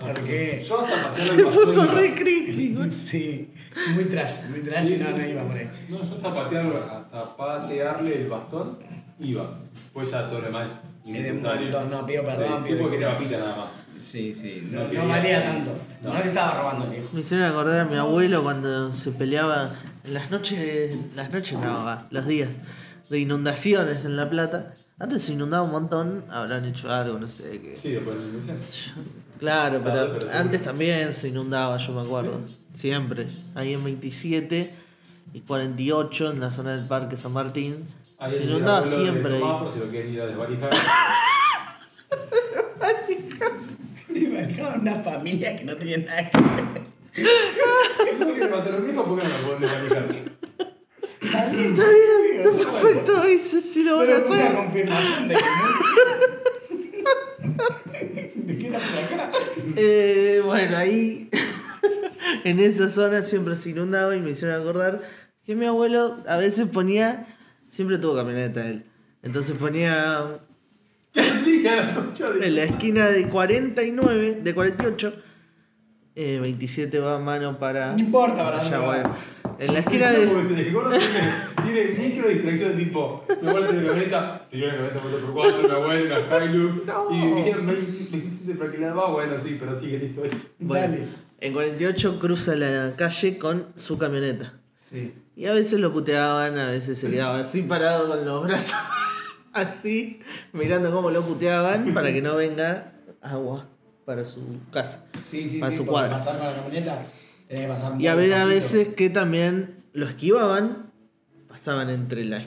Porque, 0.00 0.64
Yo 0.68 0.80
hasta 0.84 1.14
Se 1.16 1.42
puso 1.44 1.86
re 1.86 2.14
creepy. 2.14 2.74
güey. 2.74 2.92
sí, 2.92 3.50
muy 3.94 4.04
trash, 4.04 4.32
muy 4.50 4.60
trash 4.60 4.86
Sí, 4.86 4.94
y 4.94 4.98
no, 4.98 5.04
sí, 5.06 5.12
no 5.16 5.24
sí. 5.24 5.30
iba 5.30 5.42
por 5.42 5.56
ahí. 5.56 5.70
No, 5.88 5.96
yo 5.96 6.02
hasta 6.14 6.34
patearlo, 6.34 6.76
hasta 6.78 7.36
patearle 7.36 8.14
el 8.22 8.28
bastón, 8.28 8.78
iba. 9.18 9.58
Pues 9.92 10.10
ya 10.12 10.28
todo 10.28 10.38
lo 10.40 10.46
demás. 10.46 10.66
Es 11.04 11.04
de 11.06 11.10
un 11.10 11.16
innecesario. 11.26 11.62
montón, 11.62 11.90
no, 11.90 12.06
pido 12.06 12.24
perdón, 12.24 12.62
Sí, 12.62 12.68
pido 12.68 12.76
sí, 12.78 12.82
porque 12.82 12.96
era 12.98 13.12
papita 13.14 13.38
nada 13.38 13.56
más. 13.56 13.66
Sí, 14.04 14.34
sí, 14.34 14.68
No 14.70 14.86
no, 14.86 15.08
valía 15.08 15.42
tanto. 15.44 15.72
No, 16.02 16.12
no. 16.14 16.20
te 16.20 16.28
estaba 16.28 16.60
robando 16.60 16.84
el 16.84 16.90
viejo. 16.92 17.08
Me 17.12 17.20
hicieron 17.20 17.46
acordar 17.46 17.80
a 17.80 17.84
mi 17.86 17.96
abuelo 17.96 18.42
cuando 18.42 18.92
se 18.92 19.10
peleaba 19.12 19.72
en 20.04 20.14
las 20.14 20.30
noches, 20.30 20.94
las 21.16 21.32
noches 21.32 21.58
no, 21.58 21.84
va, 21.84 22.06
los 22.10 22.26
días 22.26 22.58
de 23.08 23.18
inundaciones 23.18 24.04
en 24.04 24.16
La 24.16 24.28
Plata. 24.28 24.74
Antes 24.98 25.22
se 25.22 25.32
inundaba 25.32 25.62
un 25.64 25.72
montón, 25.72 26.24
habrán 26.30 26.64
hecho 26.66 26.90
algo, 26.92 27.18
no 27.18 27.28
sé 27.28 27.44
qué. 27.60 27.74
Sí, 27.80 27.92
después 27.92 28.16
de 28.16 28.22
la 28.22 28.28
inundación. 28.28 28.56
Claro, 29.38 29.80
pero 29.82 29.92
Claro, 29.94 30.08
pero 30.12 30.20
seguro. 30.20 30.38
antes 30.38 30.62
también 30.62 31.12
se 31.12 31.28
inundaba, 31.28 31.76
yo 31.78 31.92
me 31.92 32.02
acuerdo. 32.02 32.40
Siempre. 32.74 33.26
Ahí 33.54 33.72
en 33.72 33.82
27 33.84 34.74
y 35.32 35.40
48 35.40 36.30
en 36.32 36.40
la 36.40 36.52
zona 36.52 36.76
del 36.76 36.86
Parque 36.86 37.16
San 37.16 37.32
Martín. 37.32 37.88
Ahí 38.18 38.34
se 38.36 38.44
inundaba 38.44 38.84
siempre 38.84 39.34
ahí. 39.36 39.42
si 39.72 39.78
lo 39.80 39.86
quieren 39.90 40.12
ir 40.14 40.20
a 40.20 40.26
desvalijar. 40.26 40.70
Te 44.12 44.18
imaginaba 44.20 44.63
una 44.80 44.94
familia 44.96 45.56
que 45.56 45.64
no 45.64 45.76
tenía 45.76 45.98
nada 45.98 46.30
que 46.30 46.38
ver. 46.38 46.84
¿Cómo 48.18 48.34
que 48.34 48.40
matar 48.48 48.68
a 48.74 48.76
los 48.78 48.84
viejos? 48.84 49.06
¿Por 49.06 49.20
qué 49.20 49.28
no 49.28 49.38
me 49.38 49.44
pueden 49.44 49.60
desvalijar? 49.60 50.04
Está 51.22 51.46
bien, 51.46 51.70
Está 51.72 51.84
bien, 51.88 52.40
está 52.42 52.50
perfecto, 52.70 53.22
dice 53.24 53.60
si 53.62 53.82
lo 53.82 53.96
van 53.98 54.10
a 54.10 54.14
Solo 54.16 54.26
fue 54.26 54.36
una 54.36 54.44
hacer. 54.44 54.56
confirmación 54.56 55.28
de 55.28 55.34
que 55.34 55.40
no. 55.40 55.48
¿De 58.46 58.58
qué 58.58 58.66
era 58.66 58.78
por 58.78 58.98
acá? 58.98 59.30
Eh, 59.76 60.42
bueno, 60.44 60.76
ahí 60.76 61.30
en 62.44 62.60
esa 62.60 62.90
zona 62.90 63.22
siempre 63.22 63.56
se 63.56 63.70
inundaba 63.70 64.14
y 64.16 64.20
me 64.20 64.30
hicieron 64.30 64.60
acordar 64.60 65.00
que 65.44 65.54
mi 65.54 65.66
abuelo 65.66 66.18
a 66.26 66.36
veces 66.36 66.66
ponía, 66.68 67.26
siempre 67.68 67.98
tuvo 67.98 68.14
camioneta 68.16 68.66
él, 68.66 68.84
entonces 69.22 69.56
ponía 69.56 70.40
¿Qué 71.20 71.20
hacía 71.20 71.76
la 71.86 72.30
de- 72.32 72.46
En 72.48 72.54
la 72.56 72.64
esquina 72.64 73.06
de 73.08 73.28
49, 73.28 74.40
de 74.42 74.54
48, 74.54 75.14
eh, 76.16 76.38
27 76.40 76.98
va 76.98 77.16
a 77.16 77.18
mano 77.18 77.58
para. 77.58 77.92
No 77.92 77.98
importa 77.98 78.44
para 78.44 78.60
allá, 78.60 78.78
bueno. 78.80 79.16
En 79.58 79.72
la 79.72 79.78
esquina 79.80 80.10
de. 80.10 80.26
Tiene, 80.26 81.84
tiene 81.84 82.08
micro 82.08 82.28
distracción 82.28 82.76
tipo, 82.76 83.24
mi 83.40 83.48
abuelo 83.48 83.66
tiene 83.68 83.80
una 83.84 83.88
camioneta, 83.92 84.46
tiró 84.50 84.66
una 84.66 84.74
camioneta 84.92 85.02
4x4, 85.32 85.62
mi 85.62 85.70
abuelo 85.70 86.26
una 86.26 86.44
Hilux, 86.44 86.86
No. 86.86 87.08
y 87.10 87.34
vinieron 87.34 87.66
27 87.66 88.54
para 88.58 88.72
que 88.72 88.78
la 88.78 88.92
va, 88.94 89.10
bueno, 89.10 89.34
sí, 89.42 89.56
pero 89.58 89.78
sigue 89.78 89.98
la 89.98 90.04
historia. 90.04 90.32
Bueno, 90.58 90.86
Dale. 90.88 91.04
en 91.40 91.52
48 91.52 92.18
cruza 92.18 92.56
la 92.56 92.94
calle 92.96 93.38
con 93.38 93.66
su 93.76 93.96
camioneta. 93.98 94.54
Sí. 94.82 95.12
Y 95.36 95.46
a 95.46 95.52
veces 95.54 95.80
lo 95.80 95.92
puteaban, 95.92 96.58
a 96.58 96.70
veces 96.70 96.98
se 96.98 97.10
quedaba 97.10 97.38
así 97.40 97.62
parado 97.62 98.08
con 98.08 98.24
los 98.24 98.42
brazos 98.44 98.76
así, 99.54 100.20
mirando 100.52 100.90
cómo 100.92 101.10
lo 101.10 101.22
puteaban 101.22 101.94
para 101.94 102.12
que 102.12 102.20
no 102.22 102.36
venga 102.36 102.92
agua 103.22 103.66
para 104.04 104.24
su 104.24 104.40
casa. 104.70 105.04
Sí, 105.22 105.48
sí, 105.48 105.58
Para 105.58 105.72
sí. 105.72 105.78
su 105.78 105.84
porque 105.86 105.92
cuadra. 106.00 106.16
pasar 106.18 106.38
con 106.38 106.46
la 106.46 106.54
camioneta, 106.54 107.06
tenés 107.48 107.62
que 107.62 107.68
pasar 107.68 108.00
Y 108.00 108.06
a, 108.06 108.14
muy 108.14 108.26
ve- 108.28 108.34
a 108.34 108.44
veces 108.44 108.88
que 108.94 109.08
también 109.10 109.82
lo 109.92 110.06
esquivaban, 110.06 110.90
pasaban 111.48 111.88
entre 111.90 112.24
la 112.24 112.42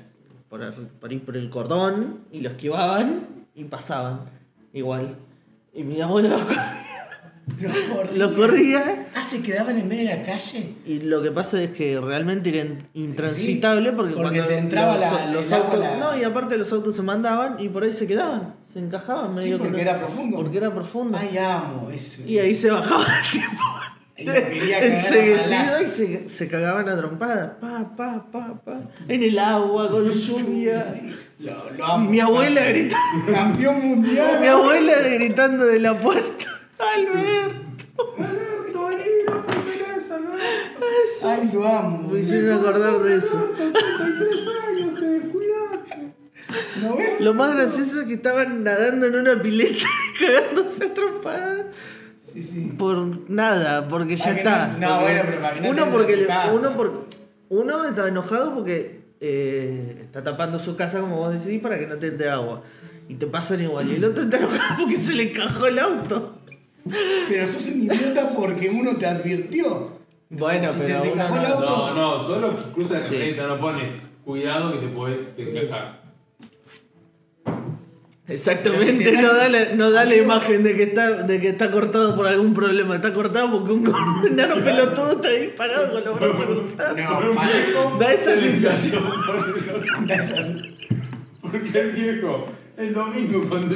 por, 0.50 0.74
por 0.74 1.12
ir 1.14 1.26
por 1.26 1.36
el 1.36 1.50
cordón 1.50 2.20
y 2.32 2.42
lo 2.42 2.50
esquivaban 2.50 3.28
y 3.56 3.64
pasaban 3.66 4.22
igual. 4.74 5.16
Y 5.74 5.84
mi 5.84 6.00
abuelo 6.02 6.30
lo, 6.30 6.38
Los 7.62 7.74
corría. 7.78 8.18
lo 8.18 8.36
corría 8.36 9.08
Ah, 9.16 9.24
se 9.28 9.42
quedaban 9.42 9.78
en 9.78 9.88
medio 9.88 10.10
de 10.10 10.18
la 10.18 10.22
calle. 10.24 10.76
y 10.86 11.00
lo 11.00 11.22
que 11.24 11.32
pasa 11.32 11.62
es 11.64 11.72
que 11.72 12.00
realmente 12.00 12.50
era 12.50 12.60
in- 12.68 12.84
intransitable 12.94 13.94
porque, 13.94 14.14
porque 14.16 14.30
cuando 14.40 14.46
te 14.48 14.58
entraba 14.58 14.94
los, 14.96 15.02
la- 15.12 15.32
los 15.32 15.52
autos 15.54 15.80
la- 15.80 15.96
no 15.98 16.18
y 16.18 16.24
aparte 16.26 16.58
los 16.58 16.72
autos 16.74 16.96
se 16.96 17.02
mandaban 17.04 17.56
y 17.60 17.70
por 17.70 17.84
ahí 17.84 17.94
se 17.94 18.06
quedaban 18.06 18.56
se 18.72 18.80
encajaban 18.80 19.30
Sí, 19.38 19.44
medio 19.44 19.58
que 19.60 19.64
porque 19.64 19.82
era 19.82 19.98
profundo. 20.00 20.38
porque 20.38 20.58
era 20.58 20.74
profundo 20.74 21.18
Ay, 21.18 21.38
amo 21.38 21.90
eso. 21.90 22.22
y 22.28 22.38
ahí 22.38 22.54
se 22.54 22.70
bajaba 22.70 23.06
el 23.06 23.32
tiempo 23.32 23.64
enseguecido 24.70 25.82
y 25.84 25.88
se, 25.88 26.30
se 26.30 26.48
cagaban 26.48 26.88
a 26.90 26.98
trompada 26.98 27.58
pa 27.60 27.96
pa 27.96 28.26
pa 28.32 28.62
pa 28.64 28.82
en 29.08 29.24
el 29.24 29.38
agua 29.40 29.90
con 29.90 30.12
lluvia 30.12 30.84
Lo, 31.40 31.72
lo 31.78 31.86
amo. 31.86 32.10
mi 32.10 32.20
abuela 32.20 32.66
gritando 32.66 33.32
Campeón 33.32 33.88
mundial. 33.88 34.42
mi 34.42 34.48
abuela 34.48 34.94
gritando 35.14 35.66
de 35.66 35.80
la 35.80 36.00
puerta 36.00 36.46
Alberto 36.80 38.14
Alberto, 38.18 38.88
vení, 38.88 39.04
no 39.28 39.36
me 39.36 39.72
pelees, 39.72 40.12
Alberto. 40.12 40.40
Ay, 41.26 41.50
lo 41.54 41.68
amo. 41.68 42.10
me 42.10 42.20
hicieron 42.20 42.60
acordar 42.60 43.00
de 43.00 43.16
eso 43.18 43.54
33 43.58 44.48
años, 44.70 45.00
te 45.00 45.06
descuidaste. 45.08 46.14
¿No 46.82 46.96
ves? 46.96 47.22
Lo 47.22 47.34
más 47.34 47.56
gracioso 47.56 48.02
es 48.02 48.08
que 48.08 48.14
estaban 48.16 48.64
nadando 48.64 49.08
en 49.08 49.16
una 49.16 49.42
pileta 49.42 49.86
cagándose 50.20 50.86
a 50.86 50.94
trompadas 50.94 51.66
Sí, 52.24 52.44
sí. 52.44 52.74
por 52.78 53.30
nada, 53.30 53.88
porque 53.88 54.16
ya 54.16 54.32
está. 54.32 54.68
no- 54.80 55.00
Porque 55.00 55.04
bueno, 55.04 55.22
pero 55.26 55.62
no 55.62 55.70
uno 55.72 55.92
porque 55.92 56.16
le- 56.18 56.28
casa. 56.28 56.54
uno 56.54 56.78
por 56.78 57.06
uno 57.50 57.86
estaba 57.86 58.08
enojado 58.10 58.54
porque 58.54 59.02
eh, 59.20 60.02
está 60.04 60.24
tapando 60.24 60.60
su 60.60 60.76
casa 60.76 61.00
como 61.00 61.18
vos 61.18 61.34
decís 61.44 61.60
para 61.62 61.80
que 61.80 61.88
no 61.88 61.96
te 61.98 62.08
entre 62.08 62.30
agua. 62.30 62.62
Y 63.10 63.16
te 63.16 63.26
pasan 63.26 63.62
igual. 63.62 63.90
Y 63.90 63.96
el 63.96 64.04
otro 64.06 64.24
está 64.26 64.38
enojado 64.38 64.82
porque 64.84 64.98
se 64.98 65.14
le 65.14 65.32
encajó 65.32 65.66
el 65.68 65.80
auto. 65.80 66.40
Pero 67.30 67.48
sos 67.48 67.66
un 67.68 67.82
idiota 67.82 68.30
porque 68.36 68.70
uno 68.70 68.96
te 68.96 69.06
advirtió. 69.06 69.98
Bueno, 70.30 70.72
Si 70.72 70.78
pero 70.80 71.02
te 71.04 71.10
uno 71.14 71.28
no- 71.30 71.36
auto. 71.38 71.66
No, 71.66 71.94
no, 71.94 72.24
solo 72.28 72.56
cruza 72.74 72.96
la 72.96 73.00
Sí. 73.06 73.14
camioneta, 73.16 73.48
no 73.48 73.60
pone 73.60 74.02
cuidado 74.26 74.74
que 74.74 74.80
te 74.80 74.88
puedes 74.94 75.40
encajar. 75.40 76.02
Exactamente, 78.30 79.06
si 79.10 79.18
no 79.22 79.34
da, 79.34 79.48
la, 79.48 79.74
no 79.76 79.90
da 79.90 80.04
la 80.04 80.16
imagen 80.16 80.62
de 80.62 80.76
que, 80.76 80.84
está, 80.84 81.24
de 81.24 81.40
que 81.40 81.48
está 81.48 81.72
cortado 81.72 82.14
por 82.14 82.28
algún 82.28 82.54
problema. 82.54 82.96
Está 82.96 83.14
cortado 83.14 83.50
porque 83.52 83.72
un 83.72 83.88
enano 84.30 84.56
pelotudo 84.64 85.12
está 85.14 85.30
ahí 85.30 85.54
parado 85.58 85.94
con 85.94 86.04
los 86.04 86.20
brazos 86.20 86.44
cruzados. 86.46 86.98
No, 86.98 87.36
para. 87.36 87.98
Da 88.00 88.12
esa 88.14 88.36
sensación. 88.38 89.02
Porque 91.42 91.80
el 91.80 91.92
viejo, 91.94 92.48
el 92.76 92.94
domingo 92.94 93.46
cuando 93.48 93.76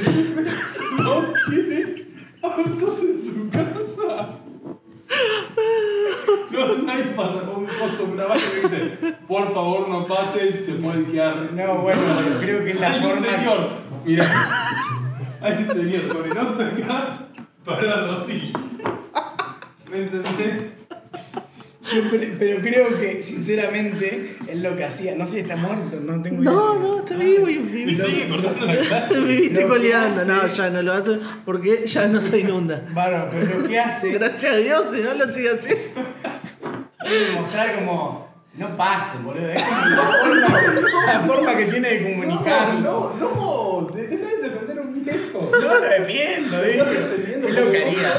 no 0.98 1.32
quiere 1.48 1.94
autos 2.42 3.00
en 3.02 3.22
su 3.22 3.50
casa. 3.50 4.34
No, 6.50 6.76
nadie 6.84 7.04
pasa 7.16 7.40
con 7.46 7.56
un 7.60 7.66
coso, 7.66 8.04
una 8.12 8.24
vaca 8.24 8.40
que 8.40 8.68
dice, 8.68 8.98
por 9.28 9.52
favor 9.52 9.88
no 9.88 10.06
pase, 10.06 10.64
se 10.64 10.72
puede 10.74 11.04
quedar. 11.06 11.52
No, 11.52 11.78
bueno, 11.78 12.00
pero 12.24 12.38
creo 12.40 12.64
que 12.64 12.70
es 12.72 12.80
la 12.80 12.88
Hay 12.92 13.00
forma. 13.00 13.18
un 13.18 13.24
señor, 13.24 13.68
mira, 14.04 14.24
hay 15.40 15.52
un 15.54 15.66
señor 15.68 16.08
con 16.16 16.30
el 16.30 16.38
auto 16.38 16.62
acá, 16.62 17.28
parado 17.64 18.12
así. 18.18 18.52
¿Me 19.90 19.98
entendés? 19.98 20.81
Yo 21.82 22.00
pero 22.38 22.60
creo 22.60 23.00
que, 23.00 23.20
sinceramente, 23.22 24.36
es 24.46 24.56
lo 24.58 24.76
que 24.76 24.84
hacía. 24.84 25.16
No 25.16 25.26
sé 25.26 25.32
si 25.32 25.38
está 25.40 25.56
muerto, 25.56 25.98
no 26.00 26.22
tengo 26.22 26.40
No, 26.42 26.52
idea. 26.76 26.80
no, 26.80 26.98
está 27.00 27.16
vivo 27.16 27.48
y 27.48 27.84
Y 27.90 27.94
sigue 27.96 28.28
cortando 28.28 28.66
la 28.66 28.88
calle. 28.88 29.20
Me 29.20 29.36
viste 29.36 29.62
Lo 29.62 29.68
coleando. 29.68 30.24
No, 30.24 30.46
ya 30.46 30.70
no 30.70 30.82
lo 30.82 30.92
hace 30.92 31.18
porque 31.44 31.84
ya 31.86 32.06
no 32.06 32.22
se 32.22 32.38
inunda. 32.38 32.82
Bárbaro, 32.94 33.30
pero 33.32 33.58
lo 33.58 33.68
que 33.68 33.78
hace 33.80 34.12
Gracias 34.12 34.52
a 34.54 34.56
Dios, 34.58 34.90
si 34.92 34.98
no 35.00 35.14
lo 35.14 35.32
sigue 35.32 35.50
haciendo. 35.50 35.82
es 37.04 37.28
demostrar 37.28 37.74
como. 37.76 38.30
No 38.54 38.76
pasen, 38.76 39.24
boludo. 39.24 39.48
Es 39.48 39.62
como 39.62 39.86
la 39.86 40.02
forma, 40.02 40.62
la 41.06 41.20
forma 41.26 41.56
que 41.56 41.64
tiene 41.64 41.88
de 41.88 42.02
comunicarlo. 42.02 43.14
No, 43.18 43.34
no, 43.34 43.90
de- 43.96 44.08
deja 44.08 44.26
de 44.28 44.48
defender 44.50 44.78
a 44.78 44.82
un 44.82 45.04
viejo. 45.04 45.50
No 45.50 45.58
lo 45.58 45.80
defiendo, 45.80 46.56
Lo 46.58 46.62
¿viste? 46.62 46.78
estás 46.82 47.10
defendiendo 47.10 47.48
Es 47.48 47.54
lo 47.54 47.70
que 47.72 47.82
haría. 47.82 48.18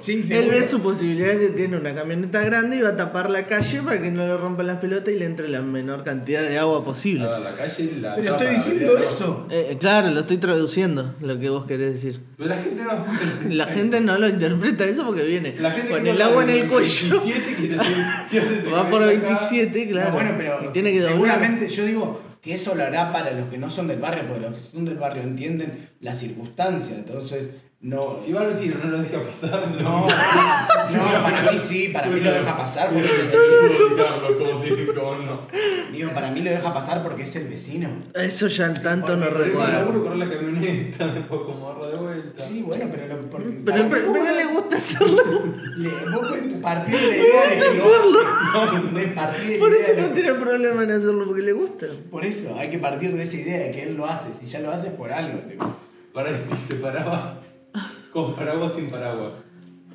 Sí, 0.00 0.24
Él 0.30 0.50
ve 0.50 0.64
su 0.64 0.80
posibilidad 0.82 1.38
que 1.38 1.48
tiene 1.48 1.76
una 1.76 1.94
camioneta 1.94 2.42
grande 2.42 2.76
y 2.76 2.80
va 2.80 2.90
a 2.90 2.96
tapar 2.96 3.30
la 3.30 3.46
calle 3.46 3.82
para 3.82 4.00
que 4.00 4.10
no 4.10 4.26
le 4.26 4.36
rompan 4.36 4.66
las 4.66 4.78
pelotas 4.78 5.14
y 5.14 5.18
le 5.18 5.26
entre 5.26 5.48
la 5.48 5.62
menor 5.62 6.02
cantidad 6.04 6.42
de 6.42 6.58
agua 6.58 6.84
posible. 6.84 7.24
A 7.24 7.38
la 7.38 7.54
calle 7.54 7.92
la 8.00 8.16
Pero 8.16 8.36
estoy 8.36 8.54
diciendo 8.54 8.98
eso. 8.98 9.46
Eh, 9.50 9.76
claro, 9.78 10.10
lo 10.10 10.20
estoy 10.20 10.38
traduciendo, 10.38 11.14
lo 11.20 11.38
que 11.38 11.50
vos 11.50 11.66
querés 11.66 11.94
decir. 11.94 12.20
Pero 12.36 12.50
la 12.50 12.62
gente 12.62 12.82
no. 12.82 13.06
La 13.58 13.66
gente 13.66 14.00
no 14.00 14.18
lo 14.18 14.28
interpreta 14.28 14.84
eso 14.84 15.04
porque 15.04 15.22
viene 15.22 15.56
La 15.58 15.70
gente 15.70 15.90
con 15.90 16.06
el 16.06 16.20
agua 16.20 16.42
en 16.42 16.50
el 16.50 16.68
cuello. 16.68 17.20
27 17.20 17.54
quiere 17.56 17.74
decir, 17.76 17.96
quiere 18.30 18.48
decir, 18.48 18.72
Va 18.72 18.88
por 18.88 19.02
acá. 19.02 19.12
27, 19.12 19.88
claro. 19.90 20.10
No, 20.10 20.14
bueno, 20.14 20.34
pero 20.36 20.64
y 20.64 20.72
tiene 20.72 20.92
que 20.92 21.00
doblar. 21.00 21.12
seguramente 21.14 21.68
yo 21.68 21.84
digo 21.84 22.20
que 22.40 22.54
eso 22.54 22.74
lo 22.74 22.82
hará 22.84 23.12
para 23.12 23.32
los 23.32 23.48
que 23.48 23.58
no 23.58 23.68
son 23.70 23.88
del 23.88 23.98
barrio, 23.98 24.24
porque 24.28 24.40
los 24.48 24.54
que 24.54 24.62
son 24.70 24.84
del 24.84 24.96
barrio 24.96 25.22
entienden 25.22 25.88
la 26.00 26.14
circunstancia, 26.14 26.96
entonces 26.96 27.50
no. 27.80 28.18
Si 28.20 28.32
va 28.32 28.40
al 28.40 28.48
vecino 28.48 28.74
no 28.82 28.90
lo 28.90 28.98
deja 28.98 29.22
pasar. 29.22 29.68
No, 29.80 30.00
no, 30.06 31.22
para 31.22 31.52
mí 31.52 31.58
sí, 31.58 31.90
para 31.92 32.08
mí 32.08 32.18
lo 32.18 32.32
deja 32.32 32.56
pasar 32.56 32.90
porque 32.90 33.06
es 33.06 33.18
el 33.20 33.26
vecino. 33.28 33.96
Carlos, 33.96 34.30
como 34.36 34.62
si 34.62 34.70
como 34.86 35.14
no. 35.18 35.40
Digo, 35.92 36.10
para 36.10 36.30
mí 36.32 36.40
lo 36.40 36.50
deja 36.50 36.74
pasar 36.74 37.04
porque 37.04 37.22
es 37.22 37.36
el 37.36 37.46
vecino. 37.48 37.88
Eso 38.14 38.48
ya 38.48 38.72
tanto 38.72 39.16
no 39.16 39.26
recuerdo. 39.30 40.14
la 40.16 40.28
camioneta, 40.28 41.06
después 41.14 41.40
como 41.46 41.70
agarra 41.70 41.86
de 41.90 41.96
vuelta. 41.98 42.42
Sí, 42.42 42.62
bueno, 42.62 42.84
pero 42.90 43.06
lo, 43.06 43.30
porque, 43.30 43.48
Pero, 43.64 43.88
pero, 43.88 44.12
pero 44.12 44.24
le 44.34 44.44
gusta 44.46 44.76
hacerlo. 44.76 45.22
le- 45.76 45.90
vos 46.10 46.28
partir 46.60 46.98
de 46.98 47.06
la 47.06 47.16
idea 47.16 47.44
no, 47.74 49.12
partir 49.12 49.50
de 49.50 49.54
la 49.54 49.58
Por 49.60 49.72
eso 49.74 49.92
no 50.00 50.08
tiene 50.08 50.34
problema 50.34 50.82
en 50.82 50.90
hacerlo 50.90 51.24
porque 51.26 51.42
le 51.42 51.52
gusta. 51.52 51.86
Por 52.10 52.24
eso, 52.24 52.56
hay 52.58 52.70
que 52.70 52.78
partir 52.78 53.14
de 53.14 53.22
esa 53.22 53.36
idea 53.36 53.58
de 53.60 53.70
que 53.70 53.82
él 53.84 53.96
lo 53.96 54.06
hace. 54.06 54.30
Si 54.40 54.46
ya 54.46 54.58
lo 54.58 54.72
hace 54.72 54.88
es 54.88 54.92
por 54.94 55.12
algo. 55.12 55.38
tipo. 55.40 55.76
Para 56.12 56.30
y 56.30 56.58
se 56.58 56.74
paraba 56.76 57.40
con 58.12 58.34
paraguas 58.34 58.74
sin 58.74 58.88
paraguas. 58.88 59.34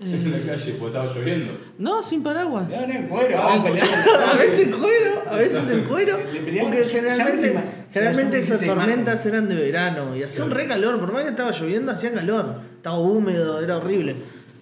En 0.02 0.32
la 0.32 0.46
calle, 0.46 0.74
porque 0.74 0.98
estaba 0.98 1.14
lloviendo. 1.14 1.58
No, 1.78 2.04
sin 2.04 2.24
paraguas. 2.24 2.68
No, 2.68 2.88
no, 2.88 3.08
bueno, 3.08 3.38
vamos 3.38 3.60
a 3.60 3.64
pelear. 3.64 3.88
A 4.34 4.38
veces 4.38 4.68
en 4.68 4.72
cuero, 4.72 5.24
a 5.28 5.38
veces 5.38 5.70
en 5.70 5.84
cuero. 5.84 6.20
Porque 6.62 6.86
generalmente, 6.86 7.60
generalmente 7.94 8.40
esas 8.40 8.62
tormentas 8.62 9.26
eran 9.26 9.48
de 9.48 9.56
verano 9.56 10.16
y 10.16 10.24
hacía 10.24 10.44
un 10.44 10.52
re 10.52 10.68
calor. 10.68 11.00
Por 11.00 11.14
más 11.14 11.24
que 11.24 11.30
estaba 11.30 11.52
lloviendo, 11.52 11.92
hacía 11.92 12.14
calor. 12.14 12.60
Estaba 12.76 12.98
húmedo, 12.98 13.62
era 13.62 13.78
horrible. 13.78 14.16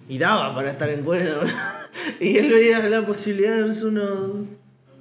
Y 0.08 0.18
daba 0.20 0.54
para 0.54 0.70
estar 0.72 0.90
en 0.90 1.04
cuero. 1.04 1.42
Y 2.22 2.38
él 2.38 2.50
veía 2.50 2.80
la 2.88 3.06
posibilidad 3.06 3.54
de 3.54 3.62
darse 3.64 3.86
unos 3.86 4.48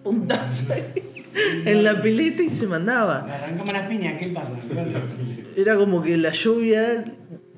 puntazos 0.02 0.70
ahí 0.70 0.92
en 1.64 1.84
la 1.84 2.02
pileta 2.02 2.42
y 2.42 2.50
se 2.50 2.66
mandaba. 2.66 3.22
Me 3.22 3.32
arrancamos 3.32 3.72
las 3.72 3.86
piñas, 3.86 4.20
¿qué 4.20 4.28
pasa? 4.28 4.52
Era 5.56 5.76
como 5.76 6.02
que 6.02 6.16
la 6.16 6.32
lluvia 6.32 7.04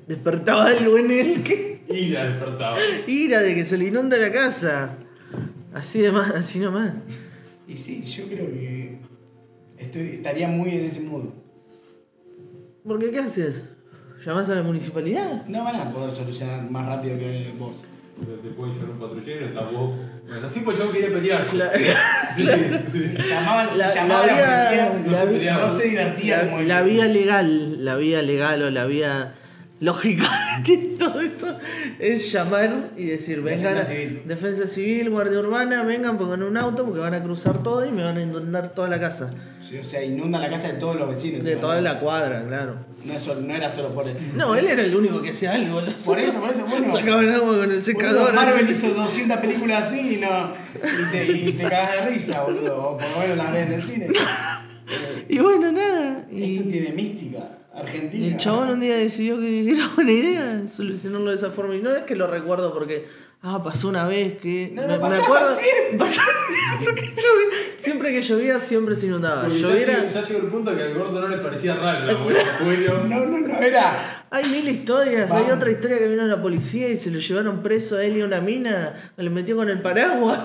despertaba 0.07 0.67
algo 0.67 0.97
en 0.97 1.11
él 1.11 1.43
que 1.43 1.81
la 1.87 2.25
despertaba. 2.25 2.77
ira 3.07 3.41
de 3.41 3.55
que 3.55 3.65
se 3.65 3.77
le 3.77 3.85
inunda 3.85 4.17
la 4.17 4.31
casa. 4.31 4.97
Así 5.73 5.99
de 6.01 6.11
más, 6.11 6.29
así 6.31 6.59
nomás. 6.59 6.91
Y 7.67 7.75
sí, 7.75 8.03
yo 8.03 8.25
creo 8.27 8.45
que 8.47 8.99
estoy, 9.77 10.09
estaría 10.15 10.47
muy 10.47 10.71
en 10.71 10.85
ese 10.85 11.01
mood. 11.01 11.25
¿Por 12.85 12.99
qué 12.99 13.11
qué 13.11 13.19
haces? 13.19 13.65
¿Llamás 14.25 14.49
a 14.49 14.55
la 14.55 14.63
municipalidad? 14.63 15.45
No 15.47 15.63
van 15.63 15.75
a 15.77 15.91
poder 15.91 16.11
solucionar 16.11 16.69
más 16.69 16.85
rápido 16.85 17.17
que 17.17 17.51
vos. 17.57 17.75
Te 18.19 18.49
puede 18.51 18.73
llevar 18.73 18.91
un 18.91 18.99
patrullero, 18.99 19.47
está 19.47 19.61
vos. 19.61 19.95
Bueno, 20.27 20.45
así 20.47 20.59
pues 20.61 20.77
yo 20.77 20.91
quería 20.91 21.09
pelear. 21.09 21.45
La, 21.55 21.71
Sí, 22.33 22.45
sí. 22.91 23.15
Se 23.17 23.29
llamaban, 23.29 23.77
La- 23.77 23.89
se 23.91 23.95
llamaba 23.99 24.25
la 24.27 24.33
la, 24.33 24.69
policía, 24.69 25.11
la 25.11 25.25
no, 25.25 25.31
se- 25.31 25.39
vía- 25.39 25.57
no 25.57 25.71
se 25.79 25.87
divertía 25.87 26.41
como 26.43 26.57
la, 26.57 26.61
el- 26.61 26.67
la 26.67 26.81
vía 26.83 27.05
legal, 27.07 27.83
la 27.85 27.95
vía 27.97 28.21
legal 28.21 28.61
o 28.63 28.69
la 28.69 28.85
vía 28.85 29.33
lógica 29.83 30.29
de 30.65 30.77
todo 30.99 31.19
esto 31.21 31.57
es 31.99 32.31
llamar 32.31 32.91
y 32.95 33.05
decir, 33.05 33.41
vengan, 33.41 33.73
Defensa 33.73 33.87
civil. 33.91 34.21
defensa 34.25 34.67
civil, 34.67 35.09
guardia 35.09 35.39
urbana, 35.39 35.83
vengan, 35.83 36.17
pongan 36.17 36.43
un 36.43 36.57
auto 36.57 36.85
porque 36.85 36.99
van 36.99 37.13
a 37.13 37.21
cruzar 37.23 37.61
todo 37.63 37.85
y 37.85 37.91
me 37.91 38.03
van 38.03 38.17
a 38.17 38.21
inundar 38.21 38.73
toda 38.73 38.87
la 38.87 38.99
casa. 38.99 39.31
Sí, 39.67 39.77
o 39.77 39.83
sea, 39.83 40.03
inunda 40.03 40.39
la 40.39 40.49
casa 40.49 40.67
de 40.69 40.73
todos 40.79 40.95
los 40.97 41.09
vecinos. 41.09 41.43
De 41.43 41.55
toda 41.55 41.81
la 41.81 41.99
cuadra, 41.99 42.45
claro. 42.47 42.75
No, 43.05 43.13
es 43.13 43.21
solo- 43.21 43.41
no 43.41 43.53
era 43.53 43.69
solo 43.69 43.89
por 43.93 44.07
él. 44.07 44.15
No, 44.35 44.55
él 44.55 44.65
era 44.67 44.81
el 44.83 44.95
único 44.95 45.21
que 45.21 45.31
hacía 45.31 45.53
algo. 45.53 45.81
los 45.81 45.93
Por 45.95 46.17
otros 46.17 46.33
eso, 46.33 46.41
por 46.41 46.51
eso, 46.51 46.65
bueno. 46.65 46.91
Sacaban 46.95 47.29
agua 47.31 47.57
con 47.57 47.71
el 47.71 47.83
secador. 47.83 48.33
Marvel 48.33 48.69
hizo 48.69 48.89
200 48.89 49.37
películas 49.39 49.87
así 49.87 50.15
y 50.15 50.17
no. 50.21 50.49
Y 50.83 51.11
te, 51.11 51.31
y 51.31 51.51
te 51.53 51.63
cagas 51.63 52.05
de 52.05 52.09
risa, 52.11 52.43
boludo. 52.43 52.77
O 52.77 52.97
por 52.97 53.09
lo 53.09 53.17
menos 53.19 53.37
las 53.37 53.51
ves 53.53 53.67
en 53.67 53.73
el 53.73 53.83
cine. 53.83 54.07
Y 55.29 55.39
bueno, 55.39 55.71
nada. 55.71 56.25
Esto 56.29 56.35
Y, 56.35 56.59
tiene 56.69 56.91
mística. 56.91 57.39
Y 57.75 57.79
Argentina. 57.79 58.27
el 58.27 58.37
chabón 58.37 58.69
un 58.69 58.79
día 58.79 58.95
decidió 58.97 59.39
que 59.39 59.69
era 59.71 59.87
buena 59.95 60.11
idea 60.11 60.63
solucionarlo 60.73 61.29
de 61.31 61.35
esa 61.35 61.51
forma. 61.51 61.75
Y 61.75 61.81
no 61.81 61.95
es 61.95 62.03
que 62.03 62.15
lo 62.15 62.27
recuerdo 62.27 62.73
porque, 62.73 63.07
ah, 63.41 63.63
pasó 63.63 63.89
una 63.89 64.05
vez 64.05 64.37
que. 64.39 64.71
No, 64.73 64.87
no, 64.87 64.99
pasaba 64.99 65.53
siempre. 65.55 65.97
pasaba 65.97 66.27
siempre 66.79 66.95
que 66.95 67.07
llovía. 67.21 67.57
Siempre 67.79 68.11
que 68.13 68.21
llovía, 68.21 68.59
siempre 68.59 68.95
se 68.95 69.07
inundaba. 69.07 69.41
Porque 69.43 69.59
ya, 69.59 69.67
Lloviera. 69.67 69.99
llegó, 69.99 70.09
ya 70.11 70.21
llegó 70.21 70.39
el 70.39 70.47
punto 70.47 70.75
que 70.75 70.81
al 70.83 70.93
gordo 70.93 71.19
no 71.21 71.27
le 71.27 71.37
parecía 71.39 71.75
raro 71.75 72.05
la 72.05 72.13
abuela. 72.13 72.39
No, 73.09 73.25
no, 73.25 73.39
no, 73.39 73.55
era. 73.59 74.25
Hay 74.29 74.43
mil 74.45 74.67
historias. 74.69 75.29
Hay 75.31 75.51
otra 75.51 75.69
historia 75.69 75.99
que 75.99 76.07
vino 76.07 76.25
la 76.25 76.41
policía 76.41 76.89
y 76.89 76.97
se 76.97 77.11
lo 77.11 77.19
llevaron 77.19 77.61
preso 77.61 77.97
a 77.97 78.03
él 78.05 78.17
y 78.17 78.21
a 78.21 78.25
una 78.25 78.39
mina. 78.39 79.11
Le 79.17 79.29
metió 79.29 79.55
con 79.57 79.69
el 79.69 79.81
paraguas. 79.81 80.39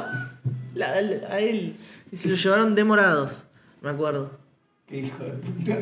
La- 0.74 1.00
la- 1.00 1.28
a 1.32 1.40
él. 1.40 1.76
Y 2.10 2.16
se 2.16 2.28
lo 2.28 2.34
llevaron 2.36 2.74
demorados. 2.74 3.44
Me 3.82 3.90
acuerdo. 3.90 4.32
Qué 4.88 4.98
hijo 5.00 5.22
de 5.24 5.30
puta. 5.30 5.78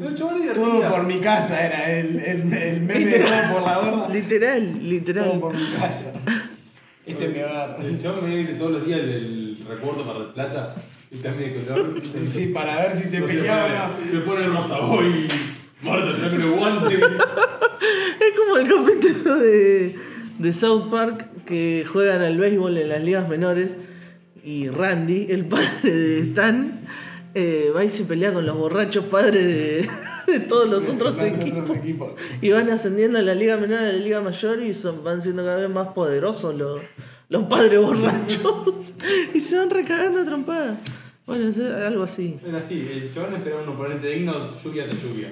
El 0.00 0.14
chabón 0.14 0.46
le 0.46 0.52
Todo 0.52 0.88
por 0.90 1.02
mi 1.04 1.20
casa 1.20 1.66
era 1.66 1.90
el, 1.92 2.16
el, 2.20 2.52
el 2.52 2.80
meme 2.80 3.04
de 3.04 3.18
todo 3.20 3.52
por 3.52 3.62
la 3.62 3.78
gorda. 3.78 4.08
Literal, 4.08 4.72
Todo 4.72 4.82
literal. 4.82 5.40
por 5.40 5.54
mi 5.54 5.66
casa. 5.78 6.12
Este 7.04 7.24
es 7.26 7.32
mi 7.32 7.40
hogar. 7.42 7.76
El 7.84 8.00
chabón 8.00 8.24
me 8.28 8.36
dice 8.36 8.54
todos 8.54 8.70
los 8.72 8.86
días 8.86 9.00
el, 9.00 9.10
el 9.10 9.64
recuerdo 9.68 10.06
para 10.06 10.20
el 10.20 10.26
plata 10.32 10.74
y 11.10 11.16
también 11.16 11.52
de 11.54 11.64
color. 11.64 12.00
Sí, 12.02 12.26
sí, 12.26 12.46
para 12.46 12.76
ver 12.76 12.96
si 12.98 13.04
se 13.08 13.20
No 13.20 13.26
se 13.26 13.32
peleaba 13.34 13.64
o 13.64 13.68
pone- 13.68 14.06
no. 14.06 14.12
Se 14.12 14.18
pone 14.26 14.46
rosa 14.46 14.78
hoy. 14.80 15.28
Marta, 15.82 16.16
tráeme 16.16 16.38
los 16.38 16.56
guantes. 16.58 16.98
Es 17.82 18.38
como 18.38 18.56
el 18.58 18.68
capítulo 18.68 19.36
de, 19.40 19.96
de 20.38 20.52
South 20.52 20.88
Park 20.90 21.26
que 21.44 21.84
juegan 21.90 22.22
al 22.22 22.38
béisbol 22.38 22.78
en 22.78 22.88
las 22.88 23.02
ligas 23.02 23.28
menores 23.28 23.74
y 24.44 24.68
Randy, 24.68 25.26
el 25.30 25.46
padre 25.46 25.90
de 25.92 26.20
Stan, 26.20 26.80
eh, 27.34 27.72
va 27.74 27.84
y 27.84 27.88
se 27.88 28.04
pelea 28.04 28.32
con 28.32 28.44
los 28.46 28.56
borrachos 28.56 29.04
padres 29.06 29.44
de, 29.44 29.88
de 30.32 30.40
todos 30.40 30.68
los 30.68 30.88
otros 30.88 31.16
Los 31.16 31.24
equipos. 31.24 31.62
otros 31.62 31.76
equipos. 31.78 32.10
Y 32.40 32.50
van 32.50 32.70
ascendiendo 32.70 33.18
a 33.18 33.22
la 33.22 33.34
liga 33.34 33.56
menor 33.56 33.78
a 33.78 33.84
la 33.84 33.92
liga 33.92 34.20
mayor 34.20 34.62
y 34.62 34.74
son, 34.74 35.02
van 35.04 35.22
siendo 35.22 35.44
cada 35.44 35.56
vez 35.56 35.70
más 35.70 35.88
poderosos 35.88 36.54
los, 36.54 36.80
los 37.28 37.44
padres 37.44 37.80
borrachos. 37.80 38.92
y 39.34 39.40
se 39.40 39.56
van 39.56 39.70
recagando 39.70 40.20
a 40.20 40.24
trompadas. 40.24 40.78
Bueno, 41.24 41.48
es 41.48 41.58
algo 41.58 42.02
así. 42.02 42.38
Era 42.44 42.58
así, 42.58 42.88
el 42.90 43.14
chabón 43.14 43.34
esperaba 43.34 43.62
un 43.62 43.68
oponente 43.68 44.08
digno, 44.08 44.54
lluvia 44.60 44.86
de 44.86 44.94
lluvia. 44.94 45.30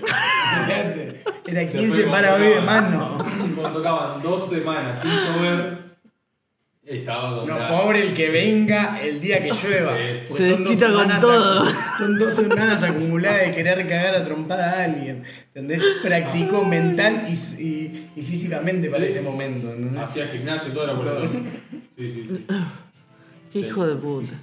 Era 1.47 1.61
Después 1.61 1.83
15 1.83 1.89
cuando 1.89 2.11
para 2.13 2.35
hoy 2.35 2.47
de 2.47 2.61
mano. 2.61 3.19
Cuando 3.57 3.79
tocaban 3.79 4.23
dos 4.23 4.49
semanas 4.49 5.01
sin 5.03 5.11
llover, 5.11 5.89
estaba 6.91 7.45
No, 7.45 7.68
pobre 7.68 8.03
el 8.03 8.14
que 8.14 8.28
venga 8.30 9.01
el 9.01 9.20
día 9.20 9.41
que 9.43 9.53
llueva. 9.53 9.97
Sí. 10.26 10.34
Se 10.34 10.51
son 10.51 10.64
dos 10.64 10.70
desquita 10.70 10.93
con 10.93 11.20
todo. 11.20 11.64
Son 11.97 12.18
dos 12.18 12.34
semanas 12.34 12.82
acumuladas 12.82 13.41
de 13.47 13.55
querer 13.55 13.88
cagar 13.88 14.16
a 14.16 14.24
trompada 14.24 14.72
a 14.72 14.84
alguien. 14.84 15.22
¿Entendés? 15.47 15.82
Practicó 16.03 16.64
mental 16.64 17.26
y, 17.28 17.32
y, 17.62 18.11
y 18.16 18.22
físicamente 18.22 18.91
para 18.91 19.05
ese 19.05 19.20
momento. 19.20 19.72
¿entendés? 19.72 20.03
Hacía 20.03 20.26
gimnasio 20.26 20.72
toda 20.72 20.88
la 20.88 20.93
vuelta. 20.95 21.20
Sí, 21.97 22.11
sí, 22.11 22.26
sí. 22.28 22.47
Qué 23.53 23.59
hijo 23.61 23.86
de 23.86 23.95
puta. 23.95 24.34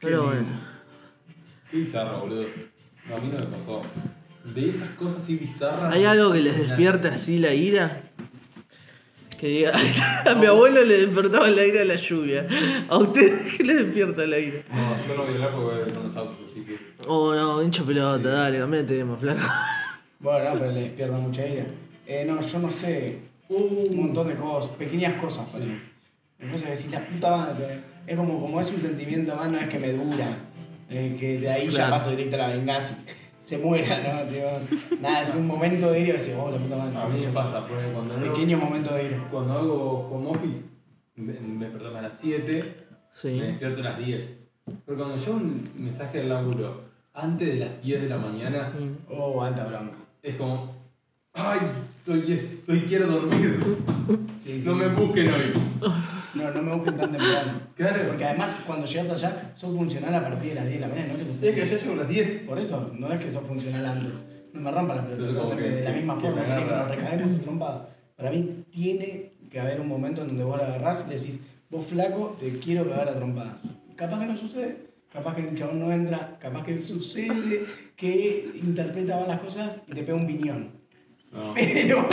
Pero 0.00 0.24
bueno. 0.24 0.46
Qué 1.70 1.76
bizarro, 1.76 2.20
boludo. 2.20 2.46
No, 3.08 3.16
a 3.16 3.18
mí 3.18 3.30
no 3.32 3.38
me 3.38 3.46
pasó. 3.46 3.82
De 4.54 4.68
esas 4.68 4.88
cosas 4.90 5.22
así 5.22 5.36
bizarras. 5.36 5.94
¿Hay 5.94 6.04
algo 6.04 6.32
que 6.32 6.40
les 6.40 6.56
despierte 6.56 7.08
así 7.08 7.38
la 7.38 7.54
ira? 7.54 8.11
Que 9.42 9.48
diga, 9.48 9.72
a 10.30 10.34
mi 10.36 10.46
abuelo 10.46 10.84
le 10.84 10.98
despertaba 10.98 11.50
la 11.50 11.64
ira 11.64 11.84
la 11.84 11.96
lluvia. 11.96 12.46
¿A 12.88 12.96
ustedes 12.96 13.56
qué 13.56 13.64
les 13.64 13.76
despierta 13.78 14.24
la 14.24 14.38
ira? 14.38 14.62
No, 14.72 14.96
yo 15.08 15.14
no 15.16 15.22
voy 15.24 15.32
a 15.32 15.34
hablar 15.34 15.50
porque 15.50 15.64
voy 15.64 15.74
a 15.74 15.78
ver 15.78 15.92
con 15.92 16.04
los 16.04 16.16
autos, 16.16 16.36
así 16.48 16.60
que. 16.64 16.78
Oh 17.08 17.34
no, 17.34 17.60
hincha 17.60 17.82
pelota, 17.82 18.28
dale, 18.28 18.58
cambiate 18.60 18.98
tema, 18.98 19.16
flaco. 19.16 19.40
Bueno, 20.20 20.44
no, 20.54 20.60
pero 20.60 20.70
le 20.70 20.80
despierta 20.82 21.16
mucha 21.16 21.44
ira. 21.44 21.66
Eh, 22.06 22.24
no, 22.24 22.40
yo 22.40 22.58
no 22.60 22.70
sé. 22.70 23.18
Un 23.48 23.96
montón 23.96 24.28
de 24.28 24.36
cosas, 24.36 24.70
pequeñas 24.76 25.20
cosas, 25.20 25.44
ponele. 25.48 25.80
Cosas 26.52 26.70
que 26.70 26.76
si 26.76 26.88
la 26.90 27.04
puta 27.04 27.36
madre. 27.36 27.80
Es 28.06 28.16
como, 28.16 28.40
como 28.40 28.60
es 28.60 28.70
un 28.70 28.80
sentimiento 28.80 29.34
más, 29.34 29.50
no 29.50 29.58
es 29.58 29.68
que 29.68 29.78
me 29.80 29.92
dura. 29.92 30.38
eh, 30.88 31.16
que 31.18 31.38
de 31.38 31.50
ahí 31.50 31.68
ya 31.68 31.90
paso 31.90 32.10
directo 32.10 32.36
a 32.36 32.46
la 32.46 32.48
venganza. 32.54 32.96
Se 33.44 33.58
muera, 33.58 33.98
¿no? 34.24 34.30
Tío? 34.30 34.44
Nada, 35.00 35.22
es 35.22 35.34
un 35.34 35.46
momento 35.46 35.90
de 35.90 36.00
ira 36.00 36.10
y 36.10 36.18
decís, 36.18 36.34
oh, 36.38 36.50
la 36.50 36.58
puta 36.58 36.76
madre. 36.76 36.96
A 36.96 37.06
mí 37.08 37.20
me 37.26 37.32
pasa, 37.32 37.66
porque 37.66 37.86
cuando 37.92 38.16
no. 38.16 38.32
Pequeños 38.32 38.60
momentos 38.60 38.94
de 38.94 39.04
ira. 39.04 39.28
Cuando 39.30 39.52
hago 39.54 40.08
home 40.12 40.30
office, 40.30 40.62
me, 41.16 41.32
me 41.40 41.66
perdón, 41.66 41.96
a 41.96 42.02
las 42.02 42.14
7, 42.20 42.74
Sí. 43.14 43.28
me 43.38 43.48
despierto 43.48 43.80
a 43.80 43.84
las 43.84 43.98
10. 43.98 44.28
Pero 44.86 44.96
cuando 44.96 45.16
llevo 45.16 45.36
un 45.36 45.70
mensaje 45.76 46.18
del 46.18 46.28
laburo 46.28 46.82
antes 47.14 47.48
de 47.48 47.56
las 47.66 47.82
10 47.82 48.02
de 48.02 48.08
la 48.08 48.16
mañana, 48.18 48.72
Mm. 48.78 49.12
Oh, 49.12 49.42
alta 49.42 49.64
bronca. 49.64 49.96
es 50.22 50.36
como. 50.36 50.76
¡Ay! 51.34 51.58
Estoy, 52.06 52.32
estoy 52.32 52.80
quiero 52.82 53.06
dormir. 53.06 53.58
Sí, 54.42 54.60
sí. 54.60 54.66
No 54.68 54.74
me 54.76 54.88
busquen 54.88 55.32
hoy. 55.32 55.52
No, 56.34 56.50
no 56.50 56.62
me 56.62 56.74
busquen 56.74 56.96
tan 56.96 57.12
temprano. 57.12 57.60
Claro. 57.74 58.06
Porque 58.08 58.24
además, 58.24 58.58
cuando 58.66 58.86
llegas 58.86 59.10
allá, 59.10 59.52
sos 59.54 59.76
funcional 59.76 60.14
a 60.14 60.22
partir 60.22 60.50
de 60.50 60.54
las 60.56 60.64
10 60.66 60.80
de 60.80 60.80
la 60.80 60.88
mañana, 60.88 61.08
¿no? 61.12 61.18
Que 61.18 61.24
sos- 61.24 61.42
Es 61.42 61.54
que 61.54 61.62
allá 61.62 61.78
llego 61.78 61.92
a 61.92 61.96
las 61.96 62.08
10. 62.08 62.28
Por 62.46 62.58
eso, 62.58 62.90
no 62.98 63.12
es 63.12 63.20
que 63.24 63.30
sos 63.30 63.42
funcional 63.42 63.84
antes. 63.86 64.18
No 64.52 64.60
me 64.60 64.70
rompan 64.70 64.96
las 64.98 65.06
pelotas. 65.06 65.56
De 65.58 65.82
la 65.82 65.90
misma 65.92 66.14
que 66.16 66.20
forma 66.20 66.42
que, 66.44 66.64
nos 66.64 66.88
recaemos 66.88 67.40
trompada. 67.42 67.88
Para 68.16 68.30
mí 68.30 68.64
tiene 68.70 69.32
que 69.50 69.60
haber 69.60 69.80
un 69.80 69.88
momento 69.88 70.22
en 70.22 70.28
donde 70.28 70.44
vos 70.44 70.58
la 70.58 70.66
agarrás 70.66 71.04
y 71.06 71.10
le 71.10 71.16
decís, 71.18 71.40
vos 71.70 71.86
flaco, 71.86 72.36
te 72.38 72.58
quiero 72.58 72.88
cagar 72.88 73.08
a 73.08 73.14
trompadas. 73.14 73.56
Capaz 73.96 74.20
que 74.20 74.26
no 74.26 74.36
sucede, 74.38 74.76
capaz 75.12 75.34
que 75.36 75.48
el 75.48 75.54
chabón 75.54 75.80
no 75.80 75.92
entra, 75.92 76.36
capaz 76.40 76.64
que 76.64 76.80
sucede 76.80 77.64
que 77.96 78.50
interpreta 78.62 79.16
mal 79.16 79.28
las 79.28 79.40
cosas 79.40 79.76
y 79.86 79.92
te 79.94 80.02
pega 80.02 80.16
un 80.16 80.26
piñón. 80.26 80.70
No. 81.32 81.54
Pero. 81.54 82.06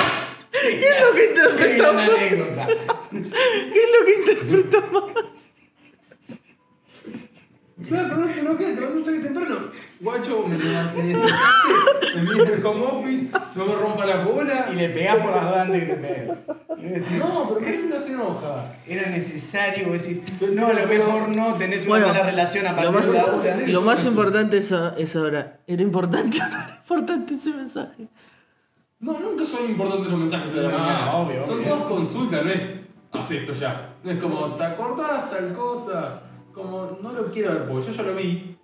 ¿Qué 0.52 0.80
es 0.90 1.02
lo 1.02 1.14
que 1.16 1.26
interpretamos? 1.26 2.10
¿Qué 3.10 3.80
es 3.84 3.90
lo 4.00 4.06
que 4.06 4.16
interpretamos? 4.16 5.04
Flaco, 7.88 8.16
no 8.18 8.28
te 8.28 8.40
enojes, 8.42 8.68
te 8.76 8.82
mando 8.82 8.88
un 8.90 8.96
mensaje 8.96 9.20
temprano. 9.20 9.56
Guacho, 10.02 10.48
me 10.48 10.58
levanté, 10.58 11.02
me 11.02 11.08
despertaste, 11.14 12.16
me 12.22 12.22
vine 12.34 12.46
del 12.46 12.66
home 12.66 12.86
office, 12.86 13.28
no 13.56 13.66
me 13.66 13.76
rompa 13.76 14.06
la 14.06 14.24
bola. 14.26 14.70
Y 14.72 14.76
le 14.76 14.90
pegás 14.90 15.18
por 15.18 15.32
las 15.36 15.46
dos 15.46 15.58
antes 15.58 15.80
que 15.82 15.86
te 15.88 15.96
pegue. 15.96 16.34
Y 16.78 16.86
decís, 16.88 17.12
No, 17.18 17.50
pero 17.50 17.66
casi 17.72 17.88
no 17.88 18.00
se 18.00 18.12
enoja. 18.14 18.74
Era 18.88 19.10
necesario, 19.10 19.88
vos 19.90 20.02
decís, 20.02 20.22
no, 20.54 20.68
a 20.68 20.74
lo 20.74 20.88
mejor 20.88 21.30
no, 21.30 21.56
tenés 21.56 21.80
una 21.82 21.90
Bueno, 21.90 22.08
mala 22.08 22.24
relación 22.24 22.68
a 22.68 22.72
Lo 22.72 22.76
partir 22.78 22.94
más, 23.00 23.12
de 23.14 23.20
ahora. 23.20 23.58
lo 23.68 23.82
más 23.82 24.06
importante 24.06 24.58
es, 24.58 24.72
a- 24.74 24.96
es 24.98 25.16
ahora. 25.16 25.60
¿Era 25.68 25.82
importante 25.82 26.38
o 26.42 26.48
no 26.48 26.58
era 26.58 26.76
importante 26.82 27.34
ese 27.34 27.52
mensaje? 27.52 28.08
No, 29.00 29.18
nunca 29.20 29.46
son 29.46 29.70
importantes 29.70 30.08
los 30.08 30.20
mensajes 30.20 30.54
de 30.54 30.62
la 30.64 30.70
No, 30.70 30.78
mañana. 30.78 31.14
obvio, 31.16 31.46
Son 31.46 31.60
obvio. 31.60 31.68
todos 31.70 31.84
consultas, 31.84 32.44
no 32.46 32.52
es 32.52 32.80
haz 33.12 33.32
esto 33.32 33.54
ya. 33.54 33.96
No 34.04 34.12
es 34.12 34.20
como, 34.22 34.56
¿te 34.56 34.64
acordás 34.64 35.30
tal 35.30 35.54
cosa? 35.54 36.22
Como, 36.54 36.98
no 37.02 37.14
lo 37.14 37.32
quiero 37.32 37.54
ver 37.54 37.68
porque 37.68 37.88
yo 37.88 37.94
ya 37.94 38.04
lo 38.04 38.16
vi. 38.16 38.58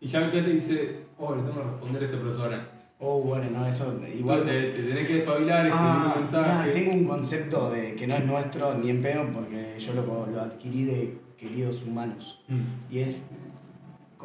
Y 0.00 0.08
ya 0.08 0.20
me 0.20 0.30
quedé 0.30 0.50
y 0.50 0.52
dice, 0.54 1.06
oh, 1.18 1.34
le 1.34 1.42
tengo 1.42 1.54
que 1.62 1.62
responder 1.70 2.02
a 2.02 2.06
esta 2.06 2.18
persona. 2.18 2.68
Oh, 3.00 3.20
bueno, 3.22 3.46
no, 3.52 3.66
eso 3.66 3.94
Igual 4.16 4.44
te, 4.44 4.60
te 4.72 4.82
tenés 4.82 5.06
que 5.06 5.14
despabilar, 5.16 5.66
escribir 5.66 5.88
Ah, 5.90 6.12
un 6.16 6.20
mensaje. 6.22 6.62
mirá, 6.62 6.72
tengo 6.72 6.92
un 6.92 7.04
concepto 7.06 7.70
de 7.70 7.94
que 7.94 8.06
no 8.06 8.14
es 8.16 8.24
nuestro 8.26 8.74
ni 8.74 8.90
en 8.90 9.00
pedo 9.02 9.24
porque 9.32 9.76
yo 9.78 9.94
lo, 9.94 10.26
lo 10.26 10.40
adquirí 10.40 10.84
de 10.84 11.18
queridos 11.36 11.82
humanos. 11.86 12.42
Mm. 12.48 12.92
Y 12.94 12.98
es. 12.98 13.30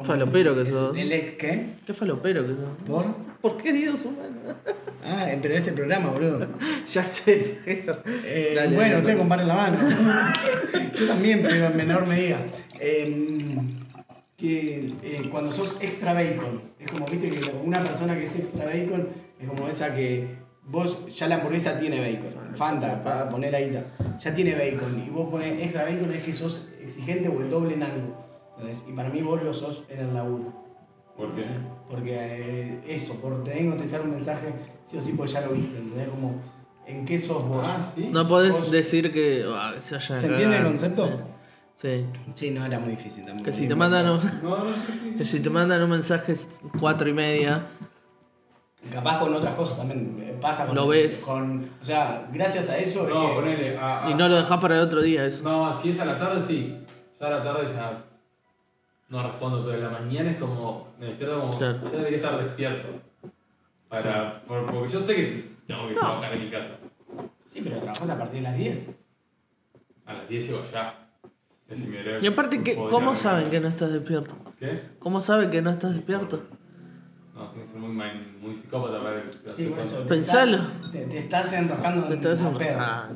Falopero 0.02 0.54
que 0.56 0.66
sos. 0.66 0.96
el 0.98 1.12
ex- 1.12 1.36
¿Qué? 1.38 1.74
Qué 1.86 1.94
falopero 1.94 2.44
que 2.46 2.54
son. 2.56 2.74
¿Por? 2.86 3.04
Por 3.44 3.58
queridos 3.58 4.02
humanos. 4.06 4.56
Ah, 5.04 5.26
pero 5.42 5.54
ese 5.54 5.72
programa, 5.72 6.08
boludo. 6.08 6.48
ya 6.90 7.04
sé, 7.04 7.58
pero. 7.62 8.00
Eh, 8.06 8.54
Dale, 8.56 8.74
bueno, 8.74 8.96
ustedes 8.96 9.04
dale. 9.04 9.18
comparen 9.18 9.48
la 9.48 9.54
mano. 9.54 9.76
Yo 10.94 11.06
también, 11.06 11.42
pero 11.42 11.66
en 11.66 11.76
menor 11.76 12.06
medida. 12.06 12.38
Em, 12.80 13.80
que 14.34 14.94
eh, 15.02 15.28
cuando 15.30 15.52
sos 15.52 15.76
extra 15.82 16.14
bacon, 16.14 16.62
es 16.78 16.90
como, 16.90 17.04
viste, 17.04 17.28
que 17.28 17.50
una 17.62 17.82
persona 17.82 18.16
que 18.16 18.24
es 18.24 18.34
extra 18.34 18.64
bacon 18.64 19.08
es 19.38 19.46
como 19.46 19.68
esa 19.68 19.94
que 19.94 20.26
vos 20.62 21.14
ya 21.14 21.28
la 21.28 21.34
hamburguesa 21.34 21.78
tiene 21.78 22.00
bacon. 22.00 22.56
Fanta, 22.56 23.04
para 23.04 23.28
poner 23.28 23.54
ahí. 23.54 23.78
Ya 24.20 24.32
tiene 24.32 24.54
bacon. 24.54 25.04
Y 25.06 25.10
vos 25.10 25.28
pones 25.28 25.62
extra 25.62 25.82
bacon 25.82 26.10
es 26.14 26.22
que 26.22 26.32
sos 26.32 26.70
exigente 26.80 27.28
o 27.28 27.42
el 27.42 27.50
doble 27.50 27.74
en 27.74 27.82
algo. 27.82 28.24
¿entendés? 28.52 28.86
Y 28.88 28.92
para 28.92 29.10
mí 29.10 29.20
vos 29.20 29.42
lo 29.42 29.52
sos 29.52 29.84
en 29.90 30.00
el 30.00 30.14
laburo. 30.14 30.63
¿Por 31.16 31.34
qué? 31.34 31.44
Porque 31.88 32.12
eh, 32.16 32.80
eso, 32.88 33.14
por 33.20 33.44
tener 33.44 33.60
que 33.60 33.68
contestar 33.70 34.00
un 34.02 34.10
mensaje, 34.10 34.52
sí 34.84 34.96
o 34.96 35.00
sí, 35.00 35.12
pues 35.12 35.32
ya 35.32 35.40
lo 35.42 35.50
viste, 35.52 35.76
¿entendés? 35.78 36.08
Como, 36.08 36.40
¿en 36.86 37.04
qué 37.04 37.18
sos 37.18 37.46
vos? 37.46 37.64
Ah, 37.66 37.78
sí. 37.94 38.08
No 38.10 38.26
podés 38.26 38.52
Vos- 38.52 38.70
decir 38.70 39.12
que 39.12 39.44
ah, 39.48 39.74
se 39.80 39.94
vayan 39.94 40.16
a 40.16 40.20
¿Se 40.20 40.26
entiende 40.26 40.56
el 40.58 40.64
concepto? 40.64 41.08
Sí. 41.76 42.06
Sí, 42.34 42.50
no 42.50 42.64
era 42.66 42.78
muy 42.78 42.90
difícil 42.90 43.24
también. 43.26 43.44
Que 43.44 43.52
si 43.52 43.66
te 43.68 43.74
mandan 43.74 44.08
un, 44.08 44.20
No, 44.42 44.64
no, 44.64 44.70
sí. 44.74 45.14
que 45.18 45.24
si 45.24 45.40
te 45.40 45.50
mandan 45.50 45.82
un 45.82 45.90
mensaje 45.90 46.32
es 46.32 46.48
cuatro 46.80 47.08
y 47.08 47.12
media, 47.12 47.66
Capaz 48.92 49.18
con 49.18 49.32
otras 49.32 49.54
cosas 49.54 49.78
también 49.78 50.18
eh, 50.20 50.36
pasa 50.38 50.66
con. 50.66 50.74
Lo 50.74 50.86
ves. 50.88 51.22
Con, 51.24 51.70
o 51.80 51.84
sea, 51.84 52.28
gracias 52.32 52.68
a 52.68 52.76
eso. 52.76 53.08
es 53.08 53.14
No, 53.14 53.28
que- 53.28 53.34
ponele. 53.34 53.78
A, 53.78 54.06
a- 54.06 54.10
y 54.10 54.14
no 54.14 54.28
lo 54.28 54.36
dejás 54.36 54.60
para 54.60 54.74
el 54.76 54.82
otro 54.82 55.00
día 55.00 55.24
eso. 55.24 55.42
No, 55.42 55.74
si 55.74 55.88
es 55.90 55.98
a 56.00 56.04
la 56.04 56.18
tarde, 56.18 56.42
sí. 56.42 56.76
Ya 57.18 57.26
a 57.28 57.30
la 57.30 57.42
tarde 57.42 57.66
ya 57.74 58.04
no 59.08 59.22
respondo, 59.22 59.64
pero 59.64 59.76
en 59.78 59.82
la 59.84 59.90
mañana 59.90 60.30
es 60.32 60.36
como. 60.38 60.88
Me 60.98 61.06
despierto 61.06 61.40
como. 61.40 61.58
Claro. 61.58 61.80
Ya 61.84 61.90
debería 61.98 62.16
estar 62.18 62.38
despierto. 62.44 62.88
Para, 63.88 64.42
por- 64.42 64.66
porque 64.72 64.92
yo 64.92 65.00
sé 65.00 65.14
que 65.14 65.50
tengo 65.66 65.88
que 65.88 65.94
trabajar 65.94 66.32
en 66.32 66.44
mi 66.44 66.50
casa. 66.50 66.70
Sí, 67.48 67.60
pero 67.62 67.76
trabajas 67.78 68.10
a 68.10 68.18
partir 68.18 68.36
de 68.36 68.42
las 68.42 68.56
10. 68.56 68.86
A 70.06 70.12
las 70.14 70.28
10 70.28 70.46
llego 70.48 70.62
ya. 70.72 71.08
Es 71.68 71.78
mi 71.80 71.96
horario. 71.96 72.18
Y 72.20 72.26
aparte, 72.26 72.62
¿qué, 72.62 72.74
Podría 72.74 72.90
¿cómo 72.90 73.14
saben 73.14 73.50
que 73.50 73.60
no 73.60 73.68
estás 73.68 73.92
despierto? 73.92 74.34
¿Qué? 74.58 74.80
¿Cómo 74.98 75.20
saben 75.20 75.50
que 75.50 75.62
no 75.62 75.70
estás 75.70 75.94
despierto? 75.94 76.42
No, 77.56 77.62
tienes 77.62 77.68
que 77.68 77.72
ser 77.72 77.80
muy, 77.80 77.92
man- 77.92 78.36
muy 78.40 78.54
psicópata 78.54 79.02
para 79.02 79.22
que 79.22 79.28
te 79.38 79.52
Sí, 79.52 79.66
por 79.66 79.78
eso. 79.80 79.96
te 79.98 80.04
Pensalo. 80.08 80.58
Te, 80.90 80.98
te 81.06 81.18
estás 81.18 81.52
enroscando 81.52 82.08
Te 82.08 82.14
estás 82.14 82.40
una 82.40 82.50
en- 82.50 82.56
pedo. 82.58 82.76
Ah, 82.80 83.08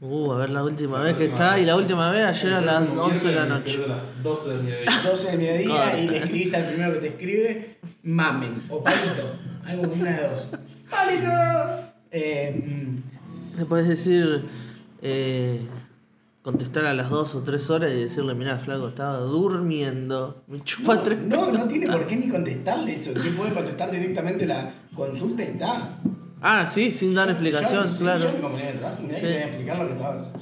uh, 0.00 0.32
a 0.32 0.36
ver 0.38 0.50
la 0.50 0.64
última 0.64 0.98
La 0.98 1.04
vez 1.04 1.14
que 1.16 1.24
está. 1.26 1.52
vez. 1.54 1.62
Y 1.62 1.66
la 1.66 1.76
última 1.76 2.10
vez 2.10 2.24
ayer 2.24 2.52
a 2.54 2.60
las 2.60 2.76
próximo 2.82 3.02
11 3.04 3.28
de 3.28 3.34
la 3.34 3.46
noche. 3.46 3.84
a 3.84 3.88
las 3.88 4.22
12 4.22 4.48
del 4.50 4.62
mediodía. 4.64 4.90
12 5.04 5.30
de 5.30 5.36
mediodía 5.36 5.98
y 5.98 6.08
le 6.08 6.16
escribís 6.18 6.54
al 6.54 6.64
primero 6.66 6.92
que 6.94 6.98
te 7.00 7.08
escribe, 7.08 7.76
mamen 8.02 8.62
o 8.70 8.82
palito. 8.82 9.36
Algo 9.66 9.86
de 9.86 10.00
una 10.00 10.10
de 10.12 10.28
dos. 10.28 10.52
¡Palito! 10.90 11.30
Eh, 12.10 12.62
mm, 12.66 13.58
Le 13.58 13.64
puedes 13.66 13.88
decir, 13.88 14.44
eh, 15.02 15.60
contestar 16.48 16.84
a 16.84 16.92
las 16.92 17.08
2 17.08 17.34
o 17.36 17.42
3 17.42 17.70
horas 17.70 17.90
y 17.90 18.00
decirle, 18.00 18.34
mirá, 18.34 18.58
flaco, 18.58 18.88
estaba 18.88 19.16
durmiendo. 19.18 20.44
Me 20.46 20.60
chupa 20.62 21.02
tres 21.02 21.18
no, 21.20 21.36
no 21.38 21.46
pelotas". 21.46 21.68
tiene 21.68 21.86
por 21.86 22.06
qué 22.06 22.16
ni 22.16 22.28
contestarle 22.28 22.94
eso. 22.96 23.14
Que 23.14 23.30
puede 23.30 23.54
contestar 23.54 23.90
directamente 23.90 24.46
la 24.46 24.70
consulta 24.94 25.42
y 25.42 25.46
está. 25.46 25.98
Ah, 26.42 26.66
sí, 26.66 26.90
sin 26.90 27.14
dar 27.14 27.30
explicación, 27.30 27.84
Yo- 27.86 27.90
sí, 27.92 27.98
claro. 28.02 28.20
Yo 28.20 28.40
compañero 28.42 28.72
de 28.72 28.78
trabajo, 28.78 29.02
mirá 29.04 29.14
Sí. 29.14 29.20
que 29.22 29.26
te 29.26 29.32
voy 29.32 29.42
a 29.42 29.46
explicar 29.46 29.78
lo 29.78 29.86
que 29.86 29.92
estabas. 29.94 30.32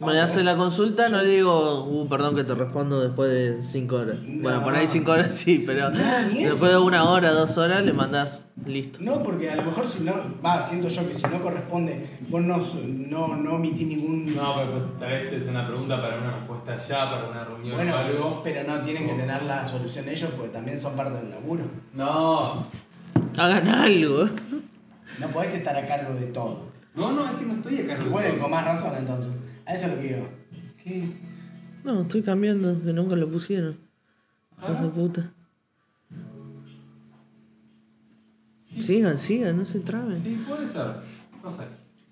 Me 0.00 0.20
hace 0.20 0.44
la 0.44 0.56
consulta, 0.56 1.08
no 1.08 1.22
le 1.22 1.30
digo, 1.30 1.84
uh, 1.84 2.08
perdón 2.08 2.36
que 2.36 2.44
te 2.44 2.54
respondo 2.54 3.00
después 3.00 3.30
de 3.30 3.62
5 3.62 3.94
horas. 3.96 4.16
Bueno, 4.24 4.62
por 4.62 4.74
ahí 4.74 4.86
5 4.86 5.10
horas 5.10 5.34
sí, 5.34 5.64
pero 5.66 5.90
No, 5.90 5.98
después 6.32 6.70
de 6.70 6.78
una 6.78 7.10
hora, 7.10 7.32
dos 7.32 7.58
horas 7.58 7.84
le 7.84 7.92
mandás 7.92 8.46
listo. 8.64 9.00
No, 9.02 9.22
porque 9.22 9.50
a 9.50 9.56
lo 9.56 9.62
mejor 9.62 9.88
si 9.88 10.04
no, 10.04 10.14
va, 10.44 10.62
siento 10.62 10.88
yo 10.88 11.08
que 11.08 11.14
si 11.14 11.22
no 11.22 11.42
corresponde, 11.42 12.18
vos 12.28 12.42
no, 12.42 12.58
no, 12.58 13.36
no 13.36 13.54
omitís 13.54 13.88
ningún... 13.88 14.36
No, 14.36 14.54
pero 14.56 14.82
tal 15.00 15.10
vez 15.10 15.32
es 15.32 15.46
una 15.48 15.66
pregunta 15.66 16.00
para 16.00 16.18
una 16.18 16.36
respuesta 16.36 16.76
ya, 16.76 17.10
para 17.10 17.28
una 17.28 17.44
reunión 17.44 17.74
bueno, 17.74 17.94
o 17.94 17.98
algo. 17.98 18.40
pero 18.44 18.62
no 18.64 18.80
tienen 18.80 19.08
que 19.08 19.14
tener 19.14 19.42
la 19.42 19.66
solución 19.66 20.08
ellos 20.08 20.30
porque 20.36 20.52
también 20.52 20.78
son 20.78 20.94
parte 20.94 21.18
del 21.18 21.30
laburo. 21.30 21.64
No, 21.94 22.64
Hagan 23.36 23.68
algo. 23.68 24.28
No 25.18 25.26
podés 25.28 25.54
estar 25.54 25.76
a 25.76 25.86
cargo 25.86 26.14
de 26.14 26.26
todo. 26.26 26.66
no, 26.94 27.12
no, 27.12 27.24
es 27.24 27.30
que 27.32 27.44
no 27.46 27.54
estoy 27.54 27.80
acá. 27.80 27.98
Y 28.04 28.08
bueno, 28.08 28.40
con 28.40 28.50
más 28.50 28.64
razón 28.64 28.92
entonces. 28.96 29.28
A 29.68 29.74
eso 29.74 29.86
es 29.86 29.92
lo 29.94 30.00
que 30.00 30.08
digo. 30.08 30.28
¿Qué? 30.82 31.04
No, 31.84 32.00
estoy 32.02 32.22
cambiando, 32.22 32.82
que 32.82 32.92
nunca 32.92 33.14
lo 33.16 33.30
pusieron. 33.30 33.76
Hijos 34.60 34.82
de 34.82 34.88
puta. 34.88 35.32
Sigan, 38.80 39.18
sigan, 39.18 39.56
no 39.56 39.64
se 39.64 39.80
traben. 39.80 40.20
Sí, 40.20 40.42
puede 40.46 40.66
ser. 40.66 40.86
No 41.42 41.50
sé. 41.50 41.62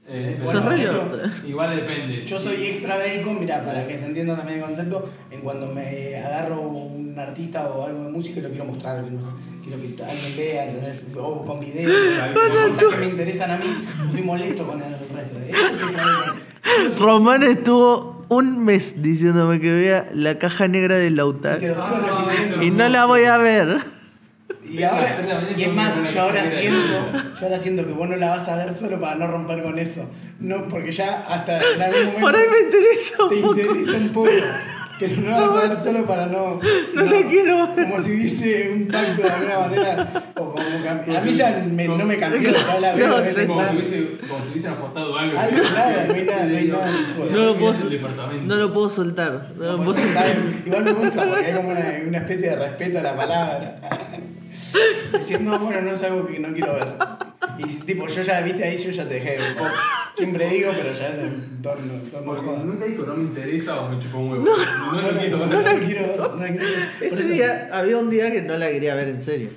Eh, 0.09 0.41
Bueno, 0.45 0.73
eso- 0.73 1.47
igual 1.47 1.75
depende. 1.77 2.25
Yo 2.25 2.39
soy 2.39 2.63
extra 2.65 2.97
bacon, 2.97 3.41
mira, 3.41 3.65
para 3.65 3.87
que 3.89 3.99
se 3.99 4.07
entienda 4.07 4.37
también 4.37 4.59
el 4.61 4.65
concepto, 4.65 5.11
en 5.33 5.41
cuando 5.41 5.67
me 5.73 6.17
agarro 6.17 6.61
un 6.61 7.19
artista 7.19 7.69
o 7.69 7.87
algo 7.87 8.05
de 8.05 8.11
música 8.11 8.39
y 8.39 8.43
lo 8.43 8.49
quiero 8.51 8.65
mostrar, 8.67 9.03
lo 9.03 9.09
quiero, 9.09 9.81
que 9.81 10.05
alguien 10.05 10.37
vea, 10.37 10.93
o 11.21 11.45
con 11.45 11.59
video, 11.59 11.91
cosas 12.35 12.85
que 12.95 12.97
me 13.01 13.07
interesan 13.11 13.51
a 13.51 13.57
mí, 13.59 13.65
soy 14.13 14.23
molesto 14.23 14.65
con 14.67 14.81
el 14.81 14.93
resto. 14.93 15.13
Eso 15.13 15.39
es 15.41 15.83
extra 15.83 16.05
bacon. 16.07 16.36
Román 16.99 17.43
estuvo 17.43 18.24
un 18.29 18.64
mes 18.64 19.03
diciéndome 19.03 19.61
que 19.61 19.72
vea 19.72 20.09
la 20.12 20.39
caja 20.39 20.68
negra 20.68 20.97
de 20.97 21.11
Lautaro. 21.11 21.74
Ah. 21.79 22.27
Y 22.62 22.70
no 22.70 22.89
la 22.89 23.05
voy 23.07 23.24
a 23.24 23.39
ver. 23.39 23.79
Y 24.68 24.83
ahora, 24.83 25.16
y 25.57 25.62
es 25.62 25.72
más, 25.72 25.95
yo 26.12 26.22
ahora 26.22 26.45
siento, 26.51 27.12
yo 27.12 27.47
ahora 27.47 27.59
siento 27.59 27.87
que 27.87 27.93
vos 27.93 28.09
no 28.09 28.16
la 28.16 28.31
vas 28.31 28.49
a 28.49 28.57
ver 28.57 28.72
solo 28.72 29.01
para 29.01 29.14
no 29.14 29.29
romper 29.29 29.62
con 29.62 29.79
eso. 29.79 30.11
No, 30.41 30.66
porque 30.68 30.91
ya 30.91 31.24
hasta 31.29 31.59
en 31.59 31.83
algún 31.83 32.01
momento 32.05 32.20
Por 32.20 32.37
ahí 32.37 32.45
me 32.51 32.59
interesa 32.66 33.22
un 33.24 33.29
te 33.31 33.37
poco. 33.37 33.61
interesa 33.61 33.97
un 33.97 34.09
poco. 34.09 34.31
Pero 34.99 35.17
no 35.21 35.31
vas 35.31 35.65
a 35.65 35.69
ver 35.69 35.81
solo 35.81 36.07
para 36.07 36.27
no. 36.27 36.59
No 36.95 37.03
la 37.03 37.29
quiero 37.29 37.75
ver. 37.75 37.89
Como 37.89 38.03
si 38.03 38.13
hubiese 38.15 38.73
un 38.73 38.89
pacto 38.89 39.23
de 39.23 39.29
alguna 39.29 39.59
manera. 39.59 40.25
O 40.37 40.53
como 40.53 40.55
que 40.83 40.89
a, 40.89 41.21
mí 41.21 41.33
ya 41.33 41.65
me- 41.71 41.87
no 41.89 42.05
me 42.07 42.17
cambió, 42.19 42.51
ya 42.51 42.81
la 42.81 42.95
veo 42.95 43.07
No, 43.09 43.15
Como 43.17 43.27
si, 43.27 43.77
hubiese, 43.77 44.19
como 44.27 44.45
si 44.45 44.51
hubiesen 44.53 44.71
apostado 44.73 45.19
algo. 45.19 45.39
Algo, 45.39 45.57
claro, 45.63 46.01
no 46.09 46.15
hay 46.15 46.25
nada, 46.25 46.45
no 46.47 46.57
hay 46.57 46.69
nada. 46.69 46.91
No 47.31 47.37
lo 47.45 47.59
puedo, 47.59 47.73
Es 47.73 47.81
el 47.83 47.91
departamento. 47.91 48.55
no 48.55 48.61
lo 48.61 48.73
puedo 48.73 48.89
soltar. 48.91 49.51
No 49.57 49.65
lo 49.73 49.77
Pues 49.85 49.85
puedo 49.91 50.01
soltar. 50.07 50.27
Igual 50.65 50.85
me 50.85 50.93
gusta 50.93 51.25
porque 51.29 51.45
hay 51.47 51.53
como 51.55 51.69
una, 51.71 51.85
una 52.09 52.19
especie 52.19 52.51
de 52.51 52.57
respeto 52.57 52.99
a 52.99 53.03
la 53.03 53.17
palabra. 53.17 53.81
Decir, 55.13 55.41
no, 55.41 55.59
bueno, 55.59 55.81
no 55.83 55.91
es 55.93 56.03
algo 56.03 56.27
que 56.27 56.39
no 56.39 56.49
quiero 56.53 56.75
ver. 56.75 56.89
Y 57.59 57.65
tipo, 57.87 58.07
yo 58.07 58.23
ya, 58.23 58.41
viste 58.43 58.65
ahí, 58.65 58.77
yo 58.77 58.91
ya 58.91 59.09
te 59.09 59.15
dejé. 59.15 59.37
un 59.51 59.57
poco. 59.57 59.71
Siempre 60.17 60.49
digo, 60.51 60.71
pero 60.77 60.93
ya 60.93 61.09
es 61.11 61.19
en 61.19 61.63
torno, 61.63 61.93
en 61.95 62.11
torno 62.11 62.27
Porque 62.27 62.47
joda. 62.47 62.65
nunca 62.65 62.85
dijo 62.87 63.03
no 63.05 63.15
me 63.17 63.23
interesa 63.25 63.81
o 63.81 63.91
me 63.91 63.99
chupó 64.03 64.19
un 64.19 64.33
huevo. 64.33 64.45
No, 64.47 64.93
no, 65.03 65.13
lo 65.13 65.19
quiero 65.19 65.37
no, 65.39 65.49
ver. 65.49 65.65
no 65.65 65.73
lo 65.81 65.87
quiero 65.87 66.01
ver, 66.09 66.19
no 66.19 66.27
lo 66.27 66.37
quiero 66.37 66.65
ver. 66.65 66.89
Por 66.99 67.07
Ese 67.07 67.21
eso- 67.23 67.29
día, 67.33 67.69
había 67.73 67.99
un 67.99 68.11
día 68.11 68.31
que 68.33 68.43
no 68.43 68.57
la 68.57 68.71
quería 68.71 68.95
ver 68.95 69.09
en 69.09 69.23
serio. 69.23 69.51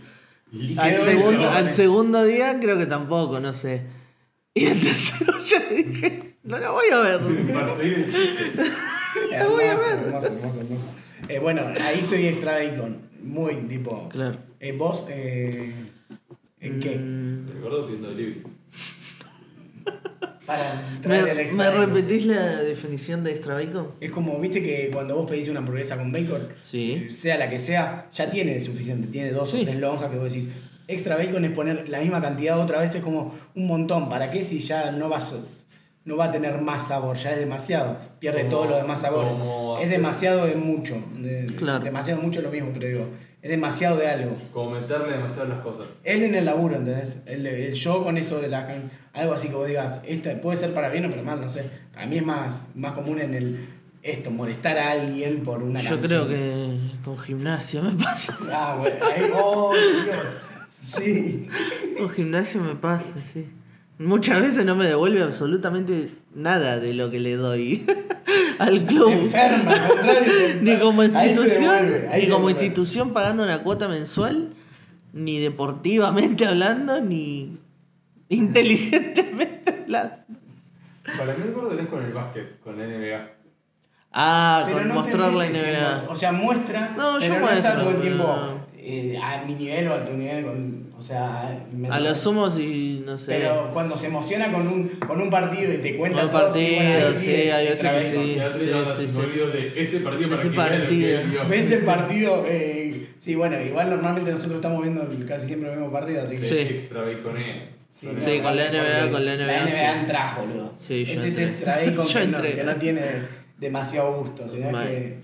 Y 0.51 0.77
Al 0.79 0.91
quedó 0.91 1.03
segundo, 1.03 1.49
al 1.49 1.65
¿no? 1.65 1.71
segundo 1.71 2.23
día 2.25 2.59
creo 2.59 2.77
que 2.77 2.85
tampoco, 2.87 3.39
no 3.39 3.53
sé. 3.53 3.83
Y 4.53 4.65
el 4.65 4.79
tercero 4.81 5.39
ya 5.43 5.59
dije, 5.69 6.35
no 6.43 6.57
la 6.57 6.71
voy 6.71 6.85
a 6.91 6.99
ver. 7.01 7.19
Para 7.53 7.75
seguir 7.75 7.93
el 7.99 8.05
chiste. 8.13 8.71
Hermoso, 9.31 9.61
hermoso, 9.61 10.27
hermoso, 10.27 10.59
hermoso. 10.59 10.85
Eh, 11.27 11.39
bueno, 11.39 11.61
ahí 11.81 12.01
soy 12.01 12.27
extra 12.27 12.53
bacon. 12.59 12.97
Muy 13.21 13.55
tipo. 13.67 14.09
Claro. 14.09 14.37
Eh, 14.59 14.71
¿Vos 14.71 15.05
eh, 15.09 15.73
en 16.61 16.79
qué? 16.79 16.97
Mm, 16.97 17.49
El 17.51 17.61
gordo 17.61 17.85
pidiendo 17.85 18.09
delivery. 18.09 18.43
Para 20.45 20.81
traer 21.01 21.27
el 21.29 21.35
¿Me, 21.35 21.41
extra 21.43 21.57
me 21.57 21.77
bacon. 21.77 21.93
repetís 21.95 22.25
la 22.25 22.61
definición 22.63 23.23
de 23.23 23.31
extra 23.31 23.53
bacon? 23.55 23.89
Es 23.99 24.11
como, 24.11 24.39
viste 24.39 24.61
que 24.63 24.89
cuando 24.91 25.15
vos 25.15 25.29
pedís 25.29 25.47
una 25.47 25.59
hamburguesa 25.59 25.97
con 25.97 26.11
bacon, 26.11 26.49
Sí. 26.61 27.07
sea 27.09 27.37
la 27.37 27.49
que 27.49 27.59
sea, 27.59 28.07
ya 28.11 28.29
tiene 28.29 28.59
suficiente, 28.59 29.07
tiene 29.07 29.31
dos 29.31 29.49
Sí. 29.51 29.61
o 29.61 29.65
tres 29.65 29.77
lonjas 29.79 30.09
que 30.09 30.17
vos 30.17 30.33
decís. 30.33 30.49
Extra 30.87 31.17
bacon 31.17 31.45
es 31.45 31.51
poner 31.51 31.87
la 31.87 31.99
misma 32.01 32.19
cantidad 32.21 32.59
otra 32.59 32.79
vez, 32.79 32.95
es 32.95 33.03
como 33.03 33.35
un 33.55 33.67
montón. 33.67 34.09
¿Para 34.09 34.31
qué 34.31 34.41
si 34.41 34.59
ya 34.59 34.91
no 34.91 35.07
va, 35.07 35.17
a 35.17 35.21
no 36.05 36.17
va 36.17 36.25
a 36.25 36.31
tener 36.31 36.59
más 36.61 36.87
sabor? 36.87 37.15
Ya 37.15 37.31
es 37.33 37.39
demasiado. 37.39 37.99
Pierde 38.19 38.39
Como- 38.39 38.49
todos 38.51 38.69
los 38.69 38.77
demás 38.81 39.01
sabores. 39.01 39.31
como 39.33 39.75
Es 39.77 39.83
hacer- 39.85 39.97
demasiado 39.97 40.47
de 40.47 40.55
mucho. 40.55 40.95
de- 41.15 41.45
Claro. 41.57 41.83
Demasiado 41.83 42.21
mucho 42.23 42.41
lo 42.41 42.49
mismo, 42.49 42.71
pero 42.73 42.87
digo. 42.87 43.05
Es 43.41 43.49
demasiado 43.49 43.97
de 43.97 44.07
algo. 44.07 44.35
Como 44.51 44.71
meterle 44.71 45.13
demasiado 45.13 45.47
las 45.47 45.59
cosas. 45.59 45.87
Él 46.03 46.23
en 46.23 46.35
el 46.35 46.45
laburo, 46.45 46.75
¿entendés? 46.75 47.17
El, 47.25 47.45
el 47.47 47.73
yo 47.73 48.03
con 48.03 48.17
eso 48.17 48.41
de 48.41 48.49
la 48.49 48.67
algo 49.13 49.33
así 49.33 49.47
que 49.47 49.55
vos 49.55 49.67
digas, 49.67 50.01
esta 50.05 50.39
puede 50.41 50.57
ser 50.57 50.73
para 50.73 50.89
bien 50.89 51.05
o 51.05 51.09
para 51.09 51.23
mal, 51.23 51.41
no 51.41 51.49
sé. 51.49 51.69
A 51.95 52.05
mí 52.05 52.17
es 52.17 52.25
más, 52.25 52.67
más 52.75 52.93
común 52.93 53.19
en 53.21 53.33
el 53.33 53.69
esto, 54.01 54.31
molestar 54.31 54.77
a 54.77 54.91
alguien 54.91 55.43
por 55.43 55.61
una 55.61 55.81
Yo 55.81 55.91
canción. 55.91 56.07
creo 56.07 56.27
que 56.27 56.77
con 57.03 57.17
gimnasio 57.17 57.81
me 57.81 57.91
pasa. 57.91 58.37
Ah, 58.51 58.75
bueno, 58.79 59.05
ahí, 59.05 59.29
oh, 59.33 59.73
Dios. 59.73 60.17
Sí. 60.81 61.47
Con 61.97 62.09
gimnasio 62.09 62.61
me 62.61 62.75
pasa, 62.75 63.21
sí. 63.21 63.45
Muchas 63.97 64.41
veces 64.41 64.65
no 64.65 64.75
me 64.75 64.85
devuelve 64.85 65.21
absolutamente 65.21 66.11
nada 66.33 66.79
de 66.79 66.93
lo 66.93 67.09
que 67.09 67.19
le 67.19 67.35
doy 67.35 67.85
al 68.59 68.85
club. 68.85 69.11
Enferma, 69.11 69.73
contrario. 69.87 70.33
Ni 70.61 70.77
como 70.77 71.03
institución, 71.03 71.85
devuelve, 71.85 72.21
ni 72.21 72.29
como 72.29 72.49
institución 72.49 73.13
pagando 73.13 73.43
una 73.43 73.63
cuota 73.63 73.87
mensual, 73.87 74.49
ni 75.13 75.39
deportivamente 75.39 76.45
hablando, 76.47 77.01
ni 77.01 77.57
inteligentemente 78.29 79.81
hablando. 79.83 80.15
Para 81.17 81.33
mí 81.33 81.43
el 81.45 81.53
gordo 81.53 81.79
es 81.79 81.87
con 81.87 82.03
el 82.03 82.13
básquet, 82.13 82.59
con 82.59 82.77
la 82.77 82.85
NBA. 82.85 83.29
Ah, 84.11 84.63
Pero 84.65 84.79
con 84.79 84.87
no 84.87 84.93
mostrar 84.95 85.33
la 85.33 85.49
NBA. 85.49 86.05
O 86.07 86.15
sea, 86.15 86.31
muestra, 86.31 86.93
No, 86.95 87.19
yo 87.19 87.27
pero 87.27 87.39
no 87.39 87.49
está 87.49 87.75
todo 87.79 87.89
el 87.91 88.01
tiempo. 88.01 88.59
Eh, 88.81 89.19
a 89.21 89.43
mi 89.45 89.55
nivel 89.55 89.87
o 89.89 89.93
a 89.93 90.05
tu 90.05 90.13
nivel. 90.13 90.45
Con, 90.45 90.93
o 90.97 91.01
sea, 91.01 91.65
me- 91.73 91.89
A 91.89 91.99
lo 91.99 92.15
sumo 92.15 92.49
si, 92.49 93.03
no 93.05 93.17
sé. 93.17 93.37
Pero 93.39 93.71
cuando 93.73 93.95
se 93.97 94.07
emociona 94.07 94.51
con 94.51 94.67
un, 94.67 94.87
con 95.05 95.21
un 95.21 95.29
partido 95.29 95.73
y 95.73 95.77
te 95.77 95.97
cuenta 95.97 96.21
Con 96.21 96.31
todo, 96.31 96.41
partido, 96.47 96.69
sí, 96.69 96.75
bueno, 96.75 97.19
sí, 97.19 97.31
hay 97.31 97.67
veces 97.67 97.91
que 97.91 98.03
sí. 98.03 98.15
Y 98.17 98.59
sí, 98.59 98.69
sí, 98.97 99.07
sí. 99.07 99.21
de 99.51 99.81
ese 99.81 99.99
partido 99.99 100.29
para 100.29 100.41
Ese 100.41 100.49
que 100.49 100.49
que 100.49 100.55
partido. 100.55 101.21
¿Ves 101.49 101.71
el 101.71 101.83
partido? 101.83 102.45
Eh, 102.47 103.07
sí, 103.19 103.35
bueno, 103.35 103.61
igual 103.61 103.89
normalmente 103.89 104.31
nosotros 104.31 104.55
estamos 104.55 104.81
viendo 104.81 105.07
casi 105.27 105.47
siempre 105.47 105.69
el 105.71 105.77
mismo 105.77 105.91
partido, 105.91 106.23
así 106.23 106.35
que... 106.35 106.41
Sí. 106.41 106.57
Extra 106.57 107.01
baconea. 107.01 107.69
Sí, 107.91 108.07
con 108.41 108.55
la 108.55 108.69
NBA, 108.71 109.11
con 109.11 109.25
la 109.25 109.35
NBA, 109.35 109.45
La 109.47 109.63
NBA 109.65 109.71
sí. 109.93 109.99
entras, 109.99 110.37
boludo. 110.37 110.73
Sí, 110.77 111.05
yo 111.05 111.13
es 111.13 111.25
ese 111.25 111.45
extra 111.45 111.79
que, 111.83 111.91
no, 111.91 112.41
que 112.41 112.63
no 112.63 112.75
tiene 112.75 113.01
demasiado 113.57 114.13
gusto, 114.19 114.47
sino 114.47 114.71
que 114.71 115.17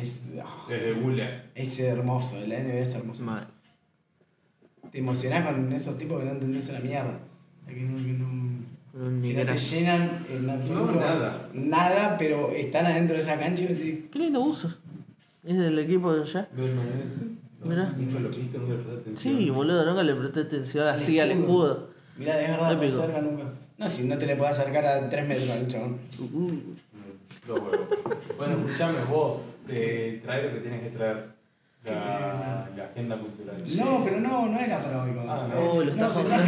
es, 0.00 0.20
ah, 0.42 0.66
Desde 0.68 0.92
Bula. 0.94 1.44
es 1.54 1.78
hermoso, 1.80 2.36
la 2.46 2.58
NBA 2.60 2.80
es 2.80 2.94
hermoso. 2.94 3.22
Mal. 3.22 3.46
Te 4.92 4.98
emocionás 4.98 5.46
con 5.46 5.72
esos 5.72 5.98
tipos 5.98 6.18
que 6.20 6.26
no 6.26 6.32
entendés 6.32 6.68
una 6.68 6.80
mierda. 6.80 7.18
Que 7.66 7.80
no, 7.82 7.96
que 7.96 8.12
no- 8.12 8.56
que 9.22 9.34
no 9.34 9.52
te 9.52 9.58
llenan 9.58 10.26
en 10.30 10.48
absoluto 10.48 10.92
No, 10.92 11.00
nada. 11.00 11.48
nada, 11.52 12.16
pero 12.18 12.50
están 12.52 12.86
adentro 12.86 13.16
de 13.16 13.22
esa 13.22 13.38
cancha 13.38 13.64
y 13.64 13.66
decís, 13.66 14.04
Qué 14.10 14.18
lindo 14.18 14.40
uso. 14.40 14.74
Es 15.44 15.58
del 15.58 15.78
equipo 15.78 16.12
de 16.14 16.22
allá. 16.22 16.48
Mirá. 17.62 17.92
Nunca 17.96 18.20
lo 18.20 18.28
viste, 18.30 18.58
nunca 18.58 18.72
le 18.74 18.78
prestaste 18.78 19.00
atención. 19.00 19.36
Sí, 19.38 19.50
boludo, 19.50 19.84
nunca 19.84 20.02
le 20.02 20.14
presté 20.14 20.40
atención 20.40 20.86
así 20.88 21.18
al 21.20 21.30
escudo. 21.32 21.90
Mirá, 22.16 22.36
de 22.36 22.42
verdad, 22.48 22.74
no 22.76 22.80
se 22.82 22.88
acerca 22.88 23.20
nunca. 23.20 23.44
No, 23.76 23.88
si 23.88 24.04
no 24.08 24.16
te 24.16 24.26
le 24.26 24.36
puedes 24.36 24.58
acercar 24.58 24.86
a 24.86 25.10
3 25.10 25.28
metros 25.28 25.50
al 25.50 25.68
chabón. 25.68 25.98
Uh, 26.18 26.52
Dos 27.46 27.60
huevos. 27.60 27.80
Bueno, 28.38 28.58
escuchame 28.66 28.98
vos, 29.10 29.40
eh, 29.68 30.20
trae 30.24 30.42
lo 30.44 30.52
que 30.54 30.60
tienes 30.60 30.82
que 30.82 30.90
traer. 30.90 31.36
La, 31.84 32.68
la 32.76 32.84
agenda 32.86 33.16
cultural. 33.16 33.62
No, 33.78 34.02
pero 34.04 34.18
no, 34.20 34.46
no 34.48 34.58
era 34.58 34.82
para 34.82 35.04
hoy. 35.04 35.12
Con 35.12 35.30
Ah, 35.30 35.46
no. 35.54 35.60
Oh, 35.70 35.84
lo 35.84 35.90
está 35.92 36.10
se 36.10 36.20
está 36.22 36.36
comprando. 36.36 36.46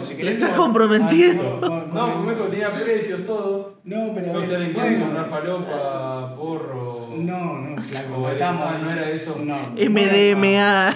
gestando. 0.00 0.04
Si 0.04 0.14
Lo 0.20 0.48
no- 0.48 0.56
comprometiendo. 0.56 1.60
con- 1.60 1.70
con- 1.90 1.94
No, 1.94 2.30
dijo, 2.32 2.44
tenía 2.48 2.74
precios, 2.74 3.24
todo. 3.24 3.78
No, 3.84 4.12
pero. 4.14 4.26
Entonces 4.26 4.50
es- 4.50 4.56
alguien 4.56 4.72
quiere 4.74 4.88
bueno. 4.90 5.04
comprar 5.04 5.26
falopa, 5.28 6.34
porro. 6.36 7.08
No, 7.18 7.58
no, 7.58 7.80
flaco, 7.82 8.28
estamos. 8.30 8.66
ah, 8.66 8.78
no 8.82 8.90
era 8.90 9.10
eso. 9.10 9.36
No. 9.38 9.58
MDMA. 9.76 10.92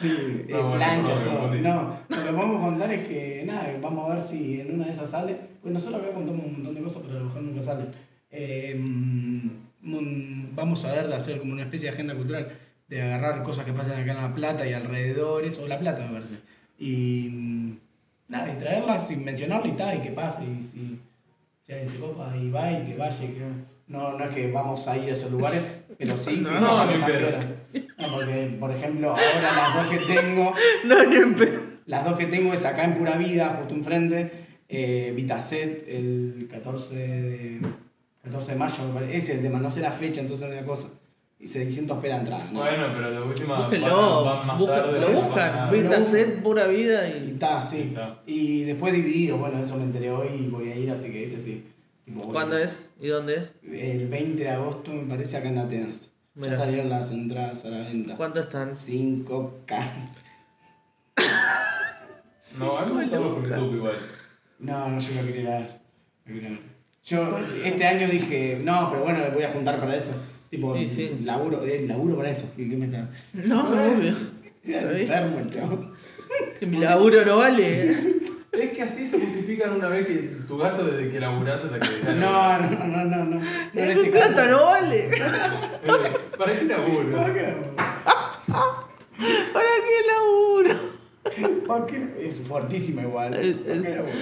Sí, 0.00 0.08
eh, 0.08 0.46
No, 0.50 0.70
plancha, 0.72 1.14
no, 1.14 1.20
todo. 1.20 1.54
No, 1.54 1.96
lo 2.08 2.16
que 2.24 2.32
podemos 2.32 2.60
contar 2.64 2.90
es 2.92 3.06
que, 3.06 3.42
nada, 3.46 3.70
vamos 3.82 4.10
a 4.10 4.14
ver 4.14 4.22
si 4.22 4.60
en 4.60 4.74
una 4.74 4.86
de 4.86 4.92
esas 4.92 5.10
sale. 5.10 5.36
Pues 5.60 5.74
nosotros 5.74 6.00
acá 6.02 6.12
contamos 6.14 6.46
un 6.46 6.52
montón 6.54 6.74
de 6.74 6.82
cosas, 6.82 7.02
pero 7.04 7.16
a 7.18 7.20
lo 7.20 7.26
mejor 7.26 7.42
nunca 7.42 7.62
salen. 7.62 7.88
Eh, 8.30 8.74
un- 8.76 10.50
vamos 10.54 10.84
a 10.84 10.92
ver 10.92 11.08
de 11.08 11.14
hacer 11.14 11.38
como 11.38 11.52
una 11.52 11.62
especie 11.62 11.88
de 11.88 11.94
agenda 11.94 12.14
cultural, 12.14 12.48
de 12.88 13.02
agarrar 13.02 13.42
cosas 13.42 13.64
que 13.64 13.72
pasan 13.72 14.00
acá 14.00 14.12
en 14.12 14.16
La 14.18 14.34
Plata 14.34 14.66
y 14.66 14.72
alrededores, 14.72 15.58
o 15.58 15.66
La 15.68 15.78
Plata 15.78 16.04
me 16.06 16.12
parece. 16.12 16.34
Y 16.78 17.74
nada, 18.28 18.52
y 18.52 18.58
traerlas 18.58 19.10
y 19.10 19.16
mencionarlas 19.16 19.72
y 19.72 19.76
tal, 19.76 19.98
y 19.98 20.00
que 20.00 20.10
pase, 20.10 20.42
y 20.44 20.62
si, 20.62 21.00
si 21.66 21.72
alguien 21.72 21.88
se 21.90 21.98
copa 21.98 22.34
y 22.36 22.50
va 22.50 22.70
y 22.72 22.86
que 22.90 22.96
vaya, 22.96 23.24
y 23.24 23.28
que 23.28 23.42
no, 23.88 24.16
no 24.16 24.24
es 24.24 24.34
que 24.34 24.50
vamos 24.50 24.86
a 24.88 24.96
ir 24.96 25.08
a 25.08 25.12
esos 25.12 25.30
lugares, 25.30 25.62
pero 25.98 26.16
sí 26.16 26.36
No, 26.42 26.50
pedo. 26.88 27.06
piola. 27.06 27.38
No, 27.98 28.08
porque, 28.14 28.56
por 28.58 28.70
ejemplo, 28.70 29.10
ahora 29.10 29.52
las 29.56 29.74
dos 29.76 29.98
que 29.98 30.14
tengo, 30.14 30.54
No, 30.84 30.96
las 31.86 32.04
dos 32.04 32.18
que 32.18 32.26
tengo 32.26 32.52
es 32.54 32.64
acá 32.64 32.84
en 32.84 32.94
Pura 32.94 33.16
Vida, 33.16 33.56
justo 33.58 33.74
enfrente, 33.74 34.30
eh, 34.68 35.12
Vitacet 35.16 35.84
el 35.88 36.48
14 36.50 36.94
de, 36.94 37.60
14 38.22 38.52
de 38.52 38.58
mayo, 38.58 38.74
me 38.88 38.94
parece. 38.94 39.16
Ese 39.16 39.32
es 39.32 39.38
el 39.38 39.44
tema, 39.44 39.58
no 39.60 39.70
sé 39.70 39.80
la 39.80 39.92
fecha, 39.92 40.20
entonces 40.20 40.48
es 40.48 40.56
una 40.58 40.66
cosa. 40.66 40.88
Y 41.38 41.46
600 41.46 41.98
pela 41.98 42.16
entrada. 42.18 42.44
¿no? 42.52 42.60
Bueno, 42.60 42.88
pero 42.94 43.10
de 43.10 43.22
última 43.22 43.60
Búsquenlo. 43.62 44.24
van, 44.24 44.36
van 44.38 44.46
más 44.46 44.58
busca- 44.58 44.74
tarde. 44.82 45.00
lo 45.00 45.10
buscan. 45.12 45.58
a- 45.58 45.70
Vita 45.70 46.02
set, 46.02 46.42
pura 46.42 46.66
vida 46.66 47.08
Y 47.08 47.28
y. 47.28 47.30
está, 47.32 47.62
sí. 47.62 47.78
Está. 47.80 48.20
Y 48.26 48.64
después 48.64 48.92
dividido, 48.92 49.38
bueno, 49.38 49.58
eso 49.62 49.76
me 49.78 49.84
enteré 49.84 50.10
hoy 50.10 50.28
y 50.28 50.48
voy 50.48 50.68
a 50.70 50.76
ir, 50.76 50.90
así 50.90 51.10
que 51.10 51.24
ese 51.24 51.40
sí. 51.40 51.66
Tipo, 52.04 52.22
¿Cuándo 52.30 52.58
es? 52.58 52.92
¿Y 53.00 53.08
dónde 53.08 53.36
es? 53.36 53.54
El 53.62 54.08
20 54.08 54.42
de 54.42 54.50
agosto 54.50 54.90
me 54.92 55.04
parece 55.08 55.38
acá 55.38 55.48
en 55.48 55.58
Atenas. 55.58 56.10
Mirá. 56.34 56.50
Ya 56.52 56.58
salieron 56.58 56.88
las 56.90 57.10
entradas 57.10 57.64
a 57.64 57.68
la 57.68 57.78
venta. 57.88 58.16
¿Cuánto 58.16 58.40
están? 58.40 58.72
5K. 58.74 60.10
No, 62.58 62.76
a 62.78 62.84
mí 62.86 62.92
me 62.92 63.04
gustó 63.04 63.34
por 63.34 63.48
YouTube 63.48 63.74
igual. 63.76 63.94
No, 64.58 64.88
no, 64.88 64.98
yo 64.98 65.14
no 65.22 65.26
quería 65.26 65.50
ver. 65.50 65.80
No 66.26 66.34
quería 66.34 66.48
ver. 66.50 66.69
Yo 67.04 67.38
este 67.64 67.86
año 67.86 68.08
dije, 68.08 68.60
no, 68.62 68.88
pero 68.90 69.04
bueno, 69.04 69.18
me 69.20 69.30
voy 69.30 69.42
a 69.42 69.50
juntar 69.50 69.80
para 69.80 69.96
eso. 69.96 70.12
Tipo, 70.50 70.76
Sí, 70.76 70.88
sí. 70.88 71.20
laburo, 71.24 71.64
eh, 71.64 71.84
laburo 71.86 72.16
para 72.16 72.30
eso. 72.30 72.52
¿Qué, 72.56 72.68
qué 72.68 72.76
me 72.76 72.86
está? 72.86 73.08
No, 73.32 73.68
obvio. 73.70 74.14
Era 74.64 74.78
Está 74.78 74.90
bien. 74.92 75.00
enfermo 75.02 75.38
el 75.38 75.50
chabón. 75.50 75.94
Que 76.58 76.66
mi 76.66 76.78
laburo 76.78 77.24
no 77.24 77.36
vale. 77.38 77.92
Es 78.52 78.70
que 78.72 78.82
así 78.82 79.06
se 79.06 79.18
justifican 79.18 79.72
una 79.72 79.88
vez 79.88 80.06
que 80.06 80.14
tu 80.46 80.58
gasto 80.58 80.84
desde 80.84 81.10
que 81.10 81.20
laburás 81.20 81.64
hasta 81.64 81.78
que 81.80 82.14
No, 82.14 82.58
no, 82.58 82.68
no, 82.86 83.04
no, 83.04 83.24
no. 83.24 83.24
no 83.24 83.40
en 83.40 83.86
Mi 83.88 83.92
este 83.92 84.10
plata 84.10 84.34
caso. 84.34 84.50
no 84.50 84.64
vale. 84.66 85.06
Eh, 85.06 85.22
¿Para 86.36 86.58
qué 86.58 86.64
laburo? 86.64 87.12
¿Para 87.16 87.32
qué 87.34 87.42
laburo? 87.42 87.74
¿Para 89.52 89.68
qué 89.86 89.98
laburo? 90.10 91.66
¿Para 91.66 91.86
qué? 91.86 92.28
Es 92.28 92.40
fuertísimo 92.40 93.02
igual. 93.02 93.30
¿Para 93.30 93.82
qué 93.82 93.94
laburo? 93.94 94.12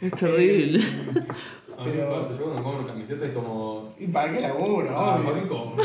Es 0.00 0.12
terrible. 0.12 0.80
A 1.78 1.84
mí 1.84 1.90
me 1.90 1.96
Pero- 1.98 2.10
pasa, 2.20 2.28
yo 2.38 2.44
cuando 2.44 2.62
compro 2.62 2.86
camisetas 2.86 3.28
es 3.28 3.34
como. 3.34 3.94
¿Y 3.98 4.06
para 4.08 4.32
qué 4.32 4.40
laburo? 4.40 4.88
Ah, 4.98 5.16
obvio? 5.16 5.24
¿para 5.30 5.40
qué 5.42 5.48
compro? 5.48 5.84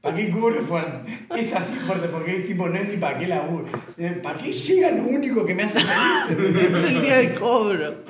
¿Para 0.00 0.16
qué 0.16 0.30
cubre 0.30 0.60
fuerte? 0.60 1.26
Es 1.36 1.52
así 1.54 1.74
fuerte 1.80 2.08
porque 2.08 2.36
es 2.36 2.46
tipo, 2.46 2.68
no 2.68 2.74
es 2.76 2.88
ni 2.88 2.96
para 2.96 3.18
qué 3.18 3.26
laburo. 3.26 3.66
Eh, 3.96 4.20
¿Para 4.22 4.38
qué 4.38 4.52
llega 4.52 4.90
lo 4.92 5.02
único 5.04 5.44
que 5.44 5.54
me 5.54 5.64
hace 5.64 5.80
feliz? 5.80 6.56
Es 6.70 6.82
el 6.84 7.02
día 7.02 7.16
de 7.18 7.34
cobro. 7.34 7.94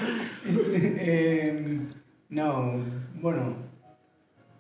Eh, 0.69 1.79
no, 2.29 2.75
bueno, 3.21 3.57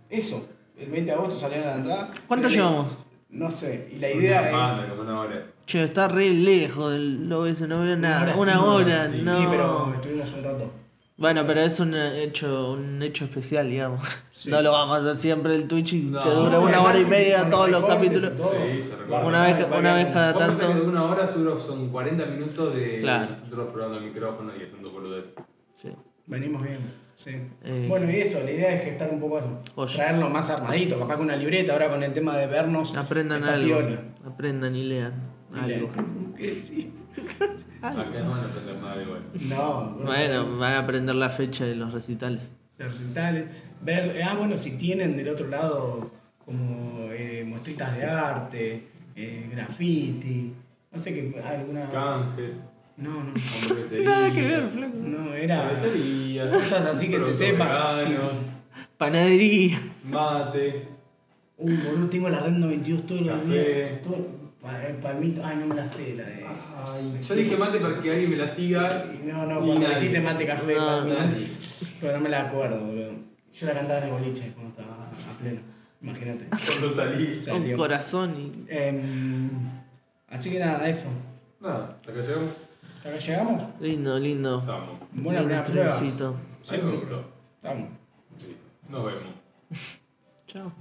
eso. 0.09 0.49
El 0.79 0.91
20 0.91 1.11
de 1.11 1.17
agosto 1.17 1.39
salieron 1.39 1.69
a 1.69 1.71
la 1.73 1.77
entrada. 1.77 2.09
¿Cuánto 2.27 2.49
Pero 2.49 2.55
llevamos? 2.61 2.97
No 3.31 3.51
sé, 3.51 3.89
y 3.93 3.99
la 3.99 4.11
idea 4.11 4.51
Una 4.53 4.77
es. 4.77 4.85
como 4.91 5.03
una 5.03 5.21
hora. 5.21 5.47
Che, 5.67 5.83
está 5.85 6.09
re 6.09 6.31
lejos 6.31 6.93
del 6.93 7.29
no 7.29 7.41
veo 7.41 7.57
nada. 7.97 8.23
Una 8.35 8.37
Una 8.37 8.63
hora, 8.63 8.73
hora, 8.97 9.07
sí, 9.11 9.19
sí, 9.19 9.25
no. 9.25 9.39
Sí, 9.41 9.47
pero 9.51 9.93
estuvimos 9.95 10.33
un 10.33 10.45
rato. 10.45 10.71
Bueno, 11.19 11.45
pero 11.47 11.61
es 11.61 11.81
un 11.81 11.95
hecho, 11.95 12.73
un 12.73 13.03
hecho 13.03 13.25
especial, 13.25 13.71
digamos. 13.71 14.05
Sí. 14.33 14.51
No 14.51 14.61
lo 14.61 14.71
vamos 14.71 14.99
a 14.99 15.01
hacer 15.01 15.19
siempre 15.19 15.55
el 15.55 15.67
Twitch 15.67 15.95
y 15.95 16.03
No. 16.03 16.23
que 16.23 16.29
dure 16.29 16.51
No, 16.53 16.61
una 16.65 16.83
hora 16.83 16.99
y 17.01 17.07
media 17.07 17.49
todos 17.49 17.71
los 17.71 17.87
capítulos. 17.87 18.37
todo. 18.37 18.53
Sí, 18.53 18.83
se. 18.83 19.15
Una 19.25 19.43
vez, 19.45 19.67
una 19.67 19.95
vez 19.95 20.07
cada 20.13 20.35
pensás 20.35 20.59
que 20.61 20.67
de 20.67 20.73
tanto. 20.75 20.89
una 20.91 21.05
hora 21.05 21.27
son 21.27 21.89
40 21.91 22.27
minutos 22.27 22.75
de 22.75 23.01
Claro. 23.01 23.31
nosotros 23.31 23.69
probando 23.73 23.97
el 23.99 24.05
micrófono 24.05 24.53
y 24.55 24.63
haciendo 24.65 24.91
boludeces. 24.91 25.31
Sí. 25.81 25.89
Venimos 26.27 26.63
bien, 26.63 26.79
sí. 27.15 27.31
Eh. 27.65 27.87
Bueno, 27.89 28.11
y 28.11 28.17
eso, 28.17 28.41
la 28.45 28.51
idea 28.51 28.75
es 28.75 28.85
gestar 28.85 29.09
un 29.11 29.21
poco 29.21 29.39
eso. 29.39 29.59
Oye. 29.77 29.95
Traerlo 29.95 30.29
más 30.29 30.51
armadito, 30.51 30.99
capaz 30.99 31.17
que 31.17 31.23
una 31.23 31.37
libreta 31.37 31.73
ahora 31.73 31.89
con 31.89 32.03
el 32.03 32.13
tema 32.13 32.37
de 32.37 32.47
vernos. 32.47 32.95
Aprendan 32.95 33.43
algo. 33.49 33.65
piola. 33.79 34.03
Aprendan 34.27 34.77
y 34.77 34.83
lean 34.83 35.15
Y 35.55 35.59
algo. 35.73 35.91
le- 35.97 36.35
que 36.39 36.55
sí. 36.57 36.93
Algo. 37.83 38.01
Acá 38.03 38.21
no 38.23 38.31
van 38.31 38.41
a 38.41 38.45
aprender 38.47 38.77
nada 38.83 39.03
igual. 39.03 39.23
No, 39.49 39.91
Bueno, 40.05 40.59
van 40.59 40.73
a 40.75 40.79
aprender 40.81 41.15
la 41.15 41.31
fecha 41.31 41.65
de 41.65 41.77
los 41.77 41.93
recitales. 41.93 42.51
los 42.79 42.91
recitales, 42.91 43.45
ver, 43.83 44.21
ah, 44.23 44.35
bueno, 44.39 44.57
si 44.57 44.77
tienen 44.79 45.17
del 45.17 45.29
otro 45.29 45.49
lado 45.49 46.11
como 46.45 47.09
eh, 47.13 47.45
muestritas 47.47 47.97
de 47.97 48.05
arte, 48.05 48.89
eh, 49.15 49.49
graffiti, 49.53 50.53
no 50.93 50.99
sé 50.99 51.15
qué, 51.15 51.41
alguna... 51.43 51.89
Canjes, 51.91 52.55
No, 52.97 53.25
no. 53.25 53.33
Nada 54.05 54.33
que 54.33 54.43
ver, 54.43 54.67
flaco. 54.69 54.95
no, 54.97 55.35
era 55.35 55.71
cosas 56.51 56.87
así 56.87 57.09
que 57.09 57.19
se 57.19 57.35
sepan. 57.35 57.69
Sí, 58.05 58.11
veganos, 58.13 58.33
sí. 58.39 58.51
Panadería. 58.97 59.79
Mate. 60.05 60.89
Uy, 61.59 61.77
boludo, 61.77 62.09
tengo 62.09 62.29
la 62.31 62.41
red 62.41 62.53
92 62.53 63.07
todos 63.07 63.21
los 63.23 63.49
días. 63.49 64.03
Todo, 64.03 64.27
pa- 64.67 64.83
eh, 64.89 64.99
palmito, 65.03 65.43
ay, 65.45 65.57
no 65.57 65.67
me 65.67 65.75
la 65.77 65.87
sé, 65.87 66.15
la 66.17 66.25
de... 66.25 66.45
Ay, 66.45 67.21
yo 67.23 67.35
dije 67.35 67.57
mate 67.57 67.79
para 67.81 68.01
que 68.01 68.11
alguien 68.11 68.31
me 68.31 68.37
la 68.37 68.47
siga. 68.47 69.07
Y 69.15 69.27
No, 69.27 69.47
no, 69.47 69.63
Y 69.63 69.67
cuando 69.67 69.89
nadie. 69.89 69.97
dijiste 70.01 70.21
mate 70.21 70.47
café, 70.47 70.75
No, 70.75 70.87
palmito, 70.87 71.19
nadie. 71.21 71.49
pero 72.01 72.13
no 72.19 72.21
me 72.25 72.29
la 72.29 72.43
acuerdo, 72.49 72.81
boludo. 72.85 73.13
Yo 73.55 73.67
la 73.67 73.73
cantaba 73.73 73.99
en 74.01 74.05
el 74.05 74.11
boliche 74.13 74.53
cuando 74.55 74.71
estaba 74.81 75.05
a 75.07 75.39
pleno, 75.41 75.61
imagínate. 76.03 76.47
Cuando 76.51 76.95
salí. 76.95 77.35
Sí. 77.35 77.51
Con 77.51 77.61
Salió. 77.63 77.77
corazón 77.79 78.35
y. 78.39 78.65
Em, 78.69 79.49
así 80.29 80.51
que 80.51 80.59
nada, 80.59 80.87
eso. 80.89 81.09
Nada, 81.61 81.97
hasta 81.99 82.13
que 82.13 82.21
llegamos. 82.21 82.51
¿Hasta 82.99 83.09
acá 83.09 83.19
llegamos? 83.19 83.81
Lindo, 83.81 84.19
lindo. 84.19 84.59
Estamos. 84.61 84.99
Buena 85.13 85.39
primera 85.41 85.65
prueba. 85.65 85.99
Siempre. 85.99 86.99
Estamos. 87.57 87.89
Nos 88.91 89.05
vemos. 89.07 89.23
Chao. 90.47 90.73